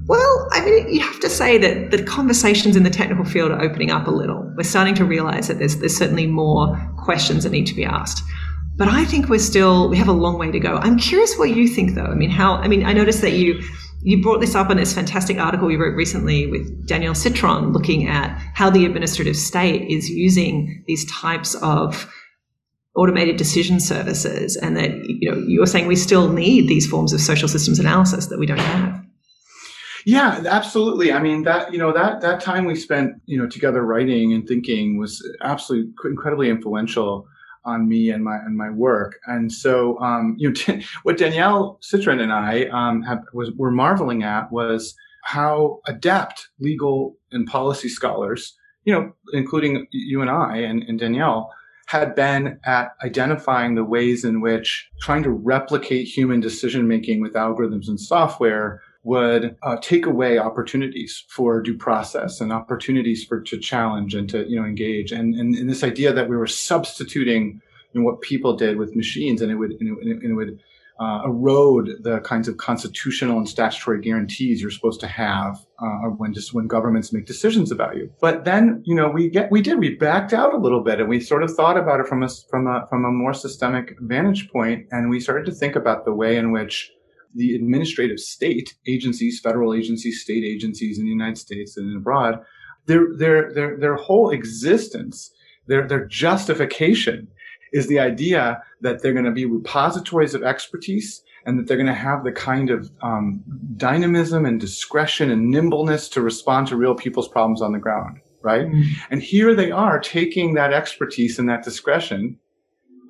Well, 0.05 0.49
I 0.51 0.65
mean, 0.65 0.93
you 0.93 0.99
have 0.99 1.19
to 1.21 1.29
say 1.29 1.57
that 1.57 1.91
the 1.91 2.03
conversations 2.03 2.75
in 2.75 2.83
the 2.83 2.89
technical 2.89 3.23
field 3.23 3.51
are 3.51 3.61
opening 3.61 3.89
up 3.89 4.07
a 4.07 4.11
little. 4.11 4.51
We're 4.57 4.63
starting 4.63 4.95
to 4.95 5.05
realize 5.05 5.47
that 5.47 5.59
there's, 5.59 5.77
there's 5.77 5.95
certainly 5.95 6.27
more 6.27 6.77
questions 6.97 7.43
that 7.43 7.51
need 7.51 7.67
to 7.67 7.75
be 7.75 7.85
asked. 7.85 8.21
But 8.75 8.89
I 8.89 9.05
think 9.05 9.29
we're 9.29 9.39
still, 9.39 9.87
we 9.87 9.97
have 9.97 10.07
a 10.07 10.13
long 10.13 10.37
way 10.37 10.51
to 10.51 10.59
go. 10.59 10.77
I'm 10.77 10.97
curious 10.97 11.37
what 11.37 11.51
you 11.51 11.67
think 11.67 11.95
though. 11.95 12.05
I 12.05 12.15
mean, 12.15 12.31
how, 12.31 12.55
I 12.55 12.67
mean, 12.67 12.85
I 12.85 12.91
noticed 12.91 13.21
that 13.21 13.33
you, 13.33 13.61
you 14.01 14.21
brought 14.21 14.41
this 14.41 14.55
up 14.55 14.69
in 14.71 14.77
this 14.77 14.93
fantastic 14.93 15.37
article 15.37 15.71
you 15.71 15.79
wrote 15.79 15.95
recently 15.95 16.47
with 16.47 16.87
Danielle 16.87 17.15
Citron 17.15 17.71
looking 17.71 18.07
at 18.07 18.37
how 18.55 18.69
the 18.69 18.85
administrative 18.85 19.37
state 19.37 19.89
is 19.89 20.09
using 20.09 20.83
these 20.87 21.09
types 21.09 21.55
of 21.55 22.11
automated 22.95 23.37
decision 23.37 23.79
services 23.79 24.57
and 24.57 24.75
that, 24.75 24.91
you 25.05 25.31
know, 25.31 25.37
you're 25.47 25.65
saying 25.65 25.87
we 25.87 25.95
still 25.95 26.31
need 26.31 26.67
these 26.67 26.87
forms 26.87 27.13
of 27.13 27.21
social 27.21 27.47
systems 27.47 27.79
analysis 27.79 28.27
that 28.27 28.39
we 28.39 28.45
don't 28.45 28.59
have. 28.59 29.02
Yeah, 30.05 30.43
absolutely. 30.47 31.11
I 31.13 31.19
mean 31.21 31.43
that 31.43 31.71
you 31.71 31.79
know 31.79 31.93
that 31.93 32.21
that 32.21 32.41
time 32.41 32.65
we 32.65 32.75
spent 32.75 33.21
you 33.25 33.37
know 33.37 33.47
together 33.47 33.83
writing 33.83 34.33
and 34.33 34.47
thinking 34.47 34.97
was 34.97 35.25
absolutely 35.41 35.91
incredibly 36.05 36.49
influential 36.49 37.27
on 37.65 37.87
me 37.87 38.09
and 38.09 38.23
my 38.23 38.35
and 38.37 38.57
my 38.57 38.69
work. 38.69 39.19
And 39.27 39.51
so 39.51 39.97
um, 39.99 40.35
you 40.37 40.51
know 40.51 40.79
what 41.03 41.17
Danielle 41.17 41.77
Citron 41.81 42.19
and 42.19 42.33
I 42.33 42.65
um, 42.65 43.01
have, 43.03 43.23
was 43.33 43.51
were 43.57 43.71
marveling 43.71 44.23
at 44.23 44.51
was 44.51 44.95
how 45.23 45.79
adept 45.87 46.49
legal 46.59 47.15
and 47.31 47.47
policy 47.47 47.87
scholars, 47.87 48.57
you 48.83 48.93
know, 48.93 49.13
including 49.31 49.87
you 49.91 50.21
and 50.21 50.29
I 50.29 50.57
and, 50.57 50.83
and 50.83 50.99
Danielle, 50.99 51.53
had 51.85 52.13
been 52.13 52.59
at 52.65 52.89
identifying 53.03 53.75
the 53.75 53.85
ways 53.85 54.25
in 54.25 54.41
which 54.41 54.89
trying 55.01 55.23
to 55.23 55.29
replicate 55.29 56.07
human 56.07 56.41
decision 56.41 56.87
making 56.87 57.21
with 57.21 57.33
algorithms 57.33 57.87
and 57.87 57.99
software 57.99 58.81
would 59.03 59.55
uh, 59.63 59.77
take 59.81 60.05
away 60.05 60.37
opportunities 60.37 61.25
for 61.27 61.61
due 61.61 61.77
process 61.77 62.39
and 62.39 62.53
opportunities 62.53 63.23
for 63.23 63.41
to 63.41 63.57
challenge 63.57 64.15
and 64.15 64.29
to 64.29 64.49
you 64.49 64.59
know 64.59 64.65
engage 64.65 65.11
and 65.11 65.35
and, 65.35 65.55
and 65.55 65.69
this 65.69 65.83
idea 65.83 66.13
that 66.13 66.29
we 66.29 66.37
were 66.37 66.47
substituting 66.47 67.61
you 67.93 68.01
know, 68.01 68.05
what 68.05 68.21
people 68.21 68.55
did 68.55 68.77
with 68.77 68.95
machines 68.95 69.41
and 69.41 69.51
it 69.51 69.55
would 69.55 69.71
and 69.71 69.97
it, 70.01 70.23
and 70.23 70.31
it 70.31 70.33
would 70.33 70.59
uh, 70.99 71.23
erode 71.25 71.89
the 72.01 72.19
kinds 72.19 72.47
of 72.47 72.57
constitutional 72.57 73.37
and 73.37 73.49
statutory 73.49 73.99
guarantees 73.99 74.61
you're 74.61 74.71
supposed 74.71 74.99
to 74.99 75.07
have 75.07 75.65
uh, 75.79 76.07
when 76.17 76.33
just 76.33 76.53
when 76.53 76.67
governments 76.67 77.11
make 77.11 77.25
decisions 77.25 77.71
about 77.71 77.97
you. 77.97 78.11
But 78.21 78.45
then, 78.45 78.83
you 78.85 78.95
know, 78.95 79.09
we 79.09 79.29
get 79.29 79.51
we 79.51 79.61
did 79.61 79.79
we 79.79 79.95
backed 79.95 80.33
out 80.33 80.53
a 80.53 80.57
little 80.57 80.81
bit 80.81 80.99
and 80.99 81.09
we 81.09 81.19
sort 81.19 81.43
of 81.43 81.53
thought 81.53 81.77
about 81.77 81.99
it 81.99 82.07
from 82.07 82.23
a 82.23 82.29
from 82.49 82.67
a 82.67 82.85
from 82.89 83.05
a 83.05 83.11
more 83.11 83.33
systemic 83.33 83.97
vantage 84.01 84.49
point, 84.51 84.87
and 84.91 85.09
we 85.09 85.19
started 85.19 85.45
to 85.47 85.51
think 85.51 85.75
about 85.75 86.05
the 86.05 86.13
way 86.13 86.37
in 86.37 86.51
which 86.51 86.91
the 87.35 87.55
administrative 87.55 88.19
state 88.19 88.75
agencies, 88.87 89.39
federal 89.39 89.73
agencies, 89.73 90.21
state 90.21 90.43
agencies 90.43 90.97
in 90.99 91.05
the 91.05 91.11
United 91.11 91.37
States 91.37 91.77
and 91.77 91.95
abroad, 91.95 92.39
their 92.85 93.07
their 93.17 93.53
their 93.53 93.77
their 93.77 93.95
whole 93.95 94.29
existence, 94.29 95.31
their 95.67 95.87
their 95.87 96.05
justification 96.05 97.27
is 97.71 97.87
the 97.87 97.99
idea 97.99 98.61
that 98.81 99.01
they're 99.01 99.13
going 99.13 99.25
to 99.25 99.31
be 99.31 99.45
repositories 99.45 100.35
of 100.35 100.43
expertise 100.43 101.23
and 101.45 101.59
that 101.59 101.67
they're 101.67 101.77
going 101.77 101.87
to 101.87 101.93
have 101.93 102.23
the 102.23 102.31
kind 102.31 102.69
of 102.69 102.89
um, 103.01 103.43
dynamism 103.75 104.45
and 104.45 104.61
discretion 104.61 105.31
and 105.31 105.49
nimbleness 105.49 106.07
to 106.09 106.21
respond 106.21 106.67
to 106.67 106.77
real 106.77 106.95
people's 106.95 107.27
problems 107.27 107.61
on 107.61 107.71
the 107.71 107.79
ground 107.79 108.19
right 108.41 108.67
mm-hmm. 108.67 108.91
and 109.09 109.21
here 109.21 109.55
they 109.55 109.71
are 109.71 109.99
taking 109.99 110.53
that 110.53 110.73
expertise 110.73 111.39
and 111.39 111.49
that 111.49 111.63
discretion 111.63 112.37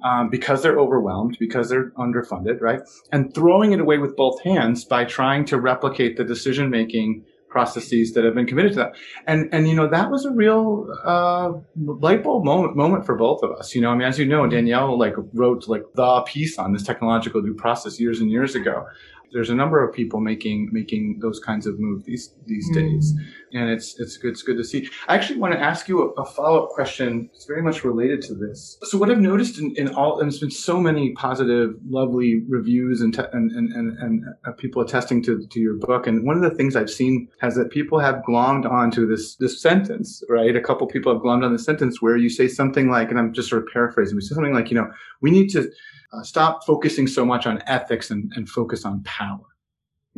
um, 0.04 0.30
because 0.30 0.62
they're 0.62 0.80
overwhelmed, 0.80 1.38
because 1.40 1.70
they're 1.70 1.92
underfunded, 1.92 2.62
right? 2.62 2.82
And 3.12 3.34
throwing 3.34 3.72
it 3.72 3.80
away 3.80 3.98
with 3.98 4.16
both 4.16 4.42
hands 4.42 4.86
by 4.86 5.06
trying 5.06 5.46
to 5.46 5.60
replicate 5.60 6.18
the 6.18 6.24
decision 6.24 6.70
making 6.70 7.26
processes 7.54 8.14
that 8.14 8.24
have 8.24 8.34
been 8.34 8.48
committed 8.48 8.72
to 8.74 8.80
that. 8.80 8.96
And 9.28 9.48
and 9.54 9.70
you 9.70 9.76
know 9.76 9.88
that 9.88 10.10
was 10.10 10.26
a 10.26 10.32
real 10.32 10.88
uh, 11.06 11.54
light 11.76 12.24
bulb 12.24 12.44
moment 12.44 12.76
moment 12.76 13.06
for 13.06 13.16
both 13.16 13.44
of 13.44 13.52
us. 13.52 13.76
You 13.76 13.82
know, 13.82 13.92
I 13.92 13.96
mean, 13.96 14.08
as 14.08 14.18
you 14.20 14.26
know, 14.26 14.48
Danielle 14.48 14.98
like 14.98 15.14
wrote 15.34 15.68
like 15.68 15.84
the 15.94 16.22
piece 16.22 16.58
on 16.58 16.74
this 16.74 16.84
technological 16.84 17.42
due 17.42 17.54
process 17.54 18.00
years 18.00 18.20
and 18.20 18.30
years 18.30 18.56
ago 18.56 18.88
there's 19.34 19.50
a 19.50 19.56
number 19.56 19.84
of 19.84 19.94
people 19.94 20.20
making 20.20 20.70
making 20.72 21.20
those 21.22 21.40
kinds 21.40 21.66
of 21.68 21.80
moves 21.80 22.06
these 22.06 22.34
these 22.46 22.70
mm. 22.72 22.76
days, 22.76 23.14
and 23.54 23.70
it's 23.70 24.00
it's 24.00 24.18
good 24.18 24.32
it's 24.32 24.44
good 24.44 24.58
to 24.58 24.64
see. 24.64 24.90
I 25.08 25.16
actually 25.16 25.40
want 25.40 25.54
to 25.54 25.60
ask 25.60 25.88
you 25.88 26.02
a, 26.02 26.22
a 26.22 26.26
follow 26.26 26.64
up 26.64 26.70
question. 26.70 27.30
It's 27.34 27.46
very 27.46 27.62
much 27.62 27.84
related 27.84 28.22
to 28.24 28.36
this. 28.36 28.78
So 28.84 28.98
what 28.98 29.10
I've 29.10 29.20
noticed 29.20 29.60
in, 29.60 29.76
in 29.76 29.90
all, 29.94 30.20
and 30.20 30.32
there's 30.32 30.40
been 30.40 30.52
so 30.52 30.80
many 30.80 31.14
positive, 31.14 31.76
lovely 31.88 32.44
reviews 32.48 33.02
and 33.02 33.14
te- 33.14 33.32
and 33.34 33.52
and 33.52 33.74
and, 33.74 33.98
and 33.98 34.24
uh, 34.46 34.52
people 34.54 34.82
attesting 34.82 35.24
to 35.24 35.46
to 35.46 35.60
your 35.60 35.76
book. 35.76 36.08
And 36.08 36.26
one 36.26 36.36
of 36.36 36.44
the 36.50 36.56
things 36.56 36.76
I've 36.76 36.90
seen 36.90 37.28
has 37.42 37.56
that 37.56 37.72
people 37.72 38.00
have 38.00 38.24
glommed 38.28 38.70
onto 38.70 39.08
this 39.08 39.36
this 39.36 39.62
sentence, 39.62 40.24
right? 40.30 40.56
A 40.56 40.62
couple 40.62 40.88
people 40.88 41.14
have 41.14 41.22
glommed 41.22 41.44
on 41.44 41.52
the 41.52 41.60
sentence 41.60 42.02
where 42.02 42.18
you 42.18 42.30
say 42.30 42.48
something 42.48 42.90
like, 42.90 43.10
and 43.10 43.20
I'm 43.20 43.34
just 43.34 43.50
sort 43.50 43.64
of 43.64 43.70
paraphrasing, 43.74 44.16
we 44.16 44.22
say 44.22 44.36
something 44.36 44.54
like, 44.54 44.70
you 44.70 44.78
know, 44.78 44.92
we 45.22 45.32
need 45.32 45.50
to 45.50 45.72
uh, 46.14 46.24
stop 46.24 46.64
focusing 46.66 47.08
so 47.08 47.26
much 47.26 47.46
on 47.46 47.62
ethics 47.68 48.12
and, 48.12 48.32
and 48.36 48.50
focus 48.50 48.86
on 48.86 49.02
power 49.04 49.46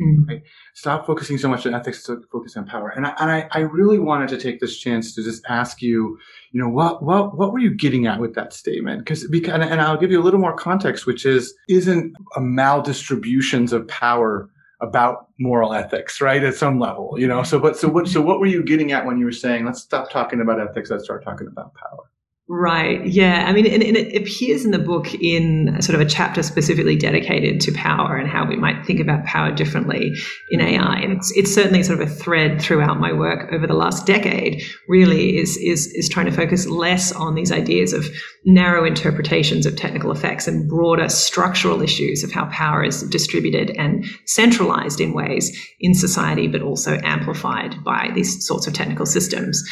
Mm. 0.00 0.28
Right? 0.28 0.42
Stop 0.74 1.06
focusing 1.06 1.38
so 1.38 1.48
much 1.48 1.66
on 1.66 1.74
ethics 1.74 2.02
to 2.04 2.22
focus 2.30 2.56
on 2.56 2.66
power. 2.66 2.90
And 2.90 3.06
I, 3.06 3.14
and 3.18 3.30
I, 3.30 3.48
I 3.52 3.60
really 3.60 3.98
wanted 3.98 4.28
to 4.28 4.38
take 4.38 4.60
this 4.60 4.76
chance 4.76 5.14
to 5.14 5.22
just 5.22 5.42
ask 5.48 5.80
you, 5.80 6.18
you 6.52 6.60
know, 6.60 6.68
what, 6.68 7.02
what, 7.02 7.36
what 7.36 7.52
were 7.52 7.58
you 7.58 7.74
getting 7.74 8.06
at 8.06 8.20
with 8.20 8.34
that 8.34 8.52
statement? 8.52 9.00
Because, 9.00 9.26
because, 9.28 9.54
and 9.54 9.80
I'll 9.80 9.96
give 9.96 10.10
you 10.10 10.20
a 10.20 10.24
little 10.24 10.40
more 10.40 10.54
context, 10.54 11.06
which 11.06 11.24
is, 11.24 11.54
isn't 11.68 12.14
a 12.36 12.40
maldistributions 12.40 13.72
of 13.72 13.88
power 13.88 14.50
about 14.82 15.28
moral 15.38 15.72
ethics, 15.72 16.20
right? 16.20 16.44
At 16.44 16.54
some 16.54 16.78
level, 16.78 17.14
you 17.16 17.26
know. 17.26 17.42
So, 17.42 17.58
but 17.58 17.78
so 17.78 17.88
what? 17.88 18.06
So, 18.08 18.20
what 18.20 18.40
were 18.40 18.46
you 18.46 18.62
getting 18.62 18.92
at 18.92 19.06
when 19.06 19.16
you 19.16 19.24
were 19.24 19.32
saying, 19.32 19.64
"Let's 19.64 19.80
stop 19.80 20.10
talking 20.10 20.42
about 20.42 20.60
ethics, 20.60 20.90
let's 20.90 21.04
start 21.04 21.24
talking 21.24 21.46
about 21.46 21.72
power"? 21.74 22.10
Right. 22.48 23.04
Yeah. 23.04 23.44
I 23.48 23.52
mean, 23.52 23.66
and, 23.66 23.82
and, 23.82 23.96
it 23.96 24.22
appears 24.22 24.64
in 24.64 24.70
the 24.70 24.78
book 24.78 25.12
in 25.14 25.82
sort 25.82 25.96
of 25.96 26.00
a 26.00 26.08
chapter 26.08 26.44
specifically 26.44 26.94
dedicated 26.94 27.60
to 27.62 27.72
power 27.72 28.16
and 28.16 28.28
how 28.28 28.46
we 28.46 28.54
might 28.54 28.86
think 28.86 29.00
about 29.00 29.24
power 29.24 29.50
differently 29.50 30.14
in 30.50 30.60
AI. 30.60 31.00
And 31.00 31.12
it's, 31.14 31.32
it's 31.36 31.52
certainly 31.52 31.82
sort 31.82 32.00
of 32.00 32.08
a 32.08 32.10
thread 32.10 32.62
throughout 32.62 33.00
my 33.00 33.12
work 33.12 33.52
over 33.52 33.66
the 33.66 33.74
last 33.74 34.06
decade. 34.06 34.62
Really, 34.88 35.38
is 35.38 35.56
is 35.56 35.88
is 35.88 36.08
trying 36.08 36.26
to 36.26 36.32
focus 36.32 36.68
less 36.68 37.10
on 37.10 37.34
these 37.34 37.50
ideas 37.50 37.92
of 37.92 38.06
narrow 38.44 38.84
interpretations 38.84 39.66
of 39.66 39.74
technical 39.74 40.12
effects 40.12 40.46
and 40.46 40.68
broader 40.68 41.08
structural 41.08 41.82
issues 41.82 42.22
of 42.22 42.30
how 42.30 42.46
power 42.50 42.84
is 42.84 43.02
distributed 43.08 43.70
and 43.70 44.04
centralized 44.24 45.00
in 45.00 45.14
ways 45.14 45.50
in 45.80 45.94
society, 45.94 46.46
but 46.46 46.62
also 46.62 47.00
amplified 47.02 47.82
by 47.82 48.12
these 48.14 48.46
sorts 48.46 48.68
of 48.68 48.72
technical 48.72 49.04
systems. 49.04 49.64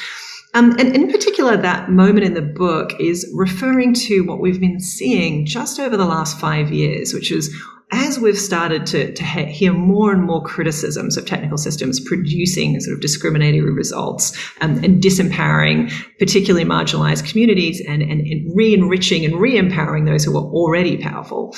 Um, 0.54 0.70
and 0.78 0.94
in 0.94 1.10
particular, 1.10 1.56
that 1.56 1.90
moment 1.90 2.24
in 2.24 2.34
the 2.34 2.42
book 2.42 2.92
is 3.00 3.30
referring 3.34 3.92
to 3.94 4.20
what 4.22 4.40
we've 4.40 4.60
been 4.60 4.80
seeing 4.80 5.46
just 5.46 5.80
over 5.80 5.96
the 5.96 6.06
last 6.06 6.38
five 6.38 6.72
years, 6.72 7.12
which 7.12 7.32
is 7.32 7.54
as 7.92 8.18
we've 8.18 8.38
started 8.38 8.86
to, 8.86 9.12
to 9.12 9.22
hear 9.22 9.72
more 9.72 10.10
and 10.10 10.24
more 10.24 10.42
criticisms 10.42 11.16
of 11.16 11.26
technical 11.26 11.58
systems 11.58 12.00
producing 12.00 12.80
sort 12.80 12.94
of 12.94 13.00
discriminatory 13.00 13.72
results 13.72 14.36
um, 14.60 14.82
and 14.82 15.02
disempowering 15.02 15.92
particularly 16.18 16.64
marginalized 16.64 17.28
communities 17.28 17.80
and, 17.86 18.02
and, 18.02 18.20
and 18.26 18.50
re-enriching 18.56 19.24
and 19.24 19.36
re-empowering 19.40 20.06
those 20.06 20.24
who 20.24 20.36
are 20.36 20.44
already 20.44 20.96
powerful 20.96 21.54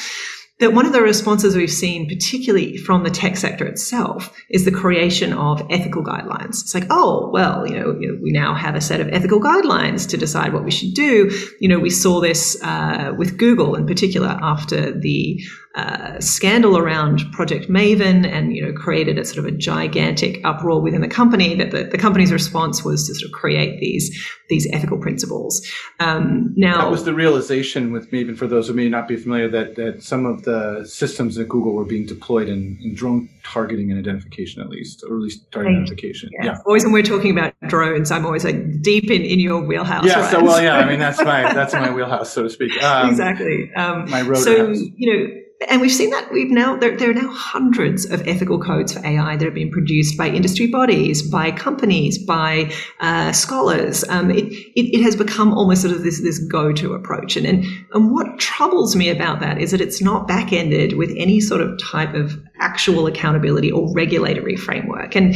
that 0.59 0.73
one 0.73 0.87
of 0.87 0.93
the 0.93 1.03
responses 1.03 1.55
we've 1.55 1.71
seen, 1.71 2.09
particularly 2.09 2.79
from 2.79 3.05
the 3.05 3.11
tech 3.11 3.37
sector 3.37 3.67
itself, 3.67 4.35
is 4.49 4.65
the 4.65 4.71
creation 4.71 5.35
of 5.35 5.63
ethical 5.69 6.03
guidelines. 6.03 6.63
It's 6.63 6.75
like, 6.75 6.87
oh, 6.89 7.31
well, 7.31 7.67
you 7.67 7.79
know, 7.79 7.95
we 8.23 8.33
now 8.33 8.55
have 8.55 8.75
a 8.75 8.81
set 8.81 9.01
of 9.01 9.09
ethical 9.09 9.41
guidelines 9.41 10.09
to 10.11 10.17
decide 10.17 10.55
what 10.55 10.65
we 10.65 10.71
should 10.71 10.95
do. 10.95 11.31
You 11.61 11.69
know, 11.69 11.79
we 11.79 11.91
saw 11.91 12.21
this 12.21 12.57
uh, 12.63 13.13
with 13.19 13.37
Google 13.37 13.75
in 13.75 13.87
particular 13.87 14.29
after 14.29 14.99
the 14.99 15.43
uh, 15.77 16.19
scandal 16.21 16.79
around 16.79 17.21
Project 17.33 17.69
Maven 17.69 18.27
and 18.27 18.57
you 18.57 18.65
know 18.65 18.73
created 18.73 19.19
a 19.19 19.27
sort 19.27 19.41
of 19.41 19.45
a 19.45 19.51
gigantic 19.51 20.41
uproar 20.43 20.81
within 20.81 21.03
the 21.03 21.09
company 21.09 21.55
that 21.55 21.71
the, 21.71 21.85
the 21.85 21.99
company's 21.99 22.33
response 22.33 22.83
was 22.83 23.07
to 23.07 23.15
sort 23.15 23.31
of 23.31 23.33
create 23.33 23.79
these 23.79 24.11
these 24.49 24.67
ethical 24.73 24.97
principles. 24.97 25.61
Um, 26.01 26.55
now 26.57 26.81
that 26.81 26.91
was 26.91 27.05
the 27.05 27.13
realization 27.13 27.93
with 27.93 28.11
Maven 28.11 28.39
for 28.39 28.47
those 28.47 28.69
who 28.69 28.75
may 28.75 28.89
not 28.89 29.07
be 29.07 29.17
familiar 29.17 29.49
that 29.51 29.75
that 29.77 30.03
some 30.03 30.25
of 30.25 30.45
the 30.45 30.87
systems 30.87 31.37
at 31.37 31.47
Google 31.47 31.75
were 31.75 31.85
being 31.85 32.07
deployed 32.07 32.49
in, 32.49 32.79
in 32.83 32.95
drone 32.95 33.29
targeting 33.45 33.91
and 33.91 34.01
identification 34.01 34.63
at 34.63 34.71
least 34.71 35.05
or 35.07 35.17
at 35.17 35.23
least 35.23 35.53
target 35.53 35.73
identification. 35.73 36.31
Yeah. 36.33 36.47
yeah. 36.47 36.59
Always 36.65 36.85
when 36.85 36.95
we're 36.95 37.03
talking 37.03 37.37
about 37.37 37.53
drones, 37.67 38.11
I'm 38.11 38.25
always 38.25 38.45
like 38.45 38.81
deep 38.81 39.11
in, 39.11 39.21
in 39.21 39.41
your 39.41 39.61
wheelhouse. 39.61 40.07
Yeah. 40.07 40.21
Right? 40.21 40.31
So 40.31 40.43
well, 40.43 40.63
yeah. 40.63 40.77
I 40.77 40.87
mean 40.89 40.99
that's 40.99 41.19
my 41.19 41.53
that's 41.53 41.75
my 41.75 41.93
wheelhouse, 41.93 42.33
so 42.33 42.45
to 42.45 42.49
speak. 42.49 42.73
Um, 42.87 43.11
exactly. 43.11 43.71
Um, 43.75 44.09
my 44.09 44.23
road. 44.23 44.39
So 44.39 44.69
you 44.71 45.13
know 45.13 45.43
and 45.69 45.81
we've 45.81 45.93
seen 45.93 46.11
that 46.11 46.31
we've 46.33 46.51
now 46.51 46.77
there, 46.77 46.97
there, 46.97 47.11
are 47.11 47.15
now 47.15 47.31
hundreds 47.31 48.05
of 48.05 48.27
ethical 48.29 48.61
codes 48.61 48.93
for 48.93 49.05
AI 49.05 49.37
that 49.37 49.45
have 49.45 49.55
been 49.55 49.71
produced 49.71 50.17
by 50.19 50.29
industry 50.29 50.67
bodies, 50.67 51.23
by 51.23 51.51
companies, 51.51 52.19
by 52.19 52.71
uh, 53.01 53.33
scholars. 53.33 54.05
Um, 54.09 54.31
it, 54.31 54.45
it, 54.45 54.97
it, 54.97 55.03
has 55.03 55.17
become 55.17 55.55
almost 55.55 55.83
sort 55.83 55.95
of 55.95 56.03
this 56.03 56.21
this 56.21 56.39
go 56.39 56.73
to 56.73 56.95
approach, 56.95 57.37
and, 57.37 57.47
and 57.47 57.65
and 57.95 58.13
what 58.13 58.39
troubles 58.39 58.95
me 58.95 59.09
about 59.09 59.41
that 59.41 59.59
is 59.59 59.71
that 59.71 59.81
it's 59.81 60.03
not 60.03 60.29
back 60.29 60.53
ended 60.53 60.95
with 60.95 61.13
any 61.17 61.41
sort 61.41 61.61
of 61.63 61.79
type 61.79 62.15
of 62.15 62.39
actual 62.61 63.07
accountability 63.07 63.71
or 63.71 63.93
regulatory 63.95 64.57
framework. 64.57 65.15
And, 65.15 65.35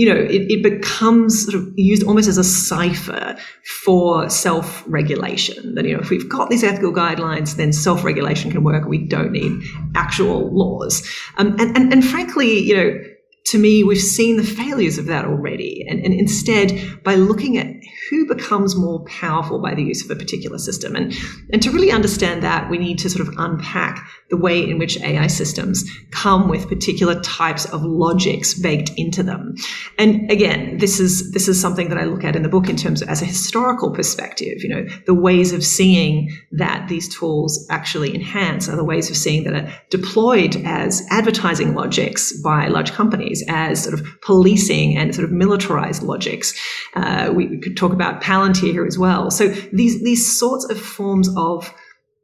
you 0.00 0.06
know, 0.06 0.18
it, 0.18 0.50
it 0.50 0.62
becomes 0.62 1.44
sort 1.44 1.54
of 1.56 1.74
used 1.76 2.04
almost 2.04 2.26
as 2.26 2.38
a 2.38 2.42
cipher 2.42 3.36
for 3.82 4.30
self 4.30 4.82
regulation. 4.86 5.74
That, 5.74 5.84
you 5.84 5.92
know, 5.92 6.00
if 6.00 6.08
we've 6.08 6.26
got 6.26 6.48
these 6.48 6.64
ethical 6.64 6.90
guidelines, 6.90 7.56
then 7.56 7.70
self 7.70 8.02
regulation 8.02 8.50
can 8.50 8.64
work. 8.64 8.88
We 8.88 9.06
don't 9.06 9.30
need 9.30 9.62
actual 9.94 10.50
laws. 10.56 11.06
Um, 11.36 11.48
and, 11.60 11.76
and, 11.76 11.92
and 11.92 12.02
frankly, 12.02 12.60
you 12.60 12.74
know, 12.74 12.98
to 13.48 13.58
me, 13.58 13.84
we've 13.84 14.00
seen 14.00 14.38
the 14.38 14.42
failures 14.42 14.96
of 14.96 15.04
that 15.04 15.26
already. 15.26 15.84
And, 15.86 16.02
and, 16.02 16.14
instead, 16.14 17.02
by 17.04 17.16
looking 17.16 17.58
at 17.58 17.66
who 18.10 18.26
becomes 18.26 18.76
more 18.76 19.04
powerful 19.04 19.60
by 19.60 19.74
the 19.74 19.82
use 19.82 20.04
of 20.04 20.10
a 20.10 20.16
particular 20.16 20.58
system, 20.58 20.96
and, 20.96 21.14
and 21.52 21.62
to 21.62 21.70
really 21.70 21.92
understand 21.92 22.42
that, 22.42 22.68
we 22.68 22.76
need 22.76 22.98
to 22.98 23.08
sort 23.08 23.26
of 23.26 23.34
unpack 23.38 24.06
the 24.30 24.36
way 24.36 24.68
in 24.68 24.78
which 24.78 25.00
AI 25.00 25.26
systems 25.26 25.84
come 26.10 26.48
with 26.48 26.68
particular 26.68 27.20
types 27.20 27.66
of 27.66 27.82
logics 27.82 28.54
baked 28.54 28.90
into 28.96 29.22
them. 29.22 29.54
And 29.98 30.30
again, 30.30 30.78
this 30.78 31.00
is 31.00 31.32
this 31.32 31.48
is 31.48 31.60
something 31.60 31.88
that 31.88 31.98
I 31.98 32.04
look 32.04 32.24
at 32.24 32.36
in 32.36 32.42
the 32.42 32.48
book 32.48 32.68
in 32.68 32.76
terms 32.76 33.02
of 33.02 33.08
as 33.08 33.22
a 33.22 33.26
historical 33.26 33.90
perspective. 33.90 34.62
You 34.62 34.68
know, 34.68 34.86
the 35.06 35.14
ways 35.14 35.52
of 35.52 35.64
seeing 35.64 36.30
that 36.52 36.88
these 36.88 37.08
tools 37.08 37.66
actually 37.70 38.14
enhance 38.14 38.68
are 38.68 38.76
the 38.76 38.84
ways 38.84 39.10
of 39.10 39.16
seeing 39.16 39.44
that 39.44 39.54
are 39.54 39.72
deployed 39.90 40.56
as 40.64 41.06
advertising 41.10 41.74
logics 41.74 42.32
by 42.42 42.68
large 42.68 42.92
companies, 42.92 43.44
as 43.48 43.82
sort 43.82 43.94
of 43.94 44.06
policing 44.22 44.96
and 44.96 45.14
sort 45.14 45.24
of 45.24 45.32
militarized 45.32 46.02
logics. 46.02 46.54
Uh, 46.94 47.32
we, 47.34 47.60
could 47.60 47.76
talk 47.76 47.92
about 47.92 47.99
Palantir 48.00 48.72
here 48.72 48.86
as 48.86 48.98
well. 48.98 49.30
So 49.30 49.48
these 49.72 50.02
these 50.02 50.38
sorts 50.38 50.64
of 50.64 50.80
forms 50.80 51.28
of 51.36 51.72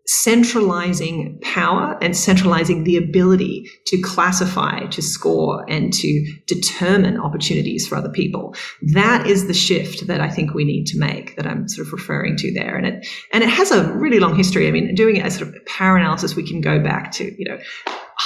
centralizing 0.06 1.38
power 1.42 1.98
and 2.00 2.16
centralizing 2.16 2.84
the 2.84 2.96
ability 2.96 3.68
to 3.86 4.00
classify, 4.02 4.86
to 4.86 5.02
score, 5.02 5.64
and 5.68 5.92
to 5.92 6.32
determine 6.46 7.18
opportunities 7.18 7.88
for 7.88 7.96
other 7.96 8.08
people. 8.08 8.54
That 8.82 9.26
is 9.26 9.48
the 9.48 9.54
shift 9.54 10.06
that 10.06 10.20
I 10.20 10.30
think 10.30 10.54
we 10.54 10.64
need 10.64 10.86
to 10.86 10.98
make 10.98 11.34
that 11.36 11.46
I'm 11.46 11.68
sort 11.68 11.88
of 11.88 11.92
referring 11.92 12.36
to 12.36 12.54
there. 12.54 12.76
And 12.76 12.86
it, 12.86 13.08
and 13.32 13.42
it 13.42 13.50
has 13.50 13.72
a 13.72 13.92
really 13.94 14.20
long 14.20 14.36
history. 14.36 14.68
I 14.68 14.70
mean, 14.70 14.94
doing 14.94 15.16
it 15.16 15.24
as 15.24 15.36
sort 15.36 15.54
of 15.54 15.66
power 15.66 15.96
analysis, 15.96 16.36
we 16.36 16.46
can 16.46 16.60
go 16.60 16.78
back 16.78 17.10
to, 17.12 17.24
you 17.36 17.48
know, 17.48 17.58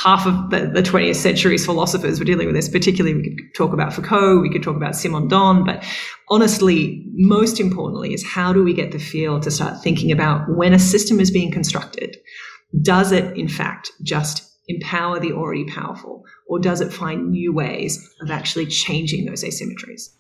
half 0.03 0.26
of 0.26 0.51
the, 0.51 0.70
the 0.72 0.82
20th 0.82 1.16
century's 1.16 1.64
philosophers 1.64 2.18
were 2.18 2.24
dealing 2.24 2.46
with 2.46 2.55
this. 2.55 2.68
Particularly, 2.68 3.14
we 3.16 3.22
could 3.22 3.55
talk 3.55 3.72
about 3.72 3.92
Foucault, 3.92 4.40
we 4.40 4.51
could 4.51 4.62
talk 4.62 4.76
about 4.76 4.92
Simondon, 4.92 5.64
but 5.66 5.84
honestly, 6.28 7.05
most 7.12 7.61
importantly, 7.61 8.14
is 8.14 8.24
how 8.24 8.53
do 8.53 8.64
we 8.64 8.72
get 8.72 8.92
the 8.92 8.98
field 8.98 9.42
to 9.42 9.51
start 9.51 9.82
thinking 9.82 10.11
about 10.11 10.48
when 10.57 10.72
a 10.72 10.78
system 10.78 11.20
is 11.20 11.30
being 11.30 11.51
constructed? 11.51 12.16
Does 12.80 13.12
it, 13.12 13.36
in 13.36 13.48
fact, 13.48 13.90
just 14.03 14.46
empower 14.68 15.18
the 15.18 15.32
already 15.32 15.64
powerful, 15.64 16.24
or 16.46 16.59
does 16.59 16.80
it 16.80 16.92
find 16.92 17.30
new 17.30 17.53
ways 17.53 18.09
of 18.22 18.30
actually 18.30 18.66
changing 18.66 19.26
those 19.26 19.44
asymmetries? 19.44 20.11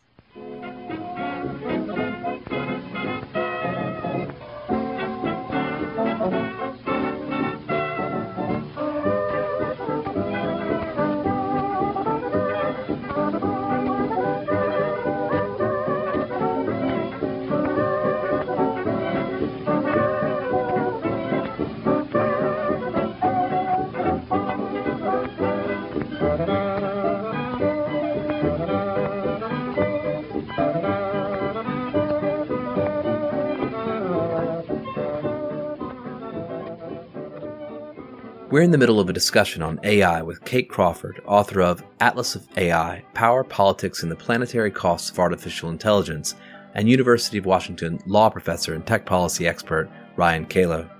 We're 38.50 38.62
in 38.62 38.72
the 38.72 38.78
middle 38.78 38.98
of 38.98 39.08
a 39.08 39.12
discussion 39.12 39.62
on 39.62 39.78
AI 39.84 40.22
with 40.22 40.44
Kate 40.44 40.68
Crawford, 40.68 41.22
author 41.24 41.62
of 41.62 41.84
Atlas 42.00 42.34
of 42.34 42.48
AI 42.56 43.04
Power, 43.14 43.44
Politics, 43.44 44.02
and 44.02 44.10
the 44.10 44.16
Planetary 44.16 44.72
Costs 44.72 45.08
of 45.08 45.20
Artificial 45.20 45.70
Intelligence, 45.70 46.34
and 46.74 46.88
University 46.88 47.38
of 47.38 47.46
Washington 47.46 48.00
law 48.06 48.28
professor 48.28 48.74
and 48.74 48.84
tech 48.84 49.06
policy 49.06 49.46
expert 49.46 49.88
Ryan 50.16 50.46
Calo. 50.46 50.90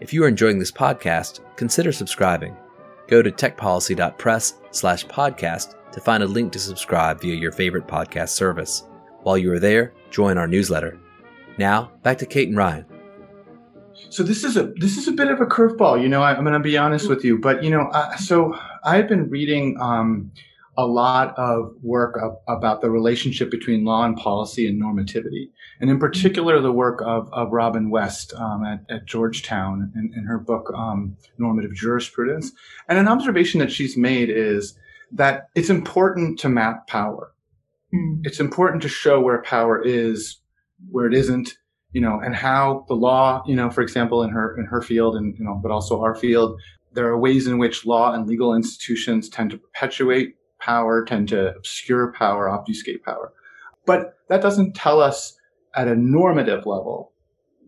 If 0.00 0.12
you 0.12 0.24
are 0.24 0.28
enjoying 0.28 0.58
this 0.58 0.72
podcast, 0.72 1.38
consider 1.54 1.92
subscribing. 1.92 2.56
Go 3.06 3.22
to 3.22 3.30
techpolicy.press 3.30 4.54
slash 4.72 5.06
podcast 5.06 5.76
to 5.92 6.00
find 6.00 6.24
a 6.24 6.26
link 6.26 6.50
to 6.54 6.58
subscribe 6.58 7.20
via 7.20 7.36
your 7.36 7.52
favorite 7.52 7.86
podcast 7.86 8.30
service. 8.30 8.88
While 9.22 9.38
you 9.38 9.52
are 9.52 9.60
there, 9.60 9.92
join 10.10 10.36
our 10.36 10.48
newsletter. 10.48 10.98
Now, 11.58 11.92
back 12.02 12.18
to 12.18 12.26
Kate 12.26 12.48
and 12.48 12.58
Ryan. 12.58 12.86
So 14.14 14.22
this 14.22 14.44
is 14.44 14.56
a 14.56 14.72
this 14.76 14.96
is 14.96 15.08
a 15.08 15.12
bit 15.12 15.26
of 15.26 15.40
a 15.40 15.44
curveball, 15.44 16.00
you 16.00 16.08
know. 16.08 16.22
I, 16.22 16.36
am 16.36 16.44
going 16.44 16.52
to 16.52 16.60
be 16.60 16.78
honest 16.78 17.08
with 17.08 17.24
you, 17.24 17.36
but 17.36 17.64
you 17.64 17.70
know, 17.70 17.88
uh, 17.88 18.14
so 18.14 18.56
I've 18.84 19.08
been 19.08 19.28
reading 19.28 19.76
um, 19.80 20.30
a 20.76 20.86
lot 20.86 21.36
of 21.36 21.74
work 21.82 22.16
of, 22.22 22.36
about 22.46 22.80
the 22.80 22.90
relationship 22.90 23.50
between 23.50 23.84
law 23.84 24.04
and 24.04 24.16
policy 24.16 24.68
and 24.68 24.80
normativity, 24.80 25.50
and 25.80 25.90
in 25.90 25.98
particular 25.98 26.60
the 26.60 26.70
work 26.70 27.02
of, 27.04 27.28
of 27.32 27.50
Robin 27.50 27.90
West 27.90 28.32
um, 28.34 28.64
at, 28.64 28.84
at, 28.88 29.04
Georgetown 29.04 29.90
in, 29.96 30.12
in 30.16 30.26
her 30.26 30.38
book 30.38 30.72
um, 30.76 31.16
Normative 31.38 31.74
Jurisprudence. 31.74 32.52
And 32.88 33.00
an 33.00 33.08
observation 33.08 33.58
that 33.58 33.72
she's 33.72 33.96
made 33.96 34.30
is 34.30 34.78
that 35.10 35.48
it's 35.56 35.70
important 35.70 36.38
to 36.38 36.48
map 36.48 36.86
power. 36.86 37.32
Mm. 37.92 38.20
It's 38.22 38.38
important 38.38 38.80
to 38.82 38.88
show 38.88 39.20
where 39.20 39.42
power 39.42 39.82
is, 39.84 40.36
where 40.88 41.06
it 41.06 41.14
isn't, 41.14 41.56
you 41.94 42.00
know, 42.00 42.20
and 42.22 42.34
how 42.34 42.84
the 42.88 42.94
law, 42.94 43.42
you 43.46 43.56
know, 43.56 43.70
for 43.70 43.80
example, 43.80 44.22
in 44.22 44.30
her 44.30 44.58
in 44.58 44.66
her 44.66 44.82
field 44.82 45.16
and 45.16 45.34
you 45.38 45.44
know, 45.44 45.58
but 45.62 45.70
also 45.70 46.02
our 46.02 46.14
field, 46.14 46.60
there 46.92 47.06
are 47.06 47.18
ways 47.18 47.46
in 47.46 47.56
which 47.56 47.86
law 47.86 48.12
and 48.12 48.26
legal 48.26 48.54
institutions 48.54 49.28
tend 49.30 49.50
to 49.52 49.58
perpetuate 49.58 50.34
power, 50.60 51.04
tend 51.04 51.28
to 51.28 51.54
obscure 51.54 52.12
power, 52.12 52.50
obfuscate 52.50 53.02
power. 53.04 53.32
But 53.86 54.14
that 54.28 54.42
doesn't 54.42 54.74
tell 54.74 55.00
us 55.00 55.38
at 55.76 55.88
a 55.88 55.94
normative 55.94 56.66
level 56.66 57.12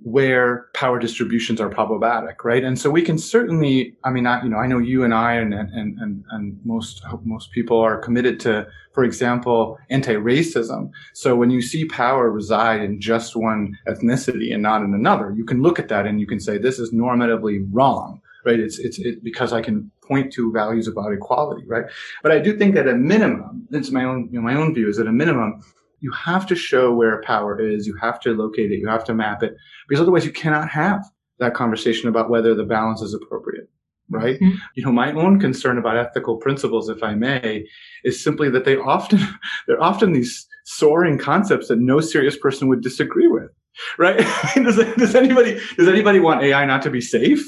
where 0.02 0.66
power 0.72 0.98
distributions 0.98 1.60
are 1.60 1.68
problematic, 1.68 2.44
right? 2.44 2.62
And 2.62 2.78
so 2.78 2.90
we 2.90 3.02
can 3.02 3.18
certainly, 3.18 3.96
I 4.04 4.10
mean, 4.10 4.26
I, 4.26 4.42
you 4.42 4.48
know, 4.48 4.58
I 4.58 4.66
know 4.66 4.78
you 4.78 5.02
and 5.02 5.12
I 5.12 5.34
and, 5.34 5.52
and, 5.52 5.98
and, 5.98 6.24
and 6.30 6.60
most, 6.64 7.02
most 7.24 7.50
people 7.50 7.80
are 7.80 7.98
committed 7.98 8.38
to, 8.40 8.68
for 8.92 9.04
example, 9.04 9.78
anti-racism. 9.90 10.90
So 11.12 11.34
when 11.34 11.50
you 11.50 11.60
see 11.60 11.86
power 11.86 12.30
reside 12.30 12.82
in 12.82 13.00
just 13.00 13.34
one 13.34 13.76
ethnicity 13.88 14.52
and 14.52 14.62
not 14.62 14.82
in 14.82 14.94
another, 14.94 15.32
you 15.36 15.44
can 15.44 15.60
look 15.60 15.78
at 15.78 15.88
that 15.88 16.06
and 16.06 16.20
you 16.20 16.26
can 16.26 16.40
say, 16.40 16.56
this 16.56 16.78
is 16.78 16.92
normatively 16.92 17.66
wrong, 17.72 18.20
right? 18.44 18.60
It's, 18.60 18.78
it's, 18.78 18.98
it, 18.98 19.24
because 19.24 19.52
I 19.52 19.60
can 19.60 19.90
point 20.02 20.32
to 20.34 20.52
values 20.52 20.86
about 20.86 21.12
equality, 21.12 21.66
right? 21.66 21.86
But 22.22 22.30
I 22.30 22.38
do 22.38 22.56
think 22.56 22.74
that 22.76 22.86
at 22.86 22.96
minimum, 22.96 23.66
it's 23.72 23.90
my 23.90 24.04
own, 24.04 24.28
you 24.30 24.38
know, 24.38 24.42
my 24.42 24.54
own 24.54 24.72
view 24.72 24.88
is 24.88 24.98
that 24.98 25.08
a 25.08 25.12
minimum, 25.12 25.62
you 26.06 26.12
have 26.12 26.46
to 26.46 26.54
show 26.54 26.94
where 26.94 27.20
power 27.22 27.60
is. 27.60 27.84
You 27.84 27.96
have 28.00 28.20
to 28.20 28.30
locate 28.30 28.70
it. 28.70 28.78
You 28.78 28.86
have 28.86 29.02
to 29.06 29.14
map 29.14 29.42
it 29.42 29.56
because 29.88 30.00
otherwise 30.00 30.24
you 30.24 30.30
cannot 30.30 30.68
have 30.68 31.04
that 31.40 31.52
conversation 31.52 32.08
about 32.08 32.30
whether 32.30 32.54
the 32.54 32.62
balance 32.62 33.02
is 33.02 33.12
appropriate. 33.12 33.68
Right. 34.08 34.38
Mm-hmm. 34.38 34.56
You 34.76 34.84
know, 34.84 34.92
my 34.92 35.10
own 35.10 35.40
concern 35.40 35.78
about 35.78 35.96
ethical 35.96 36.36
principles, 36.36 36.88
if 36.88 37.02
I 37.02 37.16
may, 37.16 37.66
is 38.04 38.22
simply 38.22 38.48
that 38.50 38.64
they 38.64 38.76
often, 38.76 39.18
they're 39.66 39.82
often 39.82 40.12
these 40.12 40.46
soaring 40.64 41.18
concepts 41.18 41.66
that 41.68 41.80
no 41.80 41.98
serious 41.98 42.36
person 42.38 42.68
would 42.68 42.82
disagree 42.82 43.26
with 43.26 43.50
right? 43.98 44.16
does, 44.54 44.76
does 44.76 45.14
anybody 45.14 45.60
does 45.76 45.86
anybody 45.86 46.18
want 46.18 46.42
AI 46.42 46.64
not 46.64 46.80
to 46.82 46.90
be 46.90 47.00
safe 47.00 47.44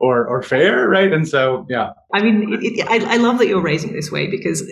or 0.00 0.26
or 0.26 0.40
fair, 0.40 0.88
right? 0.88 1.12
And 1.12 1.26
so, 1.28 1.66
yeah. 1.68 1.90
I 2.14 2.22
mean, 2.22 2.52
it, 2.52 2.62
it, 2.62 2.86
I, 2.88 3.14
I 3.14 3.16
love 3.16 3.38
that 3.38 3.48
you're 3.48 3.60
raising 3.60 3.92
this 3.92 4.12
way 4.12 4.28
because 4.28 4.62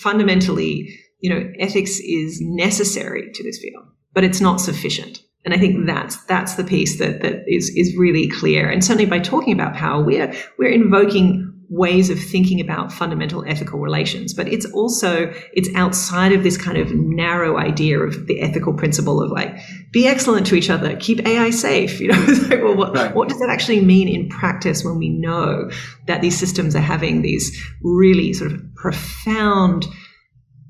fundamentally, 0.00 0.98
you 1.24 1.30
know, 1.30 1.50
ethics 1.58 2.00
is 2.00 2.38
necessary 2.42 3.30
to 3.32 3.42
this 3.42 3.58
field, 3.58 3.86
but 4.12 4.24
it's 4.24 4.42
not 4.42 4.60
sufficient. 4.60 5.22
And 5.46 5.54
I 5.54 5.58
think 5.58 5.86
that's 5.86 6.22
that's 6.24 6.56
the 6.56 6.64
piece 6.64 6.98
that 6.98 7.22
that 7.22 7.44
is 7.46 7.70
is 7.70 7.96
really 7.96 8.28
clear. 8.28 8.68
And 8.68 8.84
certainly 8.84 9.06
by 9.06 9.20
talking 9.20 9.54
about 9.54 9.74
power, 9.74 10.04
we're 10.04 10.34
we're 10.58 10.70
invoking 10.70 11.50
ways 11.70 12.10
of 12.10 12.22
thinking 12.22 12.60
about 12.60 12.92
fundamental 12.92 13.42
ethical 13.48 13.80
relations 13.80 14.34
but 14.34 14.46
it's 14.46 14.66
also 14.72 15.32
it's 15.54 15.70
outside 15.74 16.30
of 16.30 16.42
this 16.42 16.58
kind 16.58 16.76
of 16.76 16.92
narrow 16.92 17.56
idea 17.56 17.98
of 17.98 18.26
the 18.26 18.38
ethical 18.42 18.74
principle 18.74 19.20
of 19.20 19.30
like 19.30 19.56
be 19.90 20.06
excellent 20.06 20.46
to 20.46 20.54
each 20.54 20.68
other 20.68 20.94
keep 20.96 21.26
ai 21.26 21.48
safe 21.48 22.00
you 22.00 22.08
know 22.08 22.20
like, 22.50 22.62
well, 22.62 22.76
what, 22.76 22.94
right. 22.94 23.14
what 23.14 23.30
does 23.30 23.40
that 23.40 23.48
actually 23.48 23.80
mean 23.80 24.08
in 24.08 24.28
practice 24.28 24.84
when 24.84 24.98
we 24.98 25.08
know 25.08 25.70
that 26.06 26.20
these 26.20 26.38
systems 26.38 26.76
are 26.76 26.80
having 26.80 27.22
these 27.22 27.50
really 27.82 28.34
sort 28.34 28.52
of 28.52 28.60
profound 28.74 29.86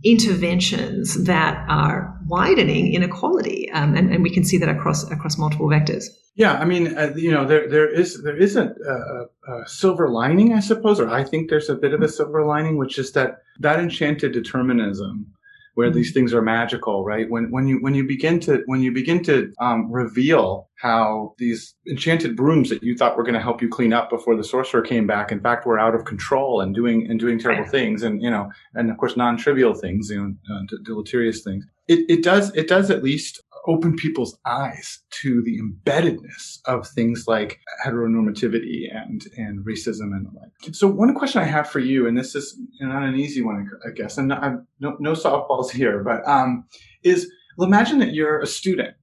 interventions 0.04 1.24
that 1.24 1.64
are 1.68 2.18
widening 2.26 2.92
inequality 2.92 3.70
um, 3.72 3.94
and, 3.94 4.12
and 4.12 4.22
we 4.22 4.30
can 4.30 4.44
see 4.44 4.58
that 4.58 4.68
across 4.68 5.10
across 5.10 5.38
multiple 5.38 5.68
vectors. 5.68 6.04
Yeah, 6.36 6.54
I 6.54 6.64
mean, 6.64 6.98
uh, 6.98 7.12
you 7.14 7.30
know, 7.30 7.46
there 7.46 7.68
there 7.68 7.88
is 7.88 8.22
there 8.22 8.36
isn't 8.36 8.76
a, 8.76 9.26
a, 9.52 9.68
silver 9.68 10.10
lining, 10.10 10.52
I 10.52 10.60
suppose, 10.60 10.98
or 10.98 11.08
I 11.08 11.22
think 11.22 11.48
there's 11.48 11.68
a 11.68 11.76
bit 11.76 11.94
of 11.94 12.02
a 12.02 12.08
silver 12.08 12.44
lining, 12.44 12.76
which 12.76 12.98
is 12.98 13.12
that 13.12 13.42
that 13.60 13.78
enchanted 13.78 14.32
determinism, 14.32 15.26
where 15.74 15.90
these 15.90 16.10
mm-hmm. 16.10 16.20
things 16.20 16.34
are 16.34 16.42
magical, 16.42 17.04
right? 17.04 17.28
When 17.28 17.50
when 17.50 17.66
you 17.66 17.78
when 17.80 17.94
you 17.94 18.06
begin 18.06 18.40
to 18.40 18.62
when 18.66 18.80
you 18.80 18.92
begin 18.92 19.22
to 19.24 19.52
um, 19.60 19.90
reveal 19.90 20.68
how 20.76 21.34
these 21.38 21.74
enchanted 21.88 22.36
brooms 22.36 22.70
that 22.70 22.82
you 22.82 22.96
thought 22.96 23.16
were 23.16 23.22
going 23.22 23.34
to 23.34 23.40
help 23.40 23.60
you 23.60 23.68
clean 23.68 23.92
up 23.92 24.10
before 24.10 24.36
the 24.36 24.44
sorcerer 24.44 24.82
came 24.82 25.06
back, 25.06 25.32
in 25.32 25.40
fact, 25.40 25.66
were 25.66 25.78
out 25.78 25.94
of 25.94 26.04
control 26.04 26.60
and 26.60 26.74
doing 26.74 27.06
and 27.08 27.18
doing 27.18 27.38
terrible 27.38 27.68
things, 27.70 28.02
and 28.02 28.22
you 28.22 28.30
know, 28.30 28.50
and 28.74 28.90
of 28.90 28.96
course, 28.96 29.16
non-trivial 29.16 29.74
things, 29.74 30.10
you 30.10 30.18
know, 30.18 30.54
uh, 30.54 30.62
deleterious 30.84 31.42
things. 31.42 31.64
It 31.88 32.08
it 32.08 32.22
does 32.22 32.54
it 32.54 32.68
does 32.68 32.90
at 32.90 33.02
least 33.02 33.42
open 33.66 33.96
people's 33.96 34.38
eyes 34.44 35.00
to 35.22 35.42
the 35.42 35.58
embeddedness 35.58 36.58
of 36.66 36.86
things 36.86 37.24
like 37.26 37.60
heteronormativity 37.84 38.94
and, 38.94 39.26
and 39.36 39.64
racism 39.64 40.12
and 40.12 40.26
the 40.26 40.30
like. 40.38 40.74
So 40.74 40.86
one 40.86 41.14
question 41.14 41.40
I 41.40 41.44
have 41.44 41.68
for 41.68 41.78
you, 41.78 42.06
and 42.06 42.16
this 42.16 42.34
is 42.34 42.58
not 42.80 43.02
an 43.02 43.16
easy 43.16 43.42
one, 43.42 43.68
I 43.86 43.90
guess, 43.90 44.18
and 44.18 44.28
no, 44.28 44.62
no 44.80 45.12
softballs 45.12 45.70
here, 45.70 46.02
but 46.02 46.26
um, 46.28 46.64
is 47.02 47.30
well, 47.56 47.68
imagine 47.68 48.00
that 48.00 48.12
you're 48.12 48.40
a 48.40 48.46
student 48.46 48.96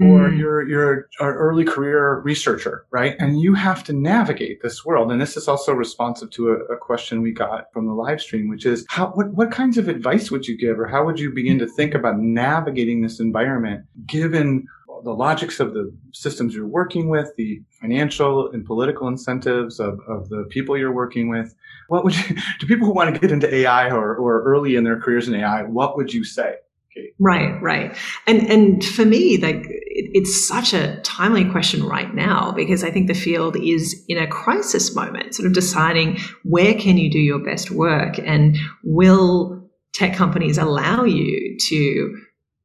or 0.00 0.30
mm. 0.30 0.38
you're 0.38 0.66
you're 0.68 0.92
an 1.20 1.26
early 1.26 1.64
career 1.64 2.20
researcher, 2.20 2.86
right? 2.90 3.14
And 3.18 3.40
you 3.40 3.54
have 3.54 3.84
to 3.84 3.92
navigate 3.92 4.62
this 4.62 4.84
world. 4.84 5.12
And 5.12 5.20
this 5.20 5.36
is 5.36 5.48
also 5.48 5.72
responsive 5.72 6.30
to 6.30 6.50
a, 6.50 6.54
a, 6.74 6.76
question 6.76 7.20
we 7.20 7.30
got 7.30 7.72
from 7.72 7.86
the 7.86 7.92
live 7.92 8.20
stream, 8.20 8.48
which 8.48 8.64
is 8.64 8.86
how 8.88 9.08
what, 9.08 9.32
what 9.34 9.50
kinds 9.50 9.78
of 9.78 9.88
advice 9.88 10.30
would 10.30 10.46
you 10.46 10.56
give 10.56 10.80
or 10.80 10.86
how 10.86 11.04
would 11.04 11.20
you 11.20 11.30
begin 11.30 11.58
to 11.58 11.66
think 11.66 11.94
about 11.94 12.18
navigating 12.18 13.02
this 13.02 13.20
environment 13.20 13.84
given 14.06 14.66
the 15.04 15.12
logics 15.12 15.60
of 15.60 15.74
the 15.74 15.92
systems 16.12 16.54
you're 16.54 16.66
working 16.66 17.08
with, 17.08 17.34
the 17.36 17.60
financial 17.80 18.50
and 18.52 18.64
political 18.64 19.08
incentives 19.08 19.80
of, 19.80 20.00
of 20.08 20.28
the 20.28 20.44
people 20.50 20.78
you're 20.78 20.92
working 20.92 21.28
with. 21.28 21.54
What 21.88 22.04
would 22.04 22.16
you, 22.16 22.36
to 22.60 22.66
people 22.66 22.86
who 22.86 22.94
want 22.94 23.12
to 23.12 23.20
get 23.20 23.32
into 23.32 23.52
AI 23.52 23.90
or, 23.90 24.14
or 24.14 24.42
early 24.42 24.76
in 24.76 24.84
their 24.84 25.00
careers 25.00 25.28
in 25.28 25.34
AI, 25.34 25.62
what 25.64 25.96
would 25.96 26.12
you 26.12 26.24
say? 26.24 26.56
Right, 27.18 27.60
right. 27.62 27.96
And 28.26 28.50
and 28.50 28.84
for 28.84 29.04
me, 29.04 29.38
like 29.38 29.64
it, 29.66 30.10
it's 30.14 30.46
such 30.46 30.74
a 30.74 31.00
timely 31.02 31.44
question 31.44 31.84
right 31.84 32.12
now 32.14 32.52
because 32.52 32.84
I 32.84 32.90
think 32.90 33.06
the 33.06 33.14
field 33.14 33.56
is 33.56 34.04
in 34.08 34.18
a 34.18 34.26
crisis 34.26 34.94
moment, 34.94 35.34
sort 35.34 35.46
of 35.46 35.54
deciding 35.54 36.18
where 36.44 36.74
can 36.74 36.98
you 36.98 37.10
do 37.10 37.18
your 37.18 37.38
best 37.38 37.70
work 37.70 38.18
and 38.18 38.56
will 38.84 39.70
tech 39.94 40.16
companies 40.16 40.58
allow 40.58 41.04
you 41.04 41.56
to 41.68 42.18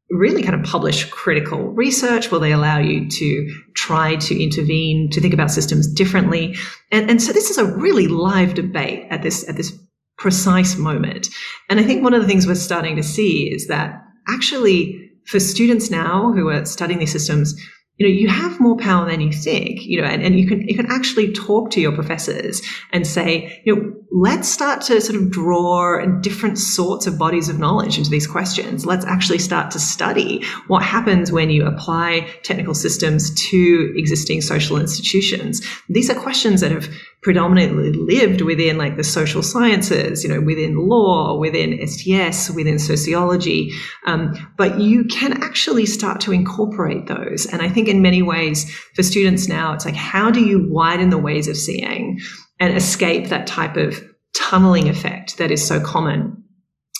really 0.09 0.41
kind 0.41 0.55
of 0.55 0.63
publish 0.63 1.05
critical 1.05 1.69
research? 1.69 2.31
Will 2.31 2.39
they 2.39 2.53
allow 2.53 2.79
you 2.79 3.09
to 3.09 3.55
try 3.75 4.15
to 4.15 4.41
intervene, 4.41 5.09
to 5.11 5.21
think 5.21 5.33
about 5.33 5.51
systems 5.51 5.91
differently? 5.91 6.55
And, 6.91 7.09
and 7.09 7.21
so 7.21 7.33
this 7.33 7.49
is 7.49 7.57
a 7.57 7.65
really 7.65 8.07
live 8.07 8.53
debate 8.53 9.07
at 9.09 9.21
this, 9.21 9.47
at 9.49 9.57
this 9.57 9.77
precise 10.17 10.77
moment. 10.77 11.27
And 11.69 11.79
I 11.79 11.83
think 11.83 12.03
one 12.03 12.13
of 12.13 12.21
the 12.21 12.27
things 12.27 12.47
we're 12.47 12.55
starting 12.55 12.95
to 12.95 13.03
see 13.03 13.51
is 13.53 13.67
that 13.67 14.01
actually 14.27 15.11
for 15.25 15.39
students 15.39 15.91
now 15.91 16.31
who 16.31 16.49
are 16.49 16.65
studying 16.65 16.99
these 16.99 17.11
systems, 17.11 17.59
you 17.97 18.07
know, 18.07 18.13
you 18.13 18.27
have 18.27 18.59
more 18.59 18.77
power 18.77 19.09
than 19.09 19.21
you 19.21 19.31
think, 19.31 19.81
you 19.81 19.99
know, 19.99 20.07
and, 20.07 20.21
and 20.23 20.39
you 20.39 20.47
can, 20.47 20.67
you 20.67 20.75
can 20.75 20.85
actually 20.91 21.33
talk 21.33 21.71
to 21.71 21.81
your 21.81 21.91
professors 21.91 22.61
and 22.91 23.05
say, 23.05 23.61
you 23.65 23.75
know, 23.75 23.93
let's 24.11 24.47
start 24.47 24.81
to 24.81 25.01
sort 25.01 25.19
of 25.19 25.31
draw 25.31 26.05
different 26.21 26.57
sorts 26.57 27.07
of 27.07 27.17
bodies 27.17 27.49
of 27.49 27.59
knowledge 27.59 27.97
into 27.97 28.09
these 28.09 28.27
questions. 28.27 28.85
Let's 28.85 29.05
actually 29.05 29.39
start 29.39 29.71
to 29.71 29.79
study 29.79 30.43
what 30.67 30.83
happens 30.83 31.31
when 31.31 31.49
you 31.49 31.65
apply 31.65 32.29
technical 32.43 32.73
systems 32.73 33.33
to 33.49 33.93
existing 33.97 34.41
social 34.41 34.77
institutions. 34.77 35.61
These 35.89 36.09
are 36.09 36.15
questions 36.15 36.61
that 36.61 36.71
have 36.71 36.89
predominantly 37.21 37.91
lived 37.91 38.41
within 38.41 38.77
like 38.77 38.95
the 38.95 39.03
social 39.03 39.43
sciences, 39.43 40.23
you 40.23 40.29
know, 40.29 40.39
within 40.39 40.77
law, 40.77 41.37
within 41.37 41.85
STS, 41.85 42.51
within 42.51 42.79
sociology. 42.79 43.73
Um, 44.05 44.33
but 44.55 44.79
you 44.79 45.03
can 45.05 45.43
actually 45.43 45.85
start 45.85 46.21
to 46.21 46.31
incorporate 46.31 47.07
those. 47.07 47.45
And 47.47 47.61
I 47.61 47.67
think 47.67 47.89
in 47.89 48.01
many 48.01 48.21
ways 48.21 48.71
for 48.95 49.03
students 49.03 49.49
now, 49.49 49.73
it's 49.73 49.83
like, 49.83 49.95
how 49.95 50.31
do 50.31 50.45
you 50.45 50.65
widen 50.69 51.09
the 51.09 51.17
ways 51.17 51.47
of 51.49 51.57
seeing 51.57 52.19
and 52.59 52.75
escape 52.75 53.27
that 53.27 53.47
type 53.47 53.77
of 53.77 54.01
tunneling 54.35 54.89
effect 54.89 55.37
that 55.37 55.51
is 55.51 55.65
so 55.65 55.79
common 55.79 56.43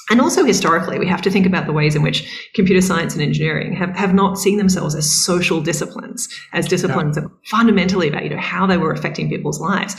and 0.10 0.22
also 0.22 0.45
historically, 0.45 0.99
we 0.99 1.08
have 1.08 1.22
to 1.24 1.30
think 1.30 1.45
about 1.45 1.66
the 1.66 1.74
ways 1.74 1.95
in 1.95 2.01
which 2.01 2.49
computer 2.53 2.82
science 2.82 3.14
and 3.14 3.22
engineering 3.22 3.74
have, 3.74 3.95
have 3.95 4.14
not 4.14 4.38
seen 4.38 4.58
themselves 4.58 4.95
as 4.95 5.12
social 5.12 5.60
disciplines, 5.60 6.30
as 6.53 6.68
disciplines 6.68 7.18
yeah. 7.18 7.24
that 7.24 7.32
fundamentally 7.47 8.08
about, 8.08 8.24
you 8.24 8.30
know, 8.30 8.38
how 8.38 8.66
they 8.66 8.78
were 8.78 8.93
affecting 8.93 9.30
people's 9.30 9.60
lives. 9.60 9.95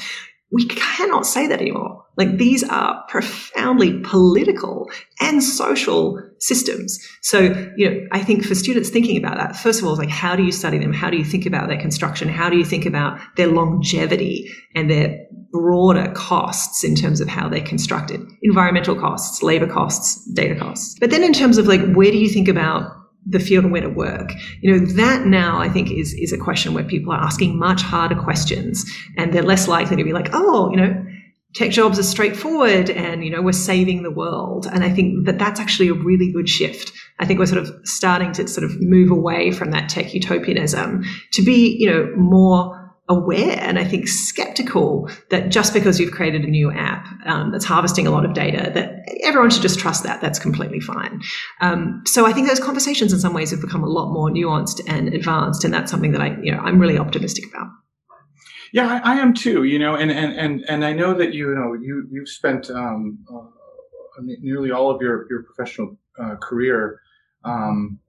We 0.50 0.66
cannot 0.66 1.26
say 1.26 1.46
that 1.46 1.60
anymore. 1.60 2.04
Like 2.16 2.38
these 2.38 2.64
are 2.64 3.04
profoundly 3.08 4.00
political 4.00 4.90
and 5.20 5.42
social 5.42 6.20
systems. 6.40 6.98
So, 7.22 7.70
you 7.76 7.90
know, 7.90 8.06
I 8.12 8.22
think 8.22 8.44
for 8.44 8.54
students 8.54 8.88
thinking 8.88 9.16
about 9.18 9.36
that, 9.36 9.56
first 9.56 9.80
of 9.80 9.86
all, 9.86 9.96
like 9.96 10.08
how 10.08 10.34
do 10.36 10.42
you 10.42 10.52
study 10.52 10.78
them? 10.78 10.92
How 10.92 11.10
do 11.10 11.16
you 11.16 11.24
think 11.24 11.46
about 11.46 11.68
their 11.68 11.80
construction? 11.80 12.28
How 12.28 12.48
do 12.48 12.56
you 12.56 12.64
think 12.64 12.86
about 12.86 13.20
their 13.36 13.46
longevity 13.48 14.50
and 14.74 14.90
their 14.90 15.18
broader 15.52 16.12
costs 16.12 16.82
in 16.82 16.94
terms 16.94 17.20
of 17.20 17.28
how 17.28 17.48
they're 17.48 17.60
constructed? 17.60 18.20
Environmental 18.42 18.98
costs, 18.98 19.42
labor 19.42 19.66
costs, 19.66 20.24
data 20.32 20.56
costs. 20.56 20.96
But 20.98 21.10
then 21.10 21.22
in 21.22 21.32
terms 21.32 21.58
of 21.58 21.66
like 21.66 21.92
where 21.92 22.10
do 22.10 22.18
you 22.18 22.30
think 22.30 22.48
about 22.48 22.90
the 23.26 23.38
field 23.38 23.64
and 23.64 23.72
where 23.72 23.82
to 23.82 23.88
work. 23.88 24.32
You 24.60 24.72
know, 24.72 24.86
that 24.94 25.26
now 25.26 25.58
I 25.58 25.68
think 25.68 25.90
is, 25.90 26.14
is 26.14 26.32
a 26.32 26.38
question 26.38 26.74
where 26.74 26.84
people 26.84 27.12
are 27.12 27.22
asking 27.22 27.58
much 27.58 27.82
harder 27.82 28.14
questions 28.14 28.84
and 29.16 29.32
they're 29.32 29.42
less 29.42 29.68
likely 29.68 29.96
to 29.96 30.04
be 30.04 30.12
like, 30.12 30.30
oh, 30.32 30.70
you 30.70 30.76
know, 30.76 31.04
tech 31.54 31.70
jobs 31.70 31.98
are 31.98 32.04
straightforward 32.04 32.90
and, 32.90 33.24
you 33.24 33.30
know, 33.30 33.42
we're 33.42 33.52
saving 33.52 34.02
the 34.02 34.10
world. 34.10 34.66
And 34.66 34.84
I 34.84 34.90
think 34.90 35.26
that 35.26 35.38
that's 35.38 35.60
actually 35.60 35.88
a 35.88 35.94
really 35.94 36.30
good 36.32 36.48
shift. 36.48 36.92
I 37.18 37.26
think 37.26 37.38
we're 37.38 37.46
sort 37.46 37.62
of 37.62 37.74
starting 37.84 38.32
to 38.32 38.46
sort 38.46 38.64
of 38.64 38.80
move 38.80 39.10
away 39.10 39.50
from 39.50 39.70
that 39.72 39.88
tech 39.88 40.14
utopianism 40.14 41.04
to 41.32 41.42
be, 41.42 41.76
you 41.78 41.90
know, 41.90 42.12
more 42.16 42.77
aware 43.08 43.58
and 43.60 43.78
I 43.78 43.84
think 43.84 44.06
skeptical 44.06 45.10
that 45.30 45.48
just 45.48 45.72
because 45.72 45.98
you've 45.98 46.12
created 46.12 46.42
a 46.42 46.46
new 46.46 46.70
app 46.70 47.06
um, 47.26 47.50
that's 47.50 47.64
harvesting 47.64 48.06
a 48.06 48.10
lot 48.10 48.24
of 48.24 48.34
data, 48.34 48.70
that 48.74 49.02
everyone 49.22 49.50
should 49.50 49.62
just 49.62 49.78
trust 49.78 50.04
that. 50.04 50.20
That's 50.20 50.38
completely 50.38 50.80
fine. 50.80 51.20
Um, 51.60 52.02
so 52.06 52.26
I 52.26 52.32
think 52.32 52.48
those 52.48 52.60
conversations 52.60 53.12
in 53.12 53.18
some 53.18 53.32
ways 53.32 53.50
have 53.50 53.60
become 53.60 53.82
a 53.82 53.88
lot 53.88 54.12
more 54.12 54.30
nuanced 54.30 54.80
and 54.86 55.12
advanced, 55.14 55.64
and 55.64 55.72
that's 55.72 55.90
something 55.90 56.12
that 56.12 56.20
I, 56.20 56.36
you 56.42 56.52
know, 56.52 56.58
I'm 56.58 56.78
really 56.78 56.98
optimistic 56.98 57.44
about. 57.48 57.68
Yeah, 58.72 59.00
I, 59.02 59.14
I 59.14 59.16
am 59.16 59.32
too. 59.32 59.64
You 59.64 59.78
know, 59.78 59.94
and 59.94 60.10
and 60.10 60.32
and 60.36 60.64
and 60.68 60.84
I 60.84 60.92
know 60.92 61.14
that 61.14 61.32
you 61.32 61.54
know 61.54 61.72
you 61.72 62.06
you've 62.10 62.28
spent 62.28 62.70
um, 62.70 63.24
uh, 63.32 63.46
nearly 64.20 64.70
all 64.70 64.90
of 64.90 65.00
your 65.00 65.26
your 65.30 65.44
professional 65.44 65.96
uh, 66.18 66.36
career. 66.36 67.00
Um, 67.44 68.00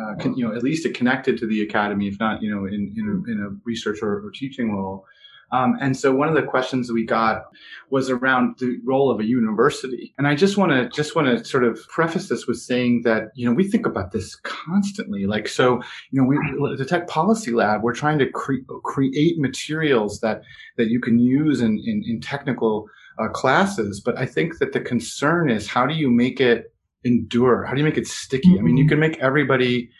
uh, 0.00 0.14
con, 0.16 0.36
you 0.36 0.46
know, 0.46 0.54
at 0.54 0.62
least 0.62 0.86
it 0.86 0.94
connected 0.94 1.38
to 1.38 1.46
the 1.46 1.62
academy, 1.62 2.08
if 2.08 2.18
not, 2.18 2.42
you 2.42 2.54
know, 2.54 2.66
in, 2.66 2.94
in, 2.96 3.08
a, 3.08 3.30
in 3.30 3.40
a 3.40 3.48
research 3.64 3.98
or, 4.02 4.24
or 4.24 4.30
teaching 4.30 4.72
role. 4.72 5.04
Um, 5.50 5.78
and 5.80 5.96
so 5.96 6.14
one 6.14 6.28
of 6.28 6.34
the 6.34 6.42
questions 6.42 6.92
we 6.92 7.04
got 7.04 7.44
was 7.90 8.10
around 8.10 8.58
the 8.58 8.78
role 8.84 9.10
of 9.10 9.18
a 9.18 9.24
university. 9.24 10.12
And 10.18 10.28
I 10.28 10.34
just 10.34 10.58
want 10.58 10.72
to 10.72 10.88
just 10.94 11.16
want 11.16 11.26
to 11.26 11.42
sort 11.44 11.64
of 11.64 11.80
preface 11.88 12.28
this 12.28 12.46
with 12.46 12.58
saying 12.58 13.02
that 13.04 13.30
you 13.34 13.48
know 13.48 13.54
we 13.54 13.66
think 13.66 13.86
about 13.86 14.12
this 14.12 14.36
constantly. 14.36 15.24
Like 15.24 15.48
so, 15.48 15.80
you 16.10 16.20
know, 16.20 16.24
we 16.24 16.36
the 16.76 16.84
Tech 16.84 17.08
Policy 17.08 17.52
Lab 17.52 17.82
we're 17.82 17.94
trying 17.94 18.18
to 18.18 18.30
cre- 18.30 18.64
create 18.84 19.38
materials 19.38 20.20
that 20.20 20.42
that 20.76 20.88
you 20.88 21.00
can 21.00 21.18
use 21.18 21.62
in 21.62 21.82
in, 21.86 22.04
in 22.06 22.20
technical 22.20 22.86
uh, 23.18 23.28
classes. 23.28 24.00
But 24.00 24.18
I 24.18 24.26
think 24.26 24.58
that 24.58 24.74
the 24.74 24.80
concern 24.80 25.48
is 25.50 25.66
how 25.66 25.86
do 25.86 25.94
you 25.94 26.10
make 26.10 26.40
it 26.40 26.74
endure? 27.04 27.64
How 27.64 27.72
do 27.72 27.78
you 27.78 27.84
make 27.84 27.98
it 27.98 28.06
sticky? 28.06 28.48
Mm-hmm. 28.48 28.58
I 28.58 28.62
mean, 28.62 28.76
you 28.76 28.84
mm-hmm. 28.84 28.88
can 28.90 29.00
make 29.00 29.18
everybody, 29.18 29.90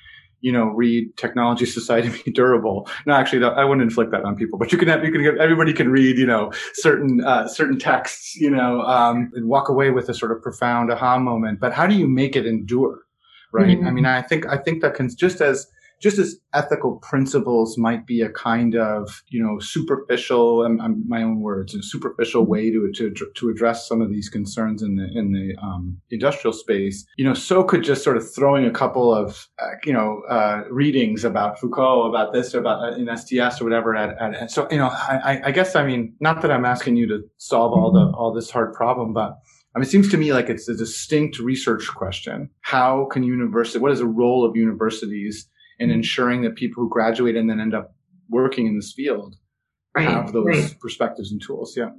you 0.40 0.52
know, 0.52 0.66
read 0.66 1.16
Technology 1.16 1.66
Society 1.66 2.08
Be 2.24 2.30
Durable. 2.32 2.88
No, 3.06 3.14
actually, 3.14 3.44
I 3.44 3.64
wouldn't 3.64 3.82
inflict 3.82 4.10
that 4.12 4.24
on 4.24 4.36
people, 4.36 4.58
but 4.58 4.72
you 4.72 4.78
can 4.78 4.88
have, 4.88 5.04
you 5.04 5.12
can 5.12 5.22
get, 5.22 5.38
everybody 5.38 5.72
can 5.72 5.90
read, 5.90 6.18
you 6.18 6.26
know, 6.26 6.52
certain, 6.74 7.22
uh, 7.24 7.48
certain 7.48 7.78
texts, 7.78 8.36
you 8.36 8.50
know, 8.50 8.82
um, 8.82 9.30
and 9.34 9.48
walk 9.48 9.68
away 9.68 9.90
with 9.90 10.08
a 10.08 10.14
sort 10.14 10.32
of 10.32 10.42
profound 10.42 10.92
aha 10.92 11.18
moment. 11.18 11.60
But 11.60 11.72
how 11.72 11.86
do 11.86 11.94
you 11.94 12.06
make 12.06 12.36
it 12.36 12.46
endure? 12.46 13.00
Right. 13.50 13.78
Mm-hmm. 13.78 13.86
I 13.86 13.90
mean, 13.90 14.06
I 14.06 14.20
think, 14.20 14.46
I 14.46 14.58
think 14.58 14.82
that 14.82 14.94
can 14.94 15.08
just 15.16 15.40
as, 15.40 15.66
just 16.00 16.18
as 16.18 16.38
ethical 16.54 16.96
principles 16.96 17.76
might 17.76 18.06
be 18.06 18.20
a 18.20 18.30
kind 18.30 18.74
of 18.74 19.22
you 19.28 19.42
know 19.42 19.58
superficial 19.58 20.64
and 20.64 20.80
my 21.06 21.22
own 21.22 21.40
words 21.40 21.74
a 21.74 21.82
superficial 21.82 22.46
way 22.46 22.70
to, 22.70 22.90
to 22.92 23.14
to 23.34 23.48
address 23.48 23.86
some 23.86 24.00
of 24.00 24.10
these 24.10 24.28
concerns 24.28 24.82
in 24.82 24.96
the 24.96 25.08
in 25.14 25.32
the 25.32 25.54
um, 25.62 25.98
industrial 26.10 26.52
space 26.52 27.04
you 27.16 27.24
know 27.24 27.34
so 27.34 27.62
could 27.62 27.82
just 27.82 28.02
sort 28.02 28.16
of 28.16 28.34
throwing 28.34 28.64
a 28.64 28.70
couple 28.70 29.12
of 29.12 29.48
uh, 29.60 29.70
you 29.84 29.92
know 29.92 30.22
uh, 30.28 30.62
readings 30.70 31.24
about 31.24 31.58
Foucault 31.58 32.08
about 32.08 32.32
this 32.32 32.54
or 32.54 32.60
about 32.60 32.82
uh, 32.82 32.96
in 32.96 33.14
STS 33.16 33.60
or 33.60 33.64
whatever 33.64 33.94
at, 33.94 34.20
at, 34.20 34.50
so 34.50 34.66
you 34.70 34.78
know 34.78 34.88
I, 34.88 35.40
I 35.46 35.50
guess 35.50 35.74
I 35.74 35.84
mean 35.84 36.14
not 36.20 36.42
that 36.42 36.50
I'm 36.50 36.64
asking 36.64 36.96
you 36.96 37.06
to 37.08 37.22
solve 37.36 37.72
all 37.72 37.92
the 37.92 38.16
all 38.16 38.32
this 38.32 38.50
hard 38.50 38.72
problem 38.72 39.12
but 39.12 39.38
I 39.74 39.80
mean, 39.80 39.86
it 39.86 39.90
seems 39.90 40.10
to 40.10 40.16
me 40.16 40.32
like 40.32 40.48
it's 40.48 40.68
a 40.68 40.74
distinct 40.74 41.38
research 41.38 41.88
question. 41.94 42.50
How 42.62 43.06
can 43.12 43.22
university, 43.22 43.78
what 43.78 43.92
is 43.92 43.98
the 43.98 44.06
role 44.06 44.44
of 44.44 44.56
universities 44.56 45.46
and 45.78 45.90
ensuring 45.90 46.42
that 46.42 46.56
people 46.56 46.82
who 46.82 46.88
graduate 46.88 47.36
and 47.36 47.48
then 47.48 47.60
end 47.60 47.74
up 47.74 47.94
working 48.28 48.66
in 48.66 48.76
this 48.76 48.92
field 48.92 49.36
right, 49.96 50.08
have 50.08 50.32
those 50.32 50.46
right. 50.46 50.76
perspectives 50.80 51.32
and 51.32 51.42
tools. 51.42 51.74
Yeah. 51.76 51.90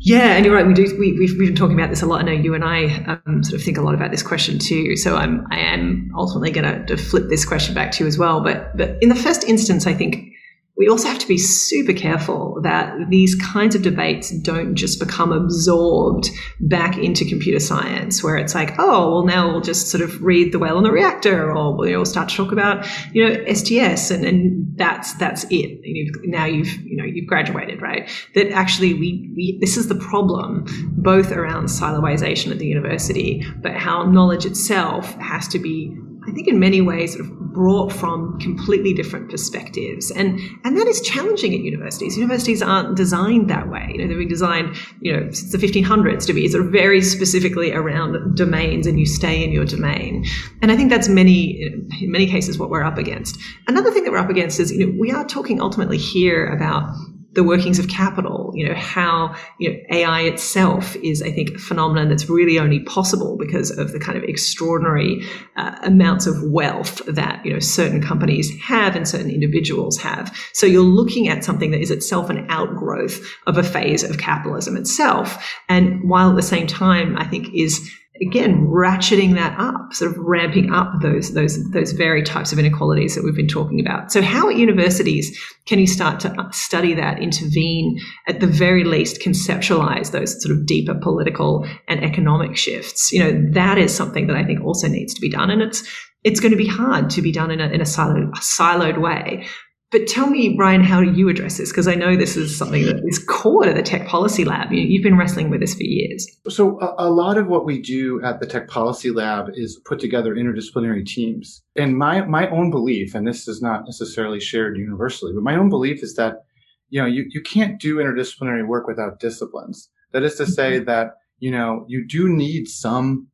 Yeah, 0.00 0.36
and 0.36 0.44
you're 0.44 0.54
right. 0.54 0.64
We 0.64 0.74
do. 0.74 0.96
We, 0.96 1.10
have 1.10 1.18
we've 1.18 1.38
been 1.38 1.56
talking 1.56 1.76
about 1.76 1.90
this 1.90 2.02
a 2.02 2.06
lot. 2.06 2.20
I 2.20 2.24
know 2.24 2.32
you 2.32 2.54
and 2.54 2.62
I 2.62 3.18
um, 3.26 3.42
sort 3.42 3.58
of 3.58 3.64
think 3.64 3.78
a 3.78 3.82
lot 3.82 3.94
about 3.94 4.12
this 4.12 4.22
question 4.22 4.60
too. 4.60 4.96
So 4.96 5.16
I'm 5.16 5.44
I 5.50 5.58
am 5.58 6.12
ultimately 6.16 6.52
going 6.52 6.86
to 6.86 6.96
flip 6.96 7.28
this 7.28 7.44
question 7.44 7.74
back 7.74 7.90
to 7.92 8.04
you 8.04 8.06
as 8.06 8.16
well. 8.16 8.40
But 8.40 8.76
but 8.76 8.96
in 9.02 9.08
the 9.08 9.16
first 9.16 9.42
instance, 9.42 9.88
I 9.88 9.94
think 9.94 10.34
we 10.78 10.88
also 10.88 11.08
have 11.08 11.18
to 11.18 11.26
be 11.26 11.38
super 11.38 11.92
careful 11.92 12.60
that 12.62 12.94
these 13.08 13.34
kinds 13.34 13.74
of 13.74 13.82
debates 13.82 14.30
don't 14.30 14.76
just 14.76 15.00
become 15.00 15.32
absorbed 15.32 16.30
back 16.60 16.96
into 16.96 17.24
computer 17.24 17.58
science, 17.58 18.22
where 18.22 18.36
it's 18.36 18.54
like, 18.54 18.78
oh, 18.78 19.10
well, 19.10 19.24
now 19.24 19.48
we'll 19.48 19.60
just 19.60 19.88
sort 19.88 20.04
of 20.04 20.22
read 20.22 20.52
The 20.52 20.58
Whale 20.60 20.76
and 20.76 20.86
the 20.86 20.92
Reactor, 20.92 21.52
or 21.52 21.76
we'll, 21.76 21.98
start 22.04 22.28
to 22.28 22.36
talk 22.36 22.52
about, 22.52 22.86
you 23.12 23.28
know, 23.28 23.52
STS, 23.52 24.12
and, 24.12 24.24
and 24.24 24.78
that's 24.78 25.14
that's 25.14 25.44
it. 25.50 25.80
You've, 25.82 26.14
now 26.24 26.46
you've 26.46 26.72
you 26.84 26.96
know 26.96 27.04
you've 27.04 27.26
graduated, 27.26 27.82
right? 27.82 28.08
That 28.36 28.52
actually 28.52 28.94
we, 28.94 29.32
we 29.34 29.58
this 29.60 29.76
is 29.76 29.88
the 29.88 29.96
problem, 29.96 30.64
both 30.96 31.32
around 31.32 31.66
siloization 31.66 32.52
at 32.52 32.58
the 32.58 32.66
university, 32.66 33.44
but 33.56 33.74
how 33.74 34.04
knowledge 34.04 34.46
itself 34.46 35.12
has 35.16 35.48
to 35.48 35.58
be 35.58 35.98
I 36.28 36.32
think 36.32 36.46
in 36.46 36.58
many 36.58 36.80
ways 36.80 37.14
sort 37.14 37.24
of 37.24 37.38
brought 37.52 37.92
from 37.92 38.38
completely 38.38 38.92
different 38.92 39.30
perspectives. 39.30 40.10
And, 40.12 40.38
and 40.64 40.76
that 40.76 40.86
is 40.86 41.00
challenging 41.00 41.54
at 41.54 41.60
universities. 41.60 42.16
Universities 42.16 42.62
aren't 42.62 42.96
designed 42.96 43.48
that 43.50 43.68
way. 43.68 43.88
You 43.90 43.98
know, 43.98 44.08
they've 44.08 44.18
been 44.18 44.28
designed, 44.28 44.76
you 45.00 45.12
know, 45.12 45.30
since 45.30 45.50
the 45.50 45.58
1500s 45.58 46.26
to 46.26 46.32
be 46.32 46.46
sort 46.48 46.64
of 46.64 46.70
very 46.70 47.00
specifically 47.00 47.72
around 47.72 48.36
domains 48.36 48.86
and 48.86 49.00
you 49.00 49.06
stay 49.06 49.42
in 49.42 49.50
your 49.50 49.64
domain. 49.64 50.24
And 50.62 50.70
I 50.70 50.76
think 50.76 50.90
that's 50.90 51.08
many, 51.08 51.62
in 52.00 52.12
many 52.12 52.26
cases 52.26 52.58
what 52.58 52.70
we're 52.70 52.84
up 52.84 52.98
against. 52.98 53.38
Another 53.66 53.90
thing 53.90 54.04
that 54.04 54.12
we're 54.12 54.18
up 54.18 54.30
against 54.30 54.60
is, 54.60 54.70
you 54.70 54.86
know, 54.86 54.96
we 55.00 55.10
are 55.10 55.24
talking 55.24 55.60
ultimately 55.60 55.98
here 55.98 56.46
about 56.46 56.94
the 57.38 57.44
workings 57.44 57.78
of 57.78 57.86
capital, 57.86 58.50
you 58.52 58.68
know, 58.68 58.74
how 58.74 59.32
you 59.58 59.70
know, 59.70 59.78
AI 59.92 60.22
itself 60.22 60.96
is, 60.96 61.22
I 61.22 61.30
think, 61.30 61.50
a 61.50 61.58
phenomenon 61.58 62.08
that's 62.08 62.28
really 62.28 62.58
only 62.58 62.80
possible 62.80 63.36
because 63.38 63.70
of 63.70 63.92
the 63.92 64.00
kind 64.00 64.18
of 64.18 64.24
extraordinary 64.24 65.22
uh, 65.54 65.78
amounts 65.84 66.26
of 66.26 66.42
wealth 66.42 67.00
that, 67.06 67.46
you 67.46 67.52
know, 67.52 67.60
certain 67.60 68.02
companies 68.02 68.50
have 68.60 68.96
and 68.96 69.06
certain 69.06 69.30
individuals 69.30 69.98
have. 69.98 70.36
So 70.52 70.66
you're 70.66 70.82
looking 70.82 71.28
at 71.28 71.44
something 71.44 71.70
that 71.70 71.80
is 71.80 71.92
itself 71.92 72.28
an 72.28 72.44
outgrowth 72.48 73.24
of 73.46 73.56
a 73.56 73.62
phase 73.62 74.02
of 74.02 74.18
capitalism 74.18 74.76
itself. 74.76 75.54
And 75.68 76.10
while 76.10 76.30
at 76.30 76.36
the 76.36 76.42
same 76.42 76.66
time, 76.66 77.16
I 77.16 77.24
think 77.24 77.54
is 77.54 77.88
again 78.20 78.66
ratcheting 78.66 79.34
that 79.34 79.58
up 79.58 79.92
sort 79.92 80.10
of 80.10 80.18
ramping 80.18 80.72
up 80.72 80.92
those 81.02 81.34
those 81.34 81.70
those 81.70 81.92
very 81.92 82.22
types 82.22 82.52
of 82.52 82.58
inequalities 82.58 83.14
that 83.14 83.24
we've 83.24 83.36
been 83.36 83.48
talking 83.48 83.80
about. 83.80 84.12
So 84.12 84.22
how 84.22 84.48
at 84.48 84.56
universities 84.56 85.38
can 85.66 85.78
you 85.78 85.86
start 85.86 86.20
to 86.20 86.48
study 86.52 86.94
that 86.94 87.20
intervene 87.22 87.98
at 88.26 88.40
the 88.40 88.46
very 88.46 88.84
least 88.84 89.20
conceptualize 89.20 90.10
those 90.10 90.40
sort 90.42 90.56
of 90.56 90.66
deeper 90.66 90.94
political 90.94 91.68
and 91.86 92.02
economic 92.02 92.56
shifts? 92.56 93.12
You 93.12 93.20
know 93.20 93.50
that 93.52 93.78
is 93.78 93.94
something 93.94 94.26
that 94.26 94.36
i 94.36 94.44
think 94.44 94.62
also 94.64 94.88
needs 94.88 95.14
to 95.14 95.20
be 95.20 95.30
done 95.30 95.50
and 95.50 95.62
it's 95.62 95.82
it's 96.24 96.40
going 96.40 96.52
to 96.52 96.58
be 96.58 96.66
hard 96.66 97.10
to 97.10 97.22
be 97.22 97.30
done 97.30 97.50
in 97.50 97.60
a, 97.60 97.68
in 97.68 97.80
a 97.80 97.84
siloed, 97.84 98.32
siloed 98.34 99.00
way 99.00 99.46
but 99.90 100.06
tell 100.06 100.26
me, 100.26 100.54
Ryan, 100.58 100.84
how 100.84 101.02
do 101.02 101.10
you 101.12 101.30
address 101.30 101.56
this? 101.56 101.70
Because 101.70 101.88
I 101.88 101.94
know 101.94 102.14
this 102.14 102.36
is 102.36 102.56
something 102.56 102.84
that 102.84 103.00
is 103.06 103.18
core 103.18 103.64
to 103.64 103.72
the 103.72 103.82
Tech 103.82 104.06
Policy 104.06 104.44
Lab. 104.44 104.70
You, 104.70 104.98
have 104.98 105.02
been 105.02 105.16
wrestling 105.16 105.48
with 105.48 105.60
this 105.60 105.74
for 105.74 105.82
years. 105.82 106.28
So, 106.48 106.78
a, 106.80 107.06
a, 107.06 107.10
lot 107.10 107.38
of 107.38 107.46
what 107.46 107.64
we 107.64 107.80
do 107.80 108.22
at 108.22 108.38
the 108.38 108.46
Tech 108.46 108.68
Policy 108.68 109.10
Lab 109.10 109.48
is 109.54 109.80
put 109.86 109.98
together 109.98 110.34
interdisciplinary 110.34 111.06
teams. 111.06 111.62
And 111.74 111.96
my, 111.96 112.20
my 112.26 112.50
own 112.50 112.70
belief, 112.70 113.14
and 113.14 113.26
this 113.26 113.48
is 113.48 113.62
not 113.62 113.86
necessarily 113.86 114.40
shared 114.40 114.76
universally, 114.76 115.32
but 115.32 115.42
my 115.42 115.56
own 115.56 115.70
belief 115.70 116.02
is 116.02 116.14
that, 116.16 116.44
you 116.90 117.00
know, 117.00 117.06
you, 117.06 117.24
you 117.30 117.40
can't 117.40 117.80
do 117.80 117.96
interdisciplinary 117.96 118.66
work 118.66 118.86
without 118.86 119.20
disciplines. 119.20 119.88
That 120.12 120.22
is 120.22 120.34
to 120.34 120.46
say 120.46 120.76
mm-hmm. 120.76 120.84
that, 120.84 121.14
you 121.38 121.50
know, 121.50 121.86
you 121.88 122.06
do 122.06 122.28
need 122.28 122.68
some 122.68 123.28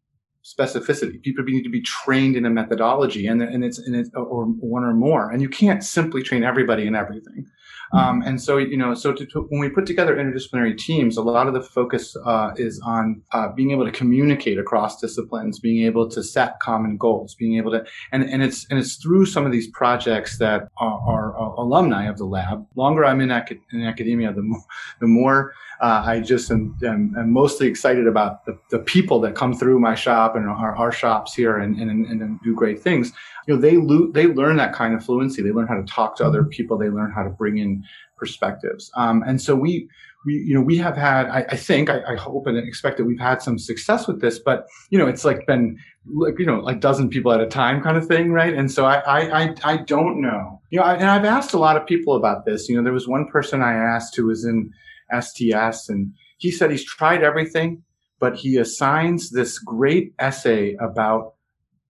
specificity. 0.44 1.22
People 1.22 1.44
need 1.44 1.62
to 1.62 1.70
be 1.70 1.80
trained 1.80 2.36
in 2.36 2.44
a 2.44 2.50
methodology 2.50 3.26
and, 3.26 3.42
and 3.42 3.64
it's, 3.64 3.78
and 3.78 3.96
it's, 3.96 4.10
or 4.14 4.44
one 4.44 4.84
or 4.84 4.92
more. 4.92 5.30
And 5.30 5.40
you 5.40 5.48
can't 5.48 5.82
simply 5.82 6.22
train 6.22 6.44
everybody 6.44 6.86
in 6.86 6.94
everything. 6.94 7.46
Um, 7.92 8.22
and 8.22 8.40
so, 8.40 8.56
you 8.56 8.76
know, 8.76 8.94
so 8.94 9.12
to, 9.12 9.26
to, 9.26 9.42
when 9.50 9.60
we 9.60 9.68
put 9.68 9.86
together 9.86 10.16
interdisciplinary 10.16 10.76
teams, 10.76 11.16
a 11.16 11.22
lot 11.22 11.46
of 11.46 11.54
the 11.54 11.62
focus 11.62 12.16
uh, 12.24 12.52
is 12.56 12.80
on 12.84 13.22
uh, 13.32 13.48
being 13.48 13.70
able 13.70 13.84
to 13.84 13.92
communicate 13.92 14.58
across 14.58 15.00
disciplines, 15.00 15.58
being 15.58 15.84
able 15.84 16.08
to 16.10 16.22
set 16.22 16.58
common 16.60 16.96
goals, 16.96 17.34
being 17.34 17.56
able 17.56 17.70
to, 17.70 17.84
and, 18.12 18.24
and 18.24 18.42
it's 18.42 18.66
and 18.70 18.78
it's 18.78 18.96
through 18.96 19.26
some 19.26 19.46
of 19.46 19.52
these 19.52 19.68
projects 19.68 20.38
that 20.38 20.68
are, 20.78 21.00
are, 21.06 21.36
are 21.36 21.54
alumni 21.54 22.06
of 22.08 22.18
the 22.18 22.24
lab. 22.24 22.66
Longer 22.74 23.04
I'm 23.04 23.20
in, 23.20 23.30
in 23.72 23.82
academia, 23.82 24.32
the 24.32 24.42
more, 24.42 24.64
the 25.00 25.06
more 25.06 25.54
uh, 25.80 26.02
I 26.06 26.20
just 26.20 26.50
am, 26.50 26.76
am, 26.82 27.14
am, 27.18 27.30
mostly 27.30 27.66
excited 27.66 28.06
about 28.06 28.44
the, 28.46 28.58
the 28.70 28.78
people 28.78 29.20
that 29.20 29.34
come 29.34 29.54
through 29.54 29.80
my 29.80 29.94
shop 29.94 30.36
and 30.36 30.46
our, 30.48 30.74
our 30.76 30.92
shops 30.92 31.34
here 31.34 31.58
and, 31.58 31.76
and, 31.78 31.90
and 32.06 32.40
do 32.42 32.54
great 32.54 32.80
things. 32.80 33.12
You 33.46 33.54
know, 33.54 33.60
they 33.60 33.76
lo- 33.76 34.10
they 34.12 34.26
learn 34.26 34.56
that 34.56 34.72
kind 34.72 34.94
of 34.94 35.04
fluency. 35.04 35.42
They 35.42 35.50
learn 35.50 35.66
how 35.66 35.76
to 35.76 35.84
talk 35.84 36.16
to 36.16 36.24
other 36.24 36.40
mm-hmm. 36.40 36.50
people. 36.50 36.78
They 36.78 36.88
learn 36.88 37.12
how 37.12 37.22
to 37.22 37.30
bring 37.30 37.58
in 37.58 37.84
perspectives. 38.16 38.90
Um, 38.96 39.22
and 39.26 39.40
so 39.40 39.54
we, 39.54 39.88
we, 40.24 40.34
you 40.34 40.54
know, 40.54 40.60
we 40.60 40.78
have 40.78 40.96
had, 40.96 41.26
I, 41.26 41.44
I 41.50 41.56
think, 41.56 41.90
I, 41.90 42.00
I, 42.08 42.16
hope 42.16 42.46
and 42.46 42.56
expect 42.56 42.96
that 42.96 43.04
we've 43.04 43.20
had 43.20 43.42
some 43.42 43.58
success 43.58 44.06
with 44.06 44.20
this, 44.20 44.38
but, 44.38 44.66
you 44.90 44.98
know, 44.98 45.06
it's 45.06 45.24
like 45.24 45.46
been 45.46 45.78
like, 46.14 46.38
you 46.38 46.46
know, 46.46 46.60
like 46.60 46.80
dozen 46.80 47.10
people 47.10 47.32
at 47.32 47.40
a 47.40 47.46
time 47.46 47.82
kind 47.82 47.96
of 47.96 48.06
thing. 48.06 48.32
Right. 48.32 48.54
And 48.54 48.70
so 48.70 48.86
I, 48.86 49.00
I, 49.00 49.42
I, 49.42 49.54
I 49.64 49.76
don't 49.78 50.20
know, 50.20 50.60
you 50.70 50.78
know, 50.78 50.84
I, 50.84 50.94
and 50.94 51.10
I've 51.10 51.24
asked 51.24 51.52
a 51.52 51.58
lot 51.58 51.76
of 51.76 51.86
people 51.86 52.16
about 52.16 52.46
this. 52.46 52.68
You 52.68 52.76
know, 52.76 52.82
there 52.82 52.92
was 52.92 53.08
one 53.08 53.26
person 53.28 53.60
I 53.62 53.74
asked 53.74 54.16
who 54.16 54.26
was 54.26 54.44
in 54.44 54.70
STS 55.20 55.88
and 55.88 56.12
he 56.38 56.50
said 56.50 56.70
he's 56.70 56.84
tried 56.84 57.22
everything, 57.22 57.82
but 58.20 58.36
he 58.36 58.56
assigns 58.56 59.30
this 59.30 59.58
great 59.58 60.14
essay 60.18 60.76
about 60.80 61.33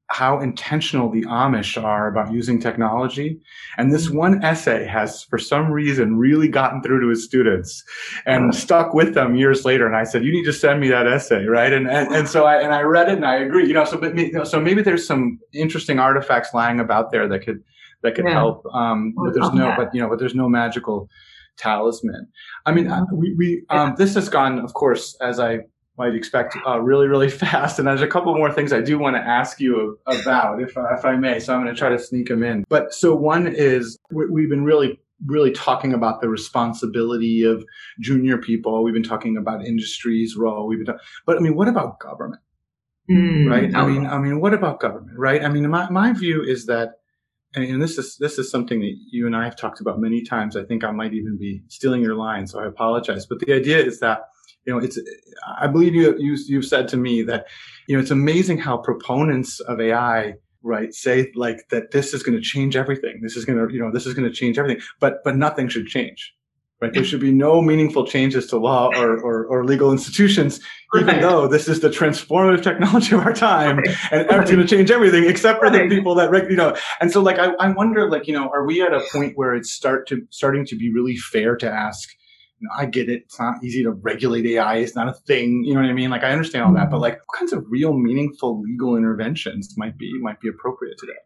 how 0.09 0.38
intentional 0.38 1.11
the 1.11 1.22
Amish 1.22 1.82
are 1.82 2.09
about 2.09 2.32
using 2.32 2.61
technology. 2.61 3.40
And 3.78 3.92
this 3.92 4.07
mm-hmm. 4.07 4.18
one 4.18 4.44
essay 4.44 4.84
has, 4.86 5.22
for 5.24 5.38
some 5.38 5.72
reason, 5.72 6.18
really 6.18 6.46
gotten 6.46 6.82
through 6.82 7.00
to 7.00 7.09
his 7.09 7.24
students 7.24 7.82
and 8.26 8.55
stuck 8.55 8.92
with 8.92 9.14
them 9.14 9.34
years 9.34 9.64
later. 9.64 9.86
And 9.86 9.96
I 9.96 10.05
said, 10.05 10.22
you 10.22 10.30
need 10.30 10.44
to 10.44 10.52
send 10.52 10.80
me 10.80 10.88
that 10.90 11.07
essay, 11.07 11.46
right? 11.46 11.72
And, 11.72 11.88
and, 11.88 12.14
and 12.14 12.28
so 12.28 12.44
I, 12.44 12.61
and 12.61 12.74
I 12.74 12.82
read 12.82 13.09
it 13.09 13.14
and 13.14 13.24
I 13.24 13.36
agree, 13.36 13.66
you 13.66 13.72
know, 13.72 13.84
so, 13.84 13.96
but, 13.96 14.16
you 14.16 14.32
know, 14.32 14.44
so 14.44 14.61
maybe 14.61 14.82
there's 14.82 15.07
some 15.07 15.38
interesting 15.52 15.98
artifacts 15.98 16.52
lying 16.52 16.80
about 16.80 17.11
there 17.11 17.26
that 17.28 17.40
could, 17.40 17.64
that 18.02 18.14
could 18.14 18.26
yeah. 18.26 18.34
help. 18.34 18.62
Um, 18.72 19.14
but 19.16 19.32
there's 19.32 19.52
no, 19.52 19.74
but, 19.76 19.94
you 19.94 20.02
know, 20.02 20.09
but 20.09 20.18
there's 20.18 20.34
no 20.34 20.48
magical 20.48 21.09
talisman. 21.57 22.28
I 22.66 22.72
mean, 22.72 22.86
mm-hmm. 22.86 23.16
we, 23.16 23.34
we, 23.38 23.64
um, 23.70 23.94
this 23.96 24.14
has 24.14 24.28
gone, 24.28 24.59
of 24.59 24.74
course, 24.74 25.16
as 25.22 25.40
I 25.40 25.61
might 25.97 26.14
expect 26.14 26.57
uh, 26.66 26.80
really, 26.80 27.07
really 27.07 27.30
fast. 27.45 27.78
And 27.78 27.86
there's 27.86 28.03
a 28.03 28.07
couple 28.07 28.34
more 28.34 28.53
things 28.53 28.72
I 28.72 28.80
do 28.80 28.99
want 28.99 29.16
to 29.16 29.20
ask 29.20 29.61
you 29.61 29.99
about, 30.07 30.61
if, 30.61 30.76
uh, 30.76 30.95
if 30.95 31.05
I 31.05 31.16
may. 31.16 31.38
So 31.38 31.55
I'm 31.55 31.62
going 31.62 31.74
to 31.74 31.78
try 31.78 31.90
to 31.90 31.99
sneak 31.99 32.28
them 32.28 32.42
in. 32.42 32.64
But 32.68 32.92
so 32.92 33.14
one 33.14 33.47
is 33.47 33.99
we've 34.11 34.49
been 34.49 34.64
really, 34.64 35.01
really 35.26 35.53
talking 35.53 35.95
about 35.95 36.20
the 36.20 36.28
responsibility 36.28 37.45
of 37.45 37.64
junior 38.01 38.38
people. 38.38 38.82
We've 38.82 38.95
been 38.95 39.03
talking 39.03 39.36
about 39.36 39.64
industry's 39.64 40.36
role. 40.36 40.66
We've 40.66 40.78
been, 40.78 40.86
talking, 40.86 41.07
but 41.26 41.36
I 41.36 41.40
mean, 41.40 41.55
what 41.55 41.68
about 41.68 42.01
government? 42.01 42.40
Mm, 43.11 43.51
right. 43.51 43.74
I 43.74 43.86
mean, 43.86 44.07
I 44.07 44.18
mean, 44.18 44.40
what 44.40 44.55
about 44.55 44.80
government? 44.80 45.18
Right. 45.18 45.45
I 45.45 45.49
mean, 45.49 45.68
my, 45.68 45.90
my 45.90 46.12
view 46.12 46.42
is 46.42 46.66
that, 46.66 47.01
and 47.55 47.80
this 47.80 47.99
is 47.99 48.16
this 48.16 48.36
is 48.36 48.51
something 48.51 48.80
that 48.80 48.97
you 49.12 49.26
and 49.26 49.36
I 49.36 49.45
have 49.45 49.55
talked 49.55 49.80
about 49.80 50.01
many 50.01 50.22
times. 50.22 50.57
I 50.57 50.64
think 50.64 50.82
I 50.82 50.90
might 50.90 51.14
even 51.14 51.36
be 51.38 51.62
stealing 51.68 52.03
your 52.03 52.16
line, 52.16 52.49
so 52.49 52.59
I 52.59 52.66
apologize. 52.66 53.26
But 53.26 53.38
the 53.38 53.53
idea 53.53 53.78
is 53.78 54.01
that 54.01 54.22
you 54.66 54.72
know, 54.72 54.78
it's, 54.78 54.98
I 55.58 55.66
believe 55.66 55.94
you, 55.94 56.16
you, 56.18 56.36
you've 56.46 56.64
said 56.64 56.88
to 56.88 56.96
me 56.96 57.22
that, 57.22 57.46
you 57.86 57.96
know, 57.96 58.02
it's 58.02 58.10
amazing 58.10 58.58
how 58.58 58.76
proponents 58.78 59.60
of 59.60 59.80
AI, 59.80 60.34
right, 60.62 60.94
say 60.94 61.30
like 61.34 61.68
that 61.70 61.90
this 61.90 62.14
is 62.14 62.22
going 62.22 62.36
to 62.36 62.42
change 62.42 62.76
everything. 62.76 63.20
This 63.22 63.36
is 63.36 63.44
going 63.44 63.58
to, 63.58 63.72
you 63.72 63.80
know, 63.80 63.90
this 63.92 64.06
is 64.06 64.14
going 64.14 64.28
to 64.28 64.34
change 64.34 64.58
everything, 64.58 64.82
but, 65.00 65.22
but 65.24 65.36
nothing 65.36 65.68
should 65.68 65.86
change. 65.86 66.34
Right. 66.80 66.92
There 66.92 67.04
should 67.04 67.20
be 67.20 67.32
no 67.32 67.62
meaningful 67.62 68.04
changes 68.06 68.46
to 68.48 68.58
law 68.58 68.90
or, 68.94 69.18
or, 69.18 69.46
or 69.46 69.64
legal 69.64 69.90
institutions, 69.90 70.60
even 70.94 71.06
right. 71.06 71.20
though 71.20 71.46
this 71.46 71.66
is 71.66 71.80
the 71.80 71.88
transformative 71.88 72.62
technology 72.62 73.14
of 73.14 73.24
our 73.24 73.32
time 73.32 73.78
right. 73.78 73.96
and 74.10 74.26
it's 74.28 74.50
going 74.50 74.60
to 74.60 74.66
change 74.66 74.90
everything 74.90 75.24
except 75.24 75.60
for 75.60 75.70
the 75.70 75.88
people 75.88 76.14
that, 76.16 76.30
you 76.50 76.56
know, 76.56 76.76
and 77.00 77.10
so 77.10 77.22
like, 77.22 77.38
I, 77.38 77.52
I 77.54 77.70
wonder, 77.70 78.10
like, 78.10 78.26
you 78.26 78.34
know, 78.34 78.50
are 78.52 78.66
we 78.66 78.82
at 78.82 78.92
a 78.92 79.00
point 79.12 79.32
where 79.36 79.54
it's 79.54 79.72
start 79.72 80.06
to, 80.08 80.26
starting 80.30 80.66
to 80.66 80.76
be 80.76 80.92
really 80.92 81.16
fair 81.16 81.56
to 81.56 81.70
ask, 81.70 82.10
I 82.76 82.86
get 82.86 83.08
it. 83.08 83.22
It's 83.22 83.38
not 83.38 83.62
easy 83.62 83.82
to 83.82 83.90
regulate 83.90 84.46
AI. 84.46 84.76
It's 84.76 84.94
not 84.94 85.08
a 85.08 85.14
thing. 85.14 85.64
You 85.64 85.74
know 85.74 85.80
what 85.80 85.90
I 85.90 85.92
mean? 85.92 86.10
Like 86.10 86.22
I 86.22 86.30
understand 86.30 86.64
all 86.64 86.74
that, 86.74 86.90
but 86.90 86.96
mm-hmm. 86.96 87.02
like 87.02 87.20
what 87.26 87.38
kinds 87.38 87.52
of 87.52 87.64
real 87.68 87.92
meaningful 87.92 88.60
legal 88.60 88.96
interventions 88.96 89.74
might 89.76 89.98
be 89.98 90.12
might 90.20 90.40
be 90.40 90.48
appropriate 90.48 90.98
today? 90.98 91.18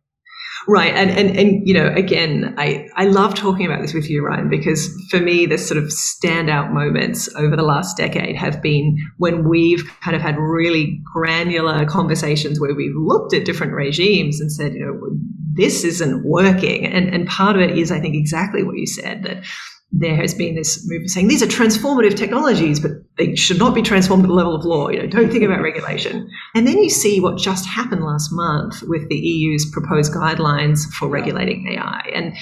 Right. 0.66 0.92
And, 0.94 1.10
and, 1.10 1.36
and, 1.38 1.66
you 1.66 1.72
know, 1.72 1.86
again, 1.94 2.54
I, 2.58 2.88
I 2.96 3.04
love 3.04 3.34
talking 3.34 3.64
about 3.64 3.80
this 3.80 3.94
with 3.94 4.10
you, 4.10 4.24
Ryan, 4.26 4.50
because 4.50 4.90
for 5.08 5.20
me, 5.20 5.46
the 5.46 5.56
sort 5.56 5.78
of 5.78 5.84
standout 5.84 6.72
moments 6.72 7.28
over 7.36 7.54
the 7.56 7.62
last 7.62 7.96
decade 7.96 8.36
have 8.36 8.60
been 8.60 8.98
when 9.18 9.48
we've 9.48 9.88
kind 10.02 10.16
of 10.16 10.22
had 10.22 10.36
really 10.36 11.00
granular 11.14 11.86
conversations 11.86 12.60
where 12.60 12.74
we've 12.74 12.96
looked 12.96 13.34
at 13.34 13.44
different 13.44 13.72
regimes 13.72 14.40
and 14.40 14.50
said, 14.50 14.74
you 14.74 14.80
know, 14.80 15.18
this 15.54 15.84
isn't 15.84 16.24
working. 16.24 16.86
And, 16.86 17.14
and 17.14 17.28
part 17.28 17.56
of 17.56 17.62
it 17.62 17.78
is, 17.78 17.90
I 17.92 18.00
think, 18.00 18.14
exactly 18.14 18.62
what 18.62 18.76
you 18.76 18.86
said 18.86 19.22
that 19.22 19.44
there 19.90 20.16
has 20.16 20.34
been 20.34 20.54
this 20.54 20.86
movement 20.86 21.10
saying 21.10 21.28
these 21.28 21.42
are 21.42 21.46
transformative 21.46 22.14
technologies, 22.14 22.78
but 22.78 22.90
they 23.16 23.34
should 23.34 23.58
not 23.58 23.74
be 23.74 23.82
transformed 23.82 24.24
at 24.24 24.28
the 24.28 24.34
level 24.34 24.54
of 24.54 24.64
law. 24.64 24.88
You 24.90 25.00
know, 25.00 25.08
don't 25.08 25.30
think 25.30 25.44
about 25.44 25.62
regulation. 25.62 26.28
And 26.54 26.66
then 26.66 26.78
you 26.78 26.90
see 26.90 27.20
what 27.20 27.38
just 27.38 27.66
happened 27.66 28.04
last 28.04 28.30
month 28.30 28.82
with 28.82 29.08
the 29.08 29.16
EU's 29.16 29.70
proposed 29.70 30.12
guidelines 30.12 30.84
for 30.98 31.08
regulating 31.08 31.66
AI. 31.72 32.10
And 32.14 32.34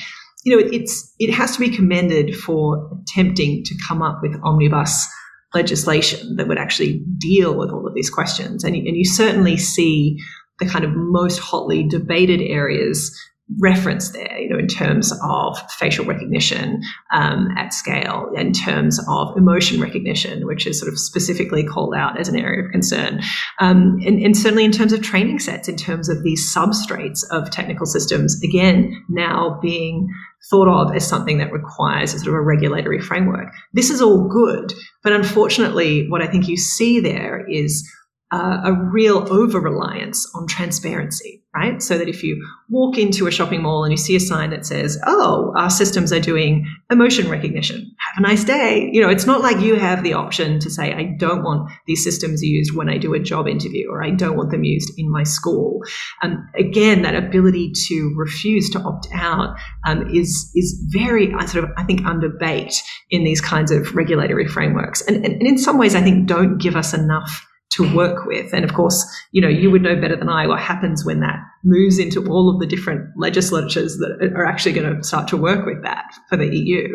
you 0.45 0.57
know, 0.57 0.69
it's 0.73 1.15
it 1.19 1.33
has 1.33 1.53
to 1.57 1.61
be 1.61 1.75
commended 1.75 2.37
for 2.37 2.91
attempting 3.03 3.65
to 3.65 3.75
come 3.89 4.03
up 4.03 4.21
with 4.23 4.41
omnibus 4.45 5.09
legislation 5.55 6.37
that 6.37 6.49
would 6.49 6.59
actually 6.59 7.05
deal 7.19 7.57
with 7.57 7.71
all 7.71 7.87
of 7.87 7.95
these 7.95 8.11
questions. 8.11 8.65
And, 8.65 8.75
and 8.75 8.97
you 8.97 9.05
certainly 9.05 9.57
see 9.57 10.19
the 10.59 10.67
kind 10.67 10.85
of 10.85 10.93
most 10.95 11.39
hotly 11.39 11.83
debated 11.83 12.41
areas 12.41 13.17
reference 13.61 14.11
there, 14.11 14.39
you 14.39 14.49
know, 14.49 14.59
in 14.59 14.67
terms 14.67 15.13
of 15.23 15.59
facial 15.73 16.05
recognition 16.05 16.83
um, 17.13 17.49
at 17.57 17.73
scale, 17.73 18.31
in 18.35 18.53
terms 18.53 19.01
of 19.09 19.37
emotion 19.37 19.81
recognition, 19.81 20.47
which 20.47 20.67
is 20.67 20.81
sort 20.81 20.93
of 20.93 20.99
specifically 20.99 21.65
called 21.65 21.95
out 21.95 22.19
as 22.19 22.29
an 22.29 22.37
area 22.37 22.65
of 22.65 22.73
concern, 22.73 23.21
um, 23.61 23.99
and, 24.05 24.21
and, 24.21 24.37
certainly 24.37 24.65
in 24.65 24.73
terms 24.73 24.93
of 24.93 25.01
training 25.01 25.39
sets, 25.39 25.69
in 25.69 25.77
terms 25.77 26.09
of 26.09 26.25
these 26.25 26.53
substrates 26.55 27.21
of 27.31 27.51
technical 27.51 27.87
systems, 27.87 28.41
again, 28.43 28.93
now 29.09 29.59
being 29.63 30.09
thought 30.51 30.69
of 30.69 30.95
as 30.95 31.07
something 31.07 31.39
that 31.39 31.53
requires 31.53 32.15
a 32.15 32.19
sort 32.19 32.29
of 32.29 32.35
a 32.35 32.41
regulatory 32.41 33.01
framework. 33.01 33.53
This 33.73 33.91
is 33.91 34.03
all 34.03 34.29
good, 34.29 34.73
but 35.05 35.13
unfortunately, 35.13 36.09
what 36.09 36.23
I 36.23 36.27
think 36.27 36.49
you 36.49 36.57
see 36.57 37.01
there 37.01 37.47
is 37.49 37.89
uh, 38.33 38.61
a 38.65 38.73
real 38.73 39.33
over 39.33 39.61
reliance 39.61 40.29
on 40.35 40.47
transparency, 40.47 41.45
right? 41.57 41.83
So 41.83 41.97
that 41.97 42.09
if 42.09 42.23
you 42.23 42.45
walk 42.69 42.99
into 42.99 43.27
a 43.27 43.31
shopping 43.31 43.63
mall 43.63 43.85
and 43.85 43.93
you 43.93 43.97
see 43.97 44.15
a 44.17 44.21
sign 44.21 44.51
that 44.51 44.67
says, 44.67 44.99
Oh, 45.07 45.55
our 45.57 45.71
systems 45.71 46.13
are 46.13 46.21
doing 46.21 46.67
emotion 46.91 47.31
recognition. 47.31 47.77
Have 47.77 48.25
a 48.25 48.29
nice 48.29 48.45
day. 48.45 48.91
You 48.93 49.01
know, 49.01 49.09
it's 49.09 49.27
not 49.27 49.41
like 49.41 49.61
you 49.61 49.77
have 49.77 50.03
the 50.03 50.13
option 50.13 50.61
to 50.61 50.71
say, 50.71 50.93
I 50.93 51.17
don't 51.19 51.43
want 51.43 51.71
these 51.87 52.05
systems 52.05 52.43
used 52.43 52.75
when 52.75 52.91
I 52.91 52.99
do 52.99 53.15
a 53.15 53.19
job 53.19 53.49
interview 53.49 53.91
or 53.91 54.05
I 54.05 54.11
don't 54.11 54.37
want 54.37 54.51
them 54.51 54.65
used 54.65 54.93
in 54.99 55.11
my 55.11 55.23
school. 55.23 55.81
Um, 56.23 56.47
again, 56.59 57.03
that 57.03 57.15
ability 57.15 57.73
to 57.89 58.15
refuse 58.17 58.69
to 58.71 58.81
opt 58.81 59.09
out 59.15 59.57
um, 59.87 60.09
is, 60.15 60.51
is 60.55 60.85
very 60.89 61.33
uh, 61.33 61.47
sort 61.47 61.65
of, 61.65 61.71
I 61.79 61.85
think, 61.85 62.03
underbaked 62.03 62.79
in 63.11 63.25
these 63.25 63.41
kinds 63.41 63.71
of 63.71 63.95
regulatory 63.95 64.47
frameworks. 64.47 65.01
And, 65.03 65.25
and, 65.25 65.35
and 65.35 65.47
in 65.47 65.59
some 65.59 65.79
ways, 65.79 65.95
I 65.95 66.03
think 66.03 66.27
don't 66.27 66.59
give 66.59 66.77
us 66.77 66.93
enough 66.93 67.47
to 67.73 67.95
work 67.95 68.27
with. 68.27 68.53
And 68.55 68.65
of 68.65 68.75
course, 68.75 69.05
you 69.33 69.41
know, 69.41 69.49
you 69.49 69.71
would 69.71 69.83
know 69.83 70.01
better 70.01 70.17
than 70.17 70.29
I 70.29 70.47
what 70.47 70.61
happens 70.61 71.05
when 71.05 71.21
that 71.21 71.37
moves 71.65 71.99
into 71.99 72.27
all 72.27 72.49
of 72.49 72.61
the 72.61 72.67
different 72.67 73.09
legislatures 73.17 73.99
that 73.99 74.33
are 74.35 74.47
actually 74.47 74.73
going 74.73 74.97
to 74.97 75.03
start 75.03 75.29
to 75.29 75.37
work 75.37 75.67
with 75.67 75.83
that 75.83 76.05
for 76.29 76.37
the 76.37 76.47
EU. 76.47 76.89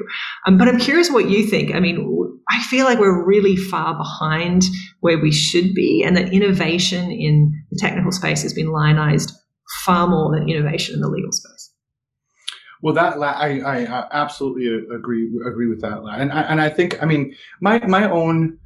Um, 0.48 0.58
but 0.58 0.68
I'm 0.68 0.80
curious 0.80 1.12
what 1.12 1.30
you 1.30 1.46
think. 1.46 1.76
I 1.76 1.80
mean, 1.80 2.40
I 2.50 2.62
feel 2.64 2.86
like 2.86 3.00
we're 3.00 3.26
really 3.26 3.56
far 3.56 3.96
behind 3.96 4.64
where 5.02 5.20
we 5.20 5.32
should 5.32 5.74
be, 5.74 6.04
and 6.04 6.18
that 6.18 6.34
innovation 6.34 7.12
in 7.12 7.54
the 7.70 7.78
technical 7.80 8.12
space 8.12 8.42
has 8.44 8.54
been 8.54 8.72
lionized 8.72 9.32
far 9.86 10.08
more 10.08 10.34
than 10.34 10.50
innovation 10.50 10.96
in 10.96 11.02
the 11.02 11.10
legal 11.10 11.32
space. 11.32 11.72
Well, 12.82 12.96
that 12.96 13.18
I, 13.22 13.60
I 13.60 14.08
absolutely 14.12 14.66
agree 14.96 15.30
agree 15.46 15.68
with 15.68 15.82
that, 15.82 16.00
and 16.00 16.32
I, 16.32 16.42
and 16.42 16.60
I 16.60 16.70
think 16.70 17.02
I 17.02 17.06
mean 17.06 17.36
my 17.62 17.86
my 17.86 18.10
own 18.10 18.58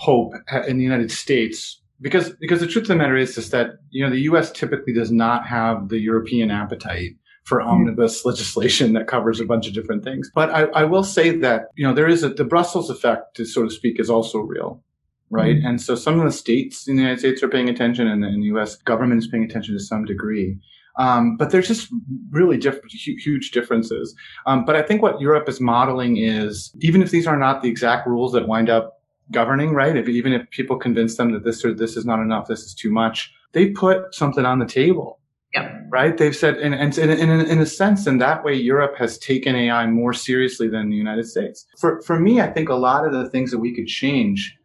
hope 0.00 0.32
in 0.66 0.78
the 0.78 0.82
United 0.82 1.10
States 1.10 1.78
because 2.00 2.30
because 2.40 2.60
the 2.60 2.66
truth 2.66 2.84
of 2.84 2.88
the 2.88 2.96
matter 2.96 3.16
is 3.16 3.36
is 3.36 3.50
that 3.50 3.72
you 3.90 4.02
know 4.02 4.10
the 4.10 4.22
U.S. 4.22 4.50
typically 4.50 4.94
does 4.94 5.10
not 5.10 5.46
have 5.46 5.90
the 5.90 5.98
European 5.98 6.50
appetite 6.50 7.16
for 7.44 7.58
mm-hmm. 7.58 7.68
omnibus 7.68 8.24
legislation 8.30 8.94
that 8.94 9.06
covers 9.06 9.40
a 9.40 9.44
bunch 9.44 9.68
of 9.68 9.74
different 9.74 10.02
things. 10.02 10.30
But 10.34 10.50
I, 10.50 10.62
I 10.64 10.84
will 10.84 11.04
say 11.04 11.36
that 11.38 11.66
you 11.76 11.86
know 11.86 11.94
there 11.94 12.08
is 12.08 12.22
a, 12.22 12.30
the 12.30 12.44
Brussels 12.44 12.88
effect, 12.88 13.36
to 13.36 13.44
so 13.44 13.64
to 13.64 13.70
speak, 13.70 14.00
is 14.00 14.08
also 14.08 14.38
real, 14.38 14.82
right? 15.28 15.56
Mm-hmm. 15.56 15.66
And 15.66 15.82
so 15.82 15.94
some 15.94 16.18
of 16.18 16.24
the 16.24 16.32
states 16.32 16.88
in 16.88 16.96
the 16.96 17.02
United 17.02 17.20
States 17.20 17.42
are 17.42 17.48
paying 17.48 17.68
attention, 17.68 18.06
and 18.06 18.22
the, 18.22 18.28
and 18.28 18.42
the 18.42 18.46
U.S. 18.46 18.76
government 18.76 19.22
is 19.22 19.28
paying 19.28 19.44
attention 19.44 19.74
to 19.74 19.80
some 19.80 20.06
degree. 20.06 20.58
Um, 20.96 21.36
but 21.36 21.50
there's 21.50 21.68
just 21.68 21.88
really 22.30 22.58
diff- 22.58 22.84
huge 22.90 23.52
differences. 23.52 24.14
Um, 24.46 24.64
but 24.64 24.76
I 24.76 24.82
think 24.82 25.02
what 25.02 25.20
Europe 25.20 25.48
is 25.48 25.60
modeling 25.60 26.16
is 26.16 26.74
even 26.80 27.00
if 27.00 27.10
these 27.10 27.26
are 27.26 27.38
not 27.38 27.62
the 27.62 27.68
exact 27.68 28.06
rules 28.06 28.32
that 28.32 28.48
wind 28.48 28.68
up 28.68 28.99
governing, 29.30 29.72
right? 29.72 29.96
If 29.96 30.08
even 30.08 30.32
if 30.32 30.48
people 30.50 30.76
convince 30.76 31.16
them 31.16 31.32
that 31.32 31.44
this 31.44 31.64
or 31.64 31.72
this 31.72 31.96
is 31.96 32.04
not 32.04 32.20
enough, 32.20 32.48
this 32.48 32.62
is 32.62 32.74
too 32.74 32.90
much, 32.90 33.32
they 33.52 33.70
put 33.70 34.14
something 34.14 34.44
on 34.44 34.58
the 34.58 34.66
table. 34.66 35.18
Yep. 35.54 35.86
Right. 35.88 36.16
They've 36.16 36.36
said, 36.36 36.58
and, 36.58 36.74
and, 36.74 36.96
and 36.96 37.10
in, 37.10 37.28
in, 37.28 37.40
in 37.40 37.58
a 37.58 37.66
sense, 37.66 38.06
in 38.06 38.18
that 38.18 38.44
way, 38.44 38.54
Europe 38.54 38.96
has 38.98 39.18
taken 39.18 39.56
AI 39.56 39.86
more 39.86 40.12
seriously 40.12 40.68
than 40.68 40.90
the 40.90 40.96
United 40.96 41.26
States. 41.26 41.66
For, 41.80 42.00
for 42.02 42.20
me, 42.20 42.40
I 42.40 42.46
think 42.52 42.68
a 42.68 42.74
lot 42.74 43.04
of 43.04 43.12
the 43.12 43.28
things 43.28 43.50
that 43.50 43.58
we 43.58 43.74
could 43.74 43.88
change 43.88 44.56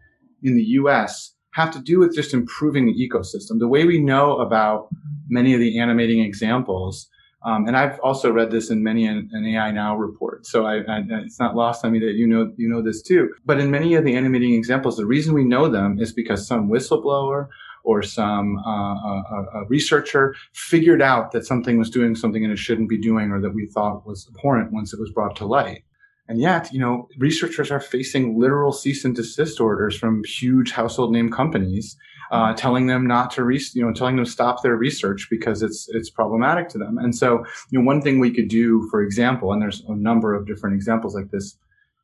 in 0.44 0.56
the 0.56 0.64
US 0.64 1.34
have 1.54 1.72
to 1.72 1.80
do 1.80 2.00
with 2.00 2.14
just 2.14 2.36
improving 2.36 2.86
the 2.86 2.94
ecosystem. 2.94 3.58
The 3.58 3.68
way 3.68 3.86
we 3.86 4.00
know 4.00 4.38
about 4.38 4.90
many 5.28 5.56
of 5.56 5.60
the 5.60 5.80
animating 5.80 6.20
examples, 6.20 7.08
um, 7.46 7.68
and 7.68 7.78
I've 7.78 8.00
also 8.00 8.32
read 8.32 8.50
this 8.50 8.72
in 8.72 8.84
many 8.84 9.06
an, 9.06 9.30
an 9.32 9.46
AI 9.46 9.72
Now 9.72 9.96
report, 9.96 10.48
so 10.48 10.66
I, 10.66 10.78
I, 10.78 11.04
it's 11.24 11.40
not 11.40 11.56
lost 11.56 11.86
on 11.86 11.92
me 11.92 12.00
that 12.00 12.14
you 12.16 12.26
know 12.26 12.52
you 12.58 12.68
know 12.68 12.82
this 12.82 13.04
too. 13.04 13.30
But 13.46 13.60
in 13.60 13.70
many 13.70 13.94
of 13.94 14.04
the 14.04 14.16
animating 14.16 14.54
examples, 14.54 14.98
the 14.98 15.06
reason 15.06 15.34
we 15.36 15.44
know 15.44 15.70
them 15.70 16.00
is 16.00 16.12
because 16.12 16.48
some 16.48 16.70
whistleblower 16.70 17.48
or 17.84 18.02
some 18.02 18.58
uh, 18.66 18.96
a, 18.96 19.46
a 19.54 19.66
researcher 19.68 20.36
figured 20.54 21.04
out 21.04 21.32
that 21.34 21.46
something 21.46 21.78
was 21.78 21.92
doing 21.92 22.16
something 22.16 22.44
and 22.44 22.52
it 22.52 22.58
shouldn't 22.58 22.90
be 22.90 23.00
doing, 23.00 23.30
or 23.30 23.40
that 23.40 23.54
we 23.54 23.68
thought 23.68 24.08
was 24.08 24.28
abhorrent 24.28 24.74
once 24.74 24.92
it 24.92 25.00
was 25.00 25.12
brought 25.12 25.36
to 25.36 25.46
light. 25.46 25.84
And 26.28 26.42
yet, 26.42 26.74
you 26.74 26.80
know, 26.80 27.08
researchers 27.20 27.70
are 27.70 27.80
facing 27.80 28.40
literal 28.40 28.72
cease 28.72 29.06
and 29.06 29.16
desist 29.16 29.62
orders 29.62 29.96
from 29.96 30.24
huge 30.24 30.72
household 30.72 31.12
name 31.12 31.30
companies, 31.30 31.96
uh, 32.32 32.54
telling 32.54 32.88
them 32.88 33.06
not 33.08 33.32
to, 33.32 33.44
re- 33.44 33.62
you 33.74 33.86
know, 33.86 33.94
telling 33.94 34.16
them 34.16 34.26
to 34.26 34.32
stop 34.32 34.64
their 34.64 34.76
research 34.76 35.28
because 35.30 35.62
it's 35.62 35.88
it's 35.90 36.10
problematic 36.10 36.70
to 36.70 36.78
them. 36.78 36.98
And 36.98 37.16
so, 37.16 37.46
you 37.70 37.80
know, 37.80 37.86
one 37.86 38.02
thing 38.02 38.20
we 38.20 38.32
could 38.32 38.48
do, 38.48 38.88
for 38.90 39.02
example, 39.02 39.52
and 39.52 39.62
there's 39.62 39.82
a 39.88 39.96
number 39.96 40.34
of 40.34 40.46
different 40.46 40.76
examples 40.76 41.16
like 41.16 41.32
this, 41.32 41.58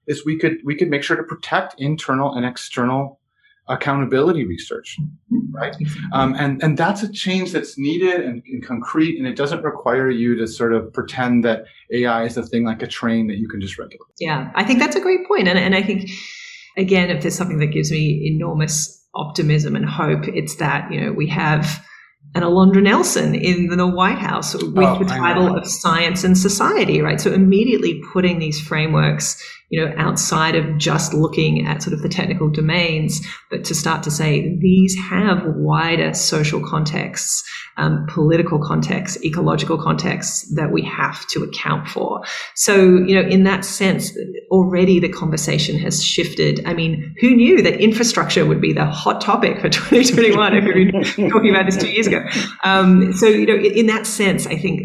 is 0.07 0.25
we 0.25 0.37
could 0.37 0.57
we 0.63 0.75
could 0.75 0.89
make 0.89 1.03
sure 1.03 1.17
to 1.17 1.23
protect 1.23 1.75
internal 1.79 2.33
and 2.33 2.45
external 2.45 3.19
accountability 3.67 4.43
research, 4.45 4.97
right? 5.51 5.75
Um, 6.11 6.35
and 6.37 6.61
and 6.61 6.77
that's 6.77 7.03
a 7.03 7.11
change 7.11 7.51
that's 7.51 7.77
needed 7.77 8.21
and, 8.21 8.43
and, 8.45 8.65
concrete, 8.65 9.17
and 9.17 9.27
it 9.27 9.35
doesn't 9.35 9.63
require 9.63 10.09
you 10.09 10.35
to 10.35 10.47
sort 10.47 10.73
of 10.73 10.91
pretend 10.93 11.45
that 11.45 11.65
AI 11.91 12.25
is 12.25 12.37
a 12.37 12.43
thing 12.43 12.65
like 12.65 12.81
a 12.81 12.87
train 12.87 13.27
that 13.27 13.37
you 13.37 13.47
can 13.47 13.61
just 13.61 13.77
regulate. 13.77 14.09
Yeah, 14.19 14.51
I 14.55 14.63
think 14.63 14.79
that's 14.79 14.95
a 14.95 15.01
great 15.01 15.27
point, 15.27 15.47
and 15.47 15.57
and 15.57 15.75
I 15.75 15.83
think 15.83 16.09
again, 16.77 17.09
if 17.09 17.21
there's 17.21 17.35
something 17.35 17.59
that 17.59 17.67
gives 17.67 17.91
me 17.91 18.31
enormous 18.33 19.00
optimism 19.13 19.75
and 19.75 19.85
hope, 19.85 20.27
it's 20.27 20.55
that 20.55 20.91
you 20.91 21.01
know 21.01 21.11
we 21.11 21.27
have 21.27 21.85
and 22.33 22.45
Alondra 22.45 22.81
Nelson 22.81 23.35
in 23.35 23.67
the 23.75 23.87
White 23.87 24.17
House 24.17 24.53
with 24.53 24.77
oh, 24.77 24.99
the 24.99 25.05
title 25.05 25.55
of 25.55 25.67
Science 25.67 26.23
and 26.23 26.37
Society, 26.37 27.01
right? 27.01 27.19
So 27.19 27.33
immediately 27.33 28.01
putting 28.13 28.39
these 28.39 28.61
frameworks 28.61 29.41
you 29.71 29.79
know, 29.79 29.93
outside 29.97 30.53
of 30.55 30.77
just 30.77 31.13
looking 31.13 31.65
at 31.65 31.81
sort 31.81 31.93
of 31.93 32.01
the 32.01 32.09
technical 32.09 32.49
domains, 32.49 33.25
but 33.49 33.63
to 33.63 33.73
start 33.73 34.03
to 34.03 34.11
say 34.11 34.57
these 34.57 34.97
have 34.99 35.43
wider 35.45 36.13
social 36.13 36.61
contexts, 36.61 37.41
um, 37.77 38.05
political 38.09 38.59
contexts, 38.59 39.23
ecological 39.23 39.81
contexts 39.81 40.53
that 40.55 40.73
we 40.73 40.81
have 40.81 41.25
to 41.27 41.41
account 41.43 41.87
for. 41.87 42.21
So, 42.53 42.75
you 42.75 43.15
know, 43.15 43.21
in 43.21 43.45
that 43.45 43.63
sense, 43.63 44.11
already 44.49 44.99
the 44.99 45.07
conversation 45.07 45.79
has 45.79 46.03
shifted. 46.03 46.61
I 46.65 46.73
mean, 46.73 47.15
who 47.21 47.33
knew 47.33 47.61
that 47.61 47.79
infrastructure 47.79 48.45
would 48.45 48.59
be 48.59 48.73
the 48.73 48.85
hot 48.85 49.21
topic 49.21 49.61
for 49.61 49.69
2021 49.69 50.53
if 50.53 50.65
we 50.65 50.91
were 50.91 51.29
talking 51.29 51.49
about 51.49 51.65
this 51.65 51.77
two 51.77 51.89
years 51.89 52.07
ago? 52.07 52.25
Um, 52.65 53.13
so, 53.13 53.25
you 53.27 53.45
know, 53.45 53.55
in 53.55 53.85
that 53.85 54.05
sense, 54.05 54.45
I 54.47 54.57
think 54.57 54.81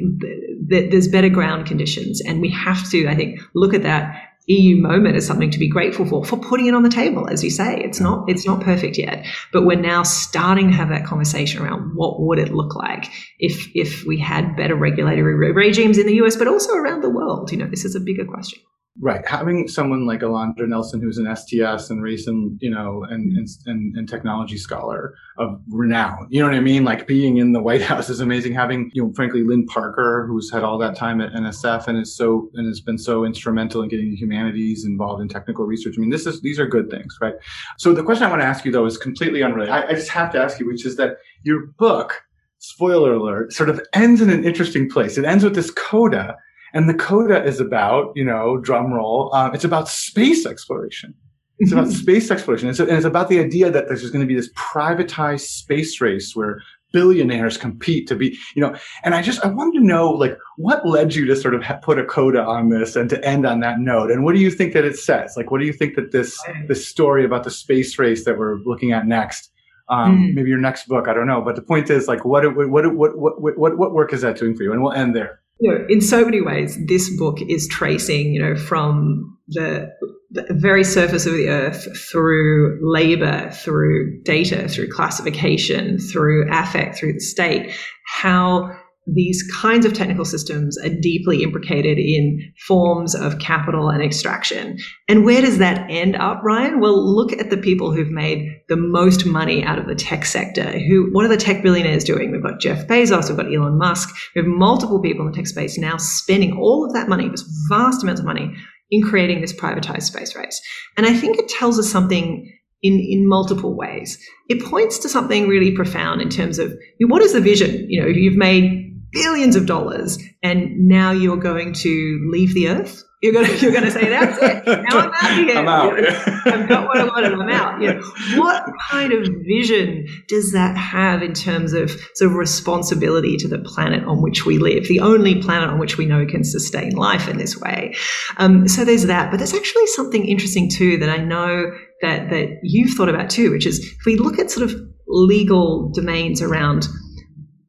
that 0.68 0.92
there's 0.92 1.08
better 1.08 1.28
ground 1.28 1.66
conditions 1.66 2.20
and 2.20 2.40
we 2.40 2.50
have 2.50 2.88
to, 2.90 3.08
I 3.08 3.16
think, 3.16 3.40
look 3.52 3.74
at 3.74 3.82
that 3.82 4.22
EU 4.46 4.76
moment 4.76 5.16
is 5.16 5.26
something 5.26 5.50
to 5.50 5.58
be 5.58 5.68
grateful 5.68 6.06
for, 6.06 6.24
for 6.24 6.36
putting 6.36 6.66
it 6.66 6.74
on 6.74 6.82
the 6.82 6.88
table, 6.88 7.28
as 7.28 7.42
you 7.42 7.50
say. 7.50 7.80
It's 7.80 8.00
not, 8.00 8.28
it's 8.28 8.46
not 8.46 8.60
perfect 8.60 8.96
yet, 8.96 9.26
but 9.52 9.66
we're 9.66 9.80
now 9.80 10.04
starting 10.04 10.68
to 10.68 10.76
have 10.76 10.88
that 10.90 11.04
conversation 11.04 11.62
around 11.62 11.92
what 11.94 12.20
would 12.20 12.38
it 12.38 12.52
look 12.52 12.76
like 12.76 13.10
if, 13.38 13.68
if 13.74 14.04
we 14.04 14.18
had 14.18 14.56
better 14.56 14.76
regulatory 14.76 15.52
regimes 15.52 15.98
in 15.98 16.06
the 16.06 16.14
US, 16.22 16.36
but 16.36 16.46
also 16.46 16.74
around 16.74 17.02
the 17.02 17.10
world. 17.10 17.50
You 17.50 17.58
know, 17.58 17.68
this 17.68 17.84
is 17.84 17.96
a 17.96 18.00
bigger 18.00 18.24
question. 18.24 18.60
Right. 18.98 19.26
Having 19.28 19.68
someone 19.68 20.06
like 20.06 20.20
Alondra 20.20 20.66
Nelson, 20.66 21.02
who's 21.02 21.18
an 21.18 21.34
STS 21.36 21.90
and 21.90 22.02
recent, 22.02 22.56
you 22.62 22.70
know, 22.70 23.04
and, 23.10 23.36
and, 23.66 23.94
and, 23.94 24.08
technology 24.08 24.56
scholar 24.56 25.14
of 25.36 25.60
renown, 25.68 26.26
you 26.30 26.40
know 26.40 26.48
what 26.48 26.56
I 26.56 26.60
mean? 26.60 26.82
Like 26.84 27.06
being 27.06 27.36
in 27.36 27.52
the 27.52 27.60
White 27.60 27.82
House 27.82 28.08
is 28.08 28.20
amazing. 28.20 28.54
Having, 28.54 28.92
you 28.94 29.04
know, 29.04 29.12
frankly, 29.12 29.42
Lynne 29.42 29.66
Parker, 29.66 30.26
who's 30.26 30.50
had 30.50 30.64
all 30.64 30.78
that 30.78 30.96
time 30.96 31.20
at 31.20 31.32
NSF 31.32 31.88
and 31.88 31.98
is 31.98 32.16
so, 32.16 32.48
and 32.54 32.66
has 32.66 32.80
been 32.80 32.96
so 32.96 33.26
instrumental 33.26 33.82
in 33.82 33.90
getting 33.90 34.10
the 34.10 34.16
humanities 34.16 34.86
involved 34.86 35.20
in 35.20 35.28
technical 35.28 35.66
research. 35.66 35.96
I 35.98 36.00
mean, 36.00 36.10
this 36.10 36.26
is, 36.26 36.40
these 36.40 36.58
are 36.58 36.66
good 36.66 36.90
things, 36.90 37.18
right? 37.20 37.34
So 37.76 37.92
the 37.92 38.02
question 38.02 38.24
I 38.24 38.30
want 38.30 38.40
to 38.40 38.46
ask 38.46 38.64
you 38.64 38.72
though 38.72 38.86
is 38.86 38.96
completely 38.96 39.42
unrelated. 39.42 39.74
I, 39.74 39.88
I 39.88 39.92
just 39.92 40.08
have 40.08 40.32
to 40.32 40.38
ask 40.38 40.58
you, 40.58 40.66
which 40.66 40.86
is 40.86 40.96
that 40.96 41.18
your 41.42 41.66
book, 41.78 42.22
spoiler 42.60 43.12
alert, 43.12 43.52
sort 43.52 43.68
of 43.68 43.78
ends 43.92 44.22
in 44.22 44.30
an 44.30 44.42
interesting 44.42 44.88
place. 44.88 45.18
It 45.18 45.26
ends 45.26 45.44
with 45.44 45.54
this 45.54 45.70
coda 45.70 46.36
and 46.76 46.90
the 46.90 46.94
coda 46.94 47.42
is 47.42 47.58
about, 47.58 48.12
you 48.14 48.24
know, 48.24 48.58
drum 48.58 48.92
roll. 48.92 49.34
Um, 49.34 49.54
it's 49.54 49.64
about 49.64 49.88
space 49.88 50.44
exploration. 50.44 51.14
It's 51.58 51.72
about 51.72 51.86
mm-hmm. 51.86 52.02
space 52.02 52.30
exploration. 52.30 52.68
It's, 52.68 52.78
and 52.78 52.90
it's 52.90 53.06
about 53.06 53.30
the 53.30 53.40
idea 53.40 53.70
that 53.70 53.88
there's 53.88 54.10
going 54.10 54.20
to 54.20 54.26
be 54.26 54.34
this 54.34 54.52
privatized 54.52 55.48
space 55.62 56.02
race 56.02 56.36
where 56.36 56.60
billionaires 56.92 57.56
compete 57.56 58.06
to 58.08 58.14
be, 58.14 58.38
you 58.54 58.60
know, 58.60 58.76
and 59.04 59.14
I 59.14 59.22
just, 59.22 59.42
I 59.42 59.48
wanted 59.48 59.78
to 59.80 59.86
know, 59.86 60.10
like, 60.10 60.36
what 60.58 60.86
led 60.86 61.14
you 61.14 61.24
to 61.26 61.34
sort 61.34 61.54
of 61.54 61.62
ha- 61.62 61.78
put 61.82 61.98
a 61.98 62.04
coda 62.04 62.42
on 62.42 62.68
this 62.68 62.94
and 62.94 63.08
to 63.08 63.24
end 63.24 63.46
on 63.46 63.60
that 63.60 63.80
note? 63.80 64.10
And 64.10 64.22
what 64.22 64.34
do 64.34 64.40
you 64.40 64.50
think 64.50 64.74
that 64.74 64.84
it 64.84 64.98
says? 64.98 65.34
Like, 65.34 65.50
what 65.50 65.60
do 65.60 65.66
you 65.66 65.72
think 65.72 65.96
that 65.96 66.12
this, 66.12 66.38
this 66.68 66.86
story 66.86 67.24
about 67.24 67.44
the 67.44 67.50
space 67.50 67.98
race 67.98 68.26
that 68.26 68.36
we're 68.38 68.58
looking 68.66 68.92
at 68.92 69.06
next, 69.06 69.50
um, 69.88 70.18
mm. 70.18 70.34
maybe 70.34 70.50
your 70.50 70.58
next 70.58 70.88
book, 70.88 71.08
I 71.08 71.14
don't 71.14 71.26
know. 71.26 71.40
But 71.40 71.56
the 71.56 71.62
point 71.62 71.88
is, 71.88 72.06
like, 72.06 72.26
what, 72.26 72.44
what, 72.54 72.68
what, 72.70 72.94
what, 72.94 73.40
what, 73.40 73.58
what, 73.58 73.78
what 73.78 73.94
work 73.94 74.12
is 74.12 74.20
that 74.20 74.36
doing 74.36 74.54
for 74.54 74.62
you? 74.62 74.72
And 74.72 74.82
we'll 74.82 74.92
end 74.92 75.16
there 75.16 75.40
you 75.58 75.70
know, 75.70 75.86
in 75.88 76.00
so 76.00 76.24
many 76.24 76.40
ways, 76.40 76.78
this 76.86 77.08
book 77.16 77.38
is 77.40 77.66
tracing, 77.68 78.34
you 78.34 78.42
know, 78.42 78.56
from 78.56 79.38
the, 79.48 79.90
the, 80.30 80.46
very 80.50 80.84
surface 80.84 81.24
of 81.24 81.32
the 81.32 81.48
earth 81.48 81.96
through 82.10 82.78
labor, 82.82 83.50
through 83.50 84.20
data, 84.22 84.68
through 84.68 84.88
classification, 84.90 85.98
through 85.98 86.46
affect, 86.50 86.98
through 86.98 87.14
the 87.14 87.20
state, 87.20 87.74
how 88.04 88.70
these 89.06 89.42
kinds 89.60 89.86
of 89.86 89.92
technical 89.92 90.24
systems 90.24 90.76
are 90.78 90.88
deeply 90.88 91.42
imbricated 91.42 91.96
in 91.98 92.40
forms 92.66 93.14
of 93.14 93.38
capital 93.38 93.88
and 93.88 94.02
extraction. 94.02 94.76
And 95.08 95.24
where 95.24 95.40
does 95.40 95.58
that 95.58 95.86
end 95.88 96.16
up, 96.16 96.42
Ryan? 96.42 96.80
Well, 96.80 97.14
look 97.14 97.32
at 97.32 97.50
the 97.50 97.56
people 97.56 97.92
who've 97.92 98.10
made 98.10 98.48
the 98.68 98.76
most 98.76 99.24
money 99.24 99.62
out 99.62 99.78
of 99.78 99.86
the 99.86 99.94
tech 99.94 100.24
sector. 100.24 100.72
Who, 100.72 101.08
what 101.12 101.24
are 101.24 101.28
the 101.28 101.36
tech 101.36 101.62
billionaires 101.62 102.02
doing? 102.02 102.32
We've 102.32 102.42
got 102.42 102.60
Jeff 102.60 102.88
Bezos, 102.88 103.28
we've 103.28 103.36
got 103.36 103.54
Elon 103.54 103.78
Musk, 103.78 104.12
we 104.34 104.42
have 104.42 104.48
multiple 104.48 105.00
people 105.00 105.24
in 105.24 105.30
the 105.30 105.36
tech 105.36 105.46
space 105.46 105.78
now 105.78 105.96
spending 105.98 106.58
all 106.58 106.84
of 106.84 106.92
that 106.94 107.08
money, 107.08 107.28
this 107.28 107.44
vast 107.68 108.02
amounts 108.02 108.20
of 108.20 108.26
money, 108.26 108.52
in 108.90 109.02
creating 109.02 109.40
this 109.40 109.52
privatized 109.52 110.02
space 110.02 110.34
race. 110.34 110.60
And 110.96 111.06
I 111.06 111.14
think 111.14 111.38
it 111.38 111.48
tells 111.48 111.78
us 111.78 111.90
something 111.90 112.52
in, 112.82 113.00
in 113.00 113.28
multiple 113.28 113.76
ways. 113.76 114.18
It 114.48 114.64
points 114.64 114.98
to 114.98 115.08
something 115.08 115.48
really 115.48 115.72
profound 115.72 116.20
in 116.20 116.28
terms 116.28 116.58
of 116.58 116.70
you 116.98 117.06
know, 117.06 117.12
what 117.12 117.22
is 117.22 117.32
the 117.32 117.40
vision? 117.40 117.86
You 117.88 118.02
know, 118.02 118.06
you've 118.06 118.36
made 118.36 118.85
billions 119.12 119.56
of 119.56 119.66
dollars 119.66 120.18
and 120.42 120.88
now 120.88 121.10
you're 121.10 121.36
going 121.36 121.72
to 121.72 122.28
leave 122.30 122.54
the 122.54 122.68
earth? 122.68 123.02
You're 123.22 123.32
going 123.32 123.46
to, 123.46 123.56
you're 123.58 123.72
going 123.72 123.84
to 123.84 123.90
say 123.90 124.10
that's 124.10 124.38
it. 124.40 124.66
Now 124.66 124.98
i'm 124.98 125.12
out 125.14 125.38
here. 125.38 125.56
I'm 125.56 125.68
out. 125.68 125.98
i've 126.46 126.68
got 126.68 126.86
what 126.86 126.98
i 126.98 127.04
wanted 127.04 127.32
i'm 127.32 127.48
out. 127.48 127.80
You 127.80 127.94
know, 127.94 128.02
what 128.42 128.62
kind 128.90 129.12
of 129.12 129.26
vision 129.46 130.06
does 130.28 130.52
that 130.52 130.76
have 130.76 131.22
in 131.22 131.32
terms 131.32 131.72
of 131.72 131.90
sort 132.14 132.30
of 132.30 132.36
responsibility 132.36 133.36
to 133.38 133.48
the 133.48 133.58
planet 133.58 134.04
on 134.04 134.22
which 134.22 134.44
we 134.44 134.58
live? 134.58 134.86
The 134.86 135.00
only 135.00 135.40
planet 135.40 135.70
on 135.70 135.78
which 135.78 135.96
we 135.96 136.04
know 136.04 136.26
can 136.26 136.44
sustain 136.44 136.90
life 136.90 137.26
in 137.26 137.38
this 137.38 137.58
way. 137.58 137.96
Um, 138.36 138.68
so 138.68 138.84
there's 138.84 139.06
that. 139.06 139.30
But 139.30 139.38
there's 139.38 139.54
actually 139.54 139.86
something 139.88 140.26
interesting 140.26 140.68
too 140.68 140.98
that 140.98 141.08
i 141.08 141.16
know 141.16 141.70
that 142.02 142.30
that 142.30 142.48
you've 142.62 142.94
thought 142.94 143.08
about 143.08 143.30
too 143.30 143.50
which 143.50 143.66
is 143.66 143.78
if 143.78 144.04
we 144.04 144.16
look 144.16 144.38
at 144.38 144.50
sort 144.50 144.70
of 144.70 144.80
legal 145.08 145.90
domains 145.94 146.42
around 146.42 146.88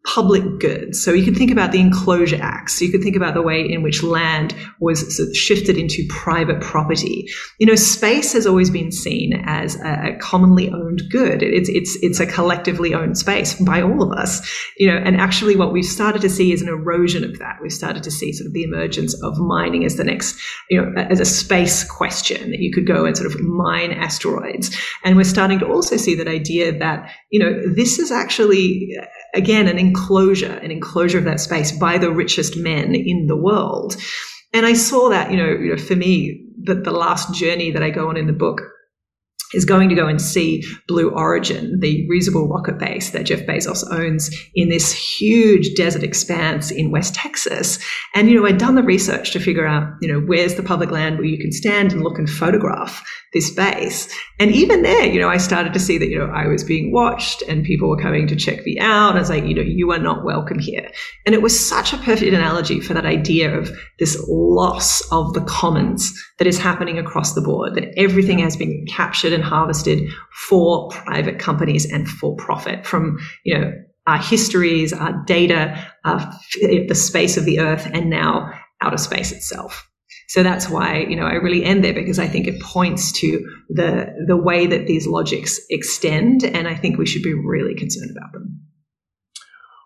public 0.08 0.60
goods. 0.60 1.04
So 1.04 1.12
you 1.12 1.26
could 1.26 1.36
think 1.36 1.52
about 1.52 1.74
the 1.74 1.82
Enclosure 1.82 2.40
Acts. 2.42 2.80
So 2.80 2.86
you 2.86 2.92
could 2.92 3.04
think 3.04 3.18
about 3.18 3.34
the 3.34 3.42
way 3.42 3.62
in 3.62 3.84
which 3.84 4.04
land 4.04 4.56
was 4.80 5.20
shifted 5.34 5.78
into 5.78 6.08
private 6.10 6.62
property. 6.62 7.28
You 7.60 7.68
know, 7.68 7.76
space 7.76 8.32
has 8.32 8.48
always 8.48 8.70
been 8.70 8.92
seen 8.92 9.44
as 9.46 9.76
a, 9.82 10.14
a 10.14 10.18
commonly 10.20 10.70
owned 10.70 11.02
good. 11.12 11.44
It's 11.44 11.70
it's 11.70 11.98
it's 12.02 12.20
a 12.22 12.26
collectively 12.26 12.94
owned 12.94 13.18
space 13.18 13.60
by 13.60 13.82
all 13.82 14.02
of 14.02 14.18
us. 14.18 14.42
You 14.78 14.88
know, 14.88 14.98
and 14.98 15.20
actually, 15.20 15.58
what 15.58 15.74
we've 15.74 15.86
started 15.86 16.22
to 16.22 16.30
see 16.30 16.54
is 16.54 16.62
an 16.62 16.70
erosion 16.70 17.26
of 17.26 17.38
that. 17.40 17.58
We've 17.62 17.72
started 17.72 18.04
to 18.04 18.12
see 18.12 18.32
sort 18.32 18.48
of 18.48 18.54
the 18.54 18.64
emergence 18.64 19.14
of 19.22 19.38
mining 19.38 19.84
as 19.84 19.98
the 19.98 20.06
next, 20.06 20.40
you 20.70 20.82
know, 20.82 20.94
as 21.02 21.20
a 21.20 21.26
space 21.26 21.84
question 21.84 22.52
that 22.52 22.60
you 22.60 22.72
could 22.72 22.88
go 22.88 23.06
and 23.06 23.18
sort 23.18 23.32
of 23.32 23.40
mine 23.42 23.92
asteroids. 23.92 24.76
And 25.04 25.18
we're 25.18 25.26
starting 25.26 25.60
to 25.60 25.68
also 25.68 25.98
see 25.98 26.16
that 26.16 26.30
idea 26.30 26.78
that 26.80 27.12
you 27.30 27.40
know 27.40 27.74
this 27.76 28.00
is 28.00 28.10
actually 28.10 28.96
again, 29.34 29.68
an 29.68 29.78
enclosure, 29.78 30.54
an 30.54 30.72
enclosure 30.72 31.18
of 31.18 31.26
that 31.26 31.40
space 31.40 31.72
by 31.72 31.98
the 31.98 32.12
richest 32.12 32.58
men 32.58 32.96
in 32.96 33.28
the 33.28 33.38
world. 33.38 33.96
And 34.54 34.66
I 34.66 34.74
saw 34.74 35.10
that, 35.10 35.32
you 35.32 35.38
know, 35.38 35.50
you 35.50 35.72
know 35.72 35.78
for 35.78 35.96
me, 35.96 36.46
that 36.64 36.84
the 36.84 36.92
last 36.92 37.34
journey 37.34 37.72
that 37.72 37.84
I 37.84 37.90
go 37.90 38.10
on 38.10 38.18
in 38.18 38.28
the 38.28 38.34
book 38.34 38.62
is 39.54 39.66
going 39.66 39.90
to 39.90 39.96
go 39.96 40.08
and 40.08 40.22
see 40.22 40.64
Blue 40.88 41.10
Origin, 41.10 41.80
the 41.80 42.08
reusable 42.12 42.50
rocket 42.50 42.78
base 42.78 43.12
that 43.12 43.26
Jeff 43.26 43.42
Bezos 43.42 43.84
owns 43.92 44.30
in 44.56 44.70
this 44.70 44.92
huge 44.92 45.76
desert 45.76 46.04
expanse 46.04 46.72
in 46.72 46.92
West 46.92 47.16
Texas. 47.16 47.80
And, 48.14 48.30
you 48.30 48.40
know, 48.40 48.46
I'd 48.46 48.58
done 48.58 48.76
the 48.76 48.84
research 48.84 49.32
to 49.32 49.40
figure 49.40 49.66
out, 49.66 49.94
you 50.02 50.12
know, 50.12 50.20
where's 50.20 50.56
the 50.56 50.64
public 50.64 50.92
land 50.92 51.18
where 51.18 51.28
you 51.28 51.38
can 51.38 51.52
stand 51.52 51.94
and 51.94 52.04
look 52.04 52.18
and 52.18 52.30
photograph 52.30 53.04
this 53.34 53.52
base. 53.52 54.12
And 54.40 54.52
even 54.52 54.84
there, 54.84 55.06
you 55.06 55.20
know, 55.20 55.30
I 55.30 55.38
started 55.38 55.74
to 55.74 55.80
see 55.80 55.98
that, 55.98 56.08
you 56.08 56.18
know, 56.18 56.32
I 56.34 56.48
was 56.48 56.64
being 56.64 56.92
watched 56.92 57.42
and 57.44 57.64
people 57.64 57.90
were 57.90 58.02
coming 58.02 58.28
to 58.28 58.36
check 58.36 58.66
me 58.66 58.78
out. 58.80 59.16
I 59.16 59.20
was 59.20 59.30
like, 59.30 59.46
you 59.46 59.54
know, 59.54 59.62
you 59.62 59.92
are 59.92 60.00
not 60.00 60.24
welcome 60.24 60.60
here. 60.60 60.90
And 61.26 61.36
it 61.36 61.42
was 61.42 61.68
such 61.68 61.94
a 61.94 61.98
perfect 61.98 62.34
analogy 62.34 62.80
for 62.80 62.94
that 62.94 63.06
idea 63.06 63.58
of 63.58 63.70
this 64.00 64.18
loss 64.30 65.02
of 65.12 65.34
the 65.34 65.42
commons 65.42 66.14
that 66.38 66.48
is 66.48 66.58
happening 66.58 66.98
across 66.98 67.34
the 67.34 67.42
board, 67.42 67.76
that 67.76 67.94
everything 67.98 68.40
has 68.40 68.56
been 68.56 68.86
captured 68.88 69.34
and 69.38 69.46
harvested 69.46 70.12
for 70.50 70.90
private 70.90 71.38
companies 71.40 71.86
and 71.92 72.10
for 72.10 72.36
profit 72.36 72.86
from, 72.86 73.18
you 73.46 73.58
know, 73.58 73.72
our 74.08 74.18
histories, 74.18 74.94
our 74.94 75.14
data, 75.26 75.86
uh, 76.06 76.34
the 76.62 76.96
space 76.96 77.38
of 77.38 77.46
the 77.46 77.60
earth, 77.60 77.88
and 77.94 78.10
now 78.10 78.50
outer 78.82 78.98
space 78.98 79.32
itself. 79.32 79.88
So 80.30 80.44
that's 80.44 80.70
why, 80.70 81.06
you 81.10 81.16
know, 81.16 81.26
I 81.26 81.36
really 81.36 81.64
end 81.64 81.84
there 81.84 81.94
because 81.94 82.20
I 82.20 82.28
think 82.28 82.48
it 82.48 82.62
points 82.62 83.12
to 83.20 83.46
the, 83.70 84.14
the 84.28 84.36
way 84.36 84.68
that 84.68 84.88
these 84.88 85.08
logics 85.08 85.60
extend. 85.70 86.44
And 86.44 86.68
I 86.68 86.76
think 86.76 86.98
we 86.98 87.06
should 87.06 87.24
be 87.24 87.34
really 87.34 87.76
concerned 87.76 88.12
about 88.12 88.34
them. 88.34 88.62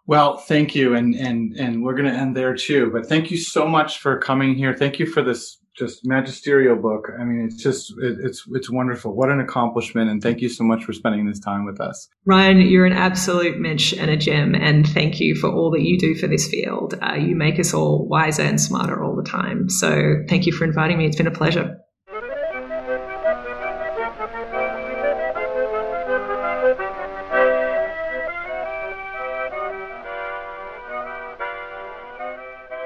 Well, 0.07 0.37
thank 0.37 0.73
you. 0.73 0.95
And, 0.95 1.13
and, 1.13 1.53
and 1.57 1.83
we're 1.83 1.93
going 1.93 2.11
to 2.11 2.19
end 2.19 2.35
there 2.35 2.55
too, 2.55 2.89
but 2.91 3.05
thank 3.05 3.29
you 3.29 3.37
so 3.37 3.67
much 3.67 3.99
for 3.99 4.17
coming 4.17 4.55
here. 4.55 4.73
Thank 4.73 4.97
you 4.97 5.05
for 5.05 5.21
this 5.21 5.57
just 5.75 6.05
magisterial 6.05 6.75
book. 6.75 7.09
I 7.19 7.23
mean, 7.23 7.45
it's 7.45 7.61
just 7.61 7.91
it, 7.99 8.17
it's 8.23 8.45
it's 8.51 8.69
wonderful. 8.69 9.15
What 9.15 9.29
an 9.29 9.39
accomplishment! 9.39 10.09
And 10.09 10.21
thank 10.21 10.41
you 10.41 10.49
so 10.49 10.63
much 10.63 10.83
for 10.83 10.93
spending 10.93 11.25
this 11.25 11.39
time 11.39 11.65
with 11.65 11.79
us, 11.79 12.09
Ryan. 12.25 12.61
You're 12.61 12.85
an 12.85 12.93
absolute 12.93 13.59
Mitch 13.59 13.93
and 13.93 14.09
a 14.09 14.17
gem, 14.17 14.53
and 14.55 14.87
thank 14.87 15.19
you 15.19 15.35
for 15.35 15.49
all 15.49 15.71
that 15.71 15.81
you 15.81 15.97
do 15.97 16.15
for 16.15 16.27
this 16.27 16.47
field. 16.47 16.95
Uh, 17.01 17.15
you 17.15 17.35
make 17.35 17.59
us 17.59 17.73
all 17.73 18.07
wiser 18.07 18.43
and 18.43 18.59
smarter 18.59 19.03
all 19.03 19.15
the 19.15 19.23
time. 19.23 19.69
So 19.69 20.23
thank 20.27 20.45
you 20.45 20.51
for 20.51 20.65
inviting 20.65 20.97
me. 20.97 21.05
It's 21.05 21.17
been 21.17 21.27
a 21.27 21.31
pleasure. 21.31 21.77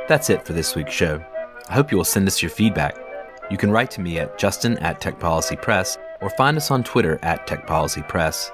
That's 0.07 0.29
it 0.29 0.45
for 0.45 0.53
this 0.53 0.75
week's 0.75 0.93
show. 0.93 1.25
I 1.67 1.73
hope 1.73 1.91
you 1.91 1.97
will 1.97 2.03
send 2.03 2.27
us 2.27 2.41
your 2.41 2.51
feedback. 2.51 2.97
You 3.49 3.57
can 3.57 3.71
write 3.71 3.91
to 3.91 4.01
me 4.01 4.19
at 4.19 4.37
justin 4.37 4.77
at 4.79 5.01
techpolicypress 5.01 5.97
or 6.21 6.29
find 6.31 6.57
us 6.57 6.71
on 6.71 6.83
Twitter 6.83 7.19
at 7.23 7.47
techpolicypress. 7.47 8.49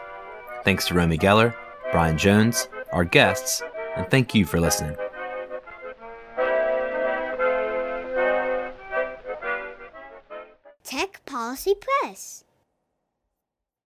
Thanks 0.63 0.87
to 0.87 0.93
Romy 0.93 1.17
Geller, 1.17 1.55
Brian 1.91 2.17
Jones, 2.17 2.67
our 2.93 3.03
guests, 3.03 3.61
and 3.95 4.09
thank 4.09 4.33
you 4.35 4.45
for 4.45 4.59
listening. 4.59 4.95
Tech 10.83 11.21
Policy 11.25 11.75
Press. 11.75 12.43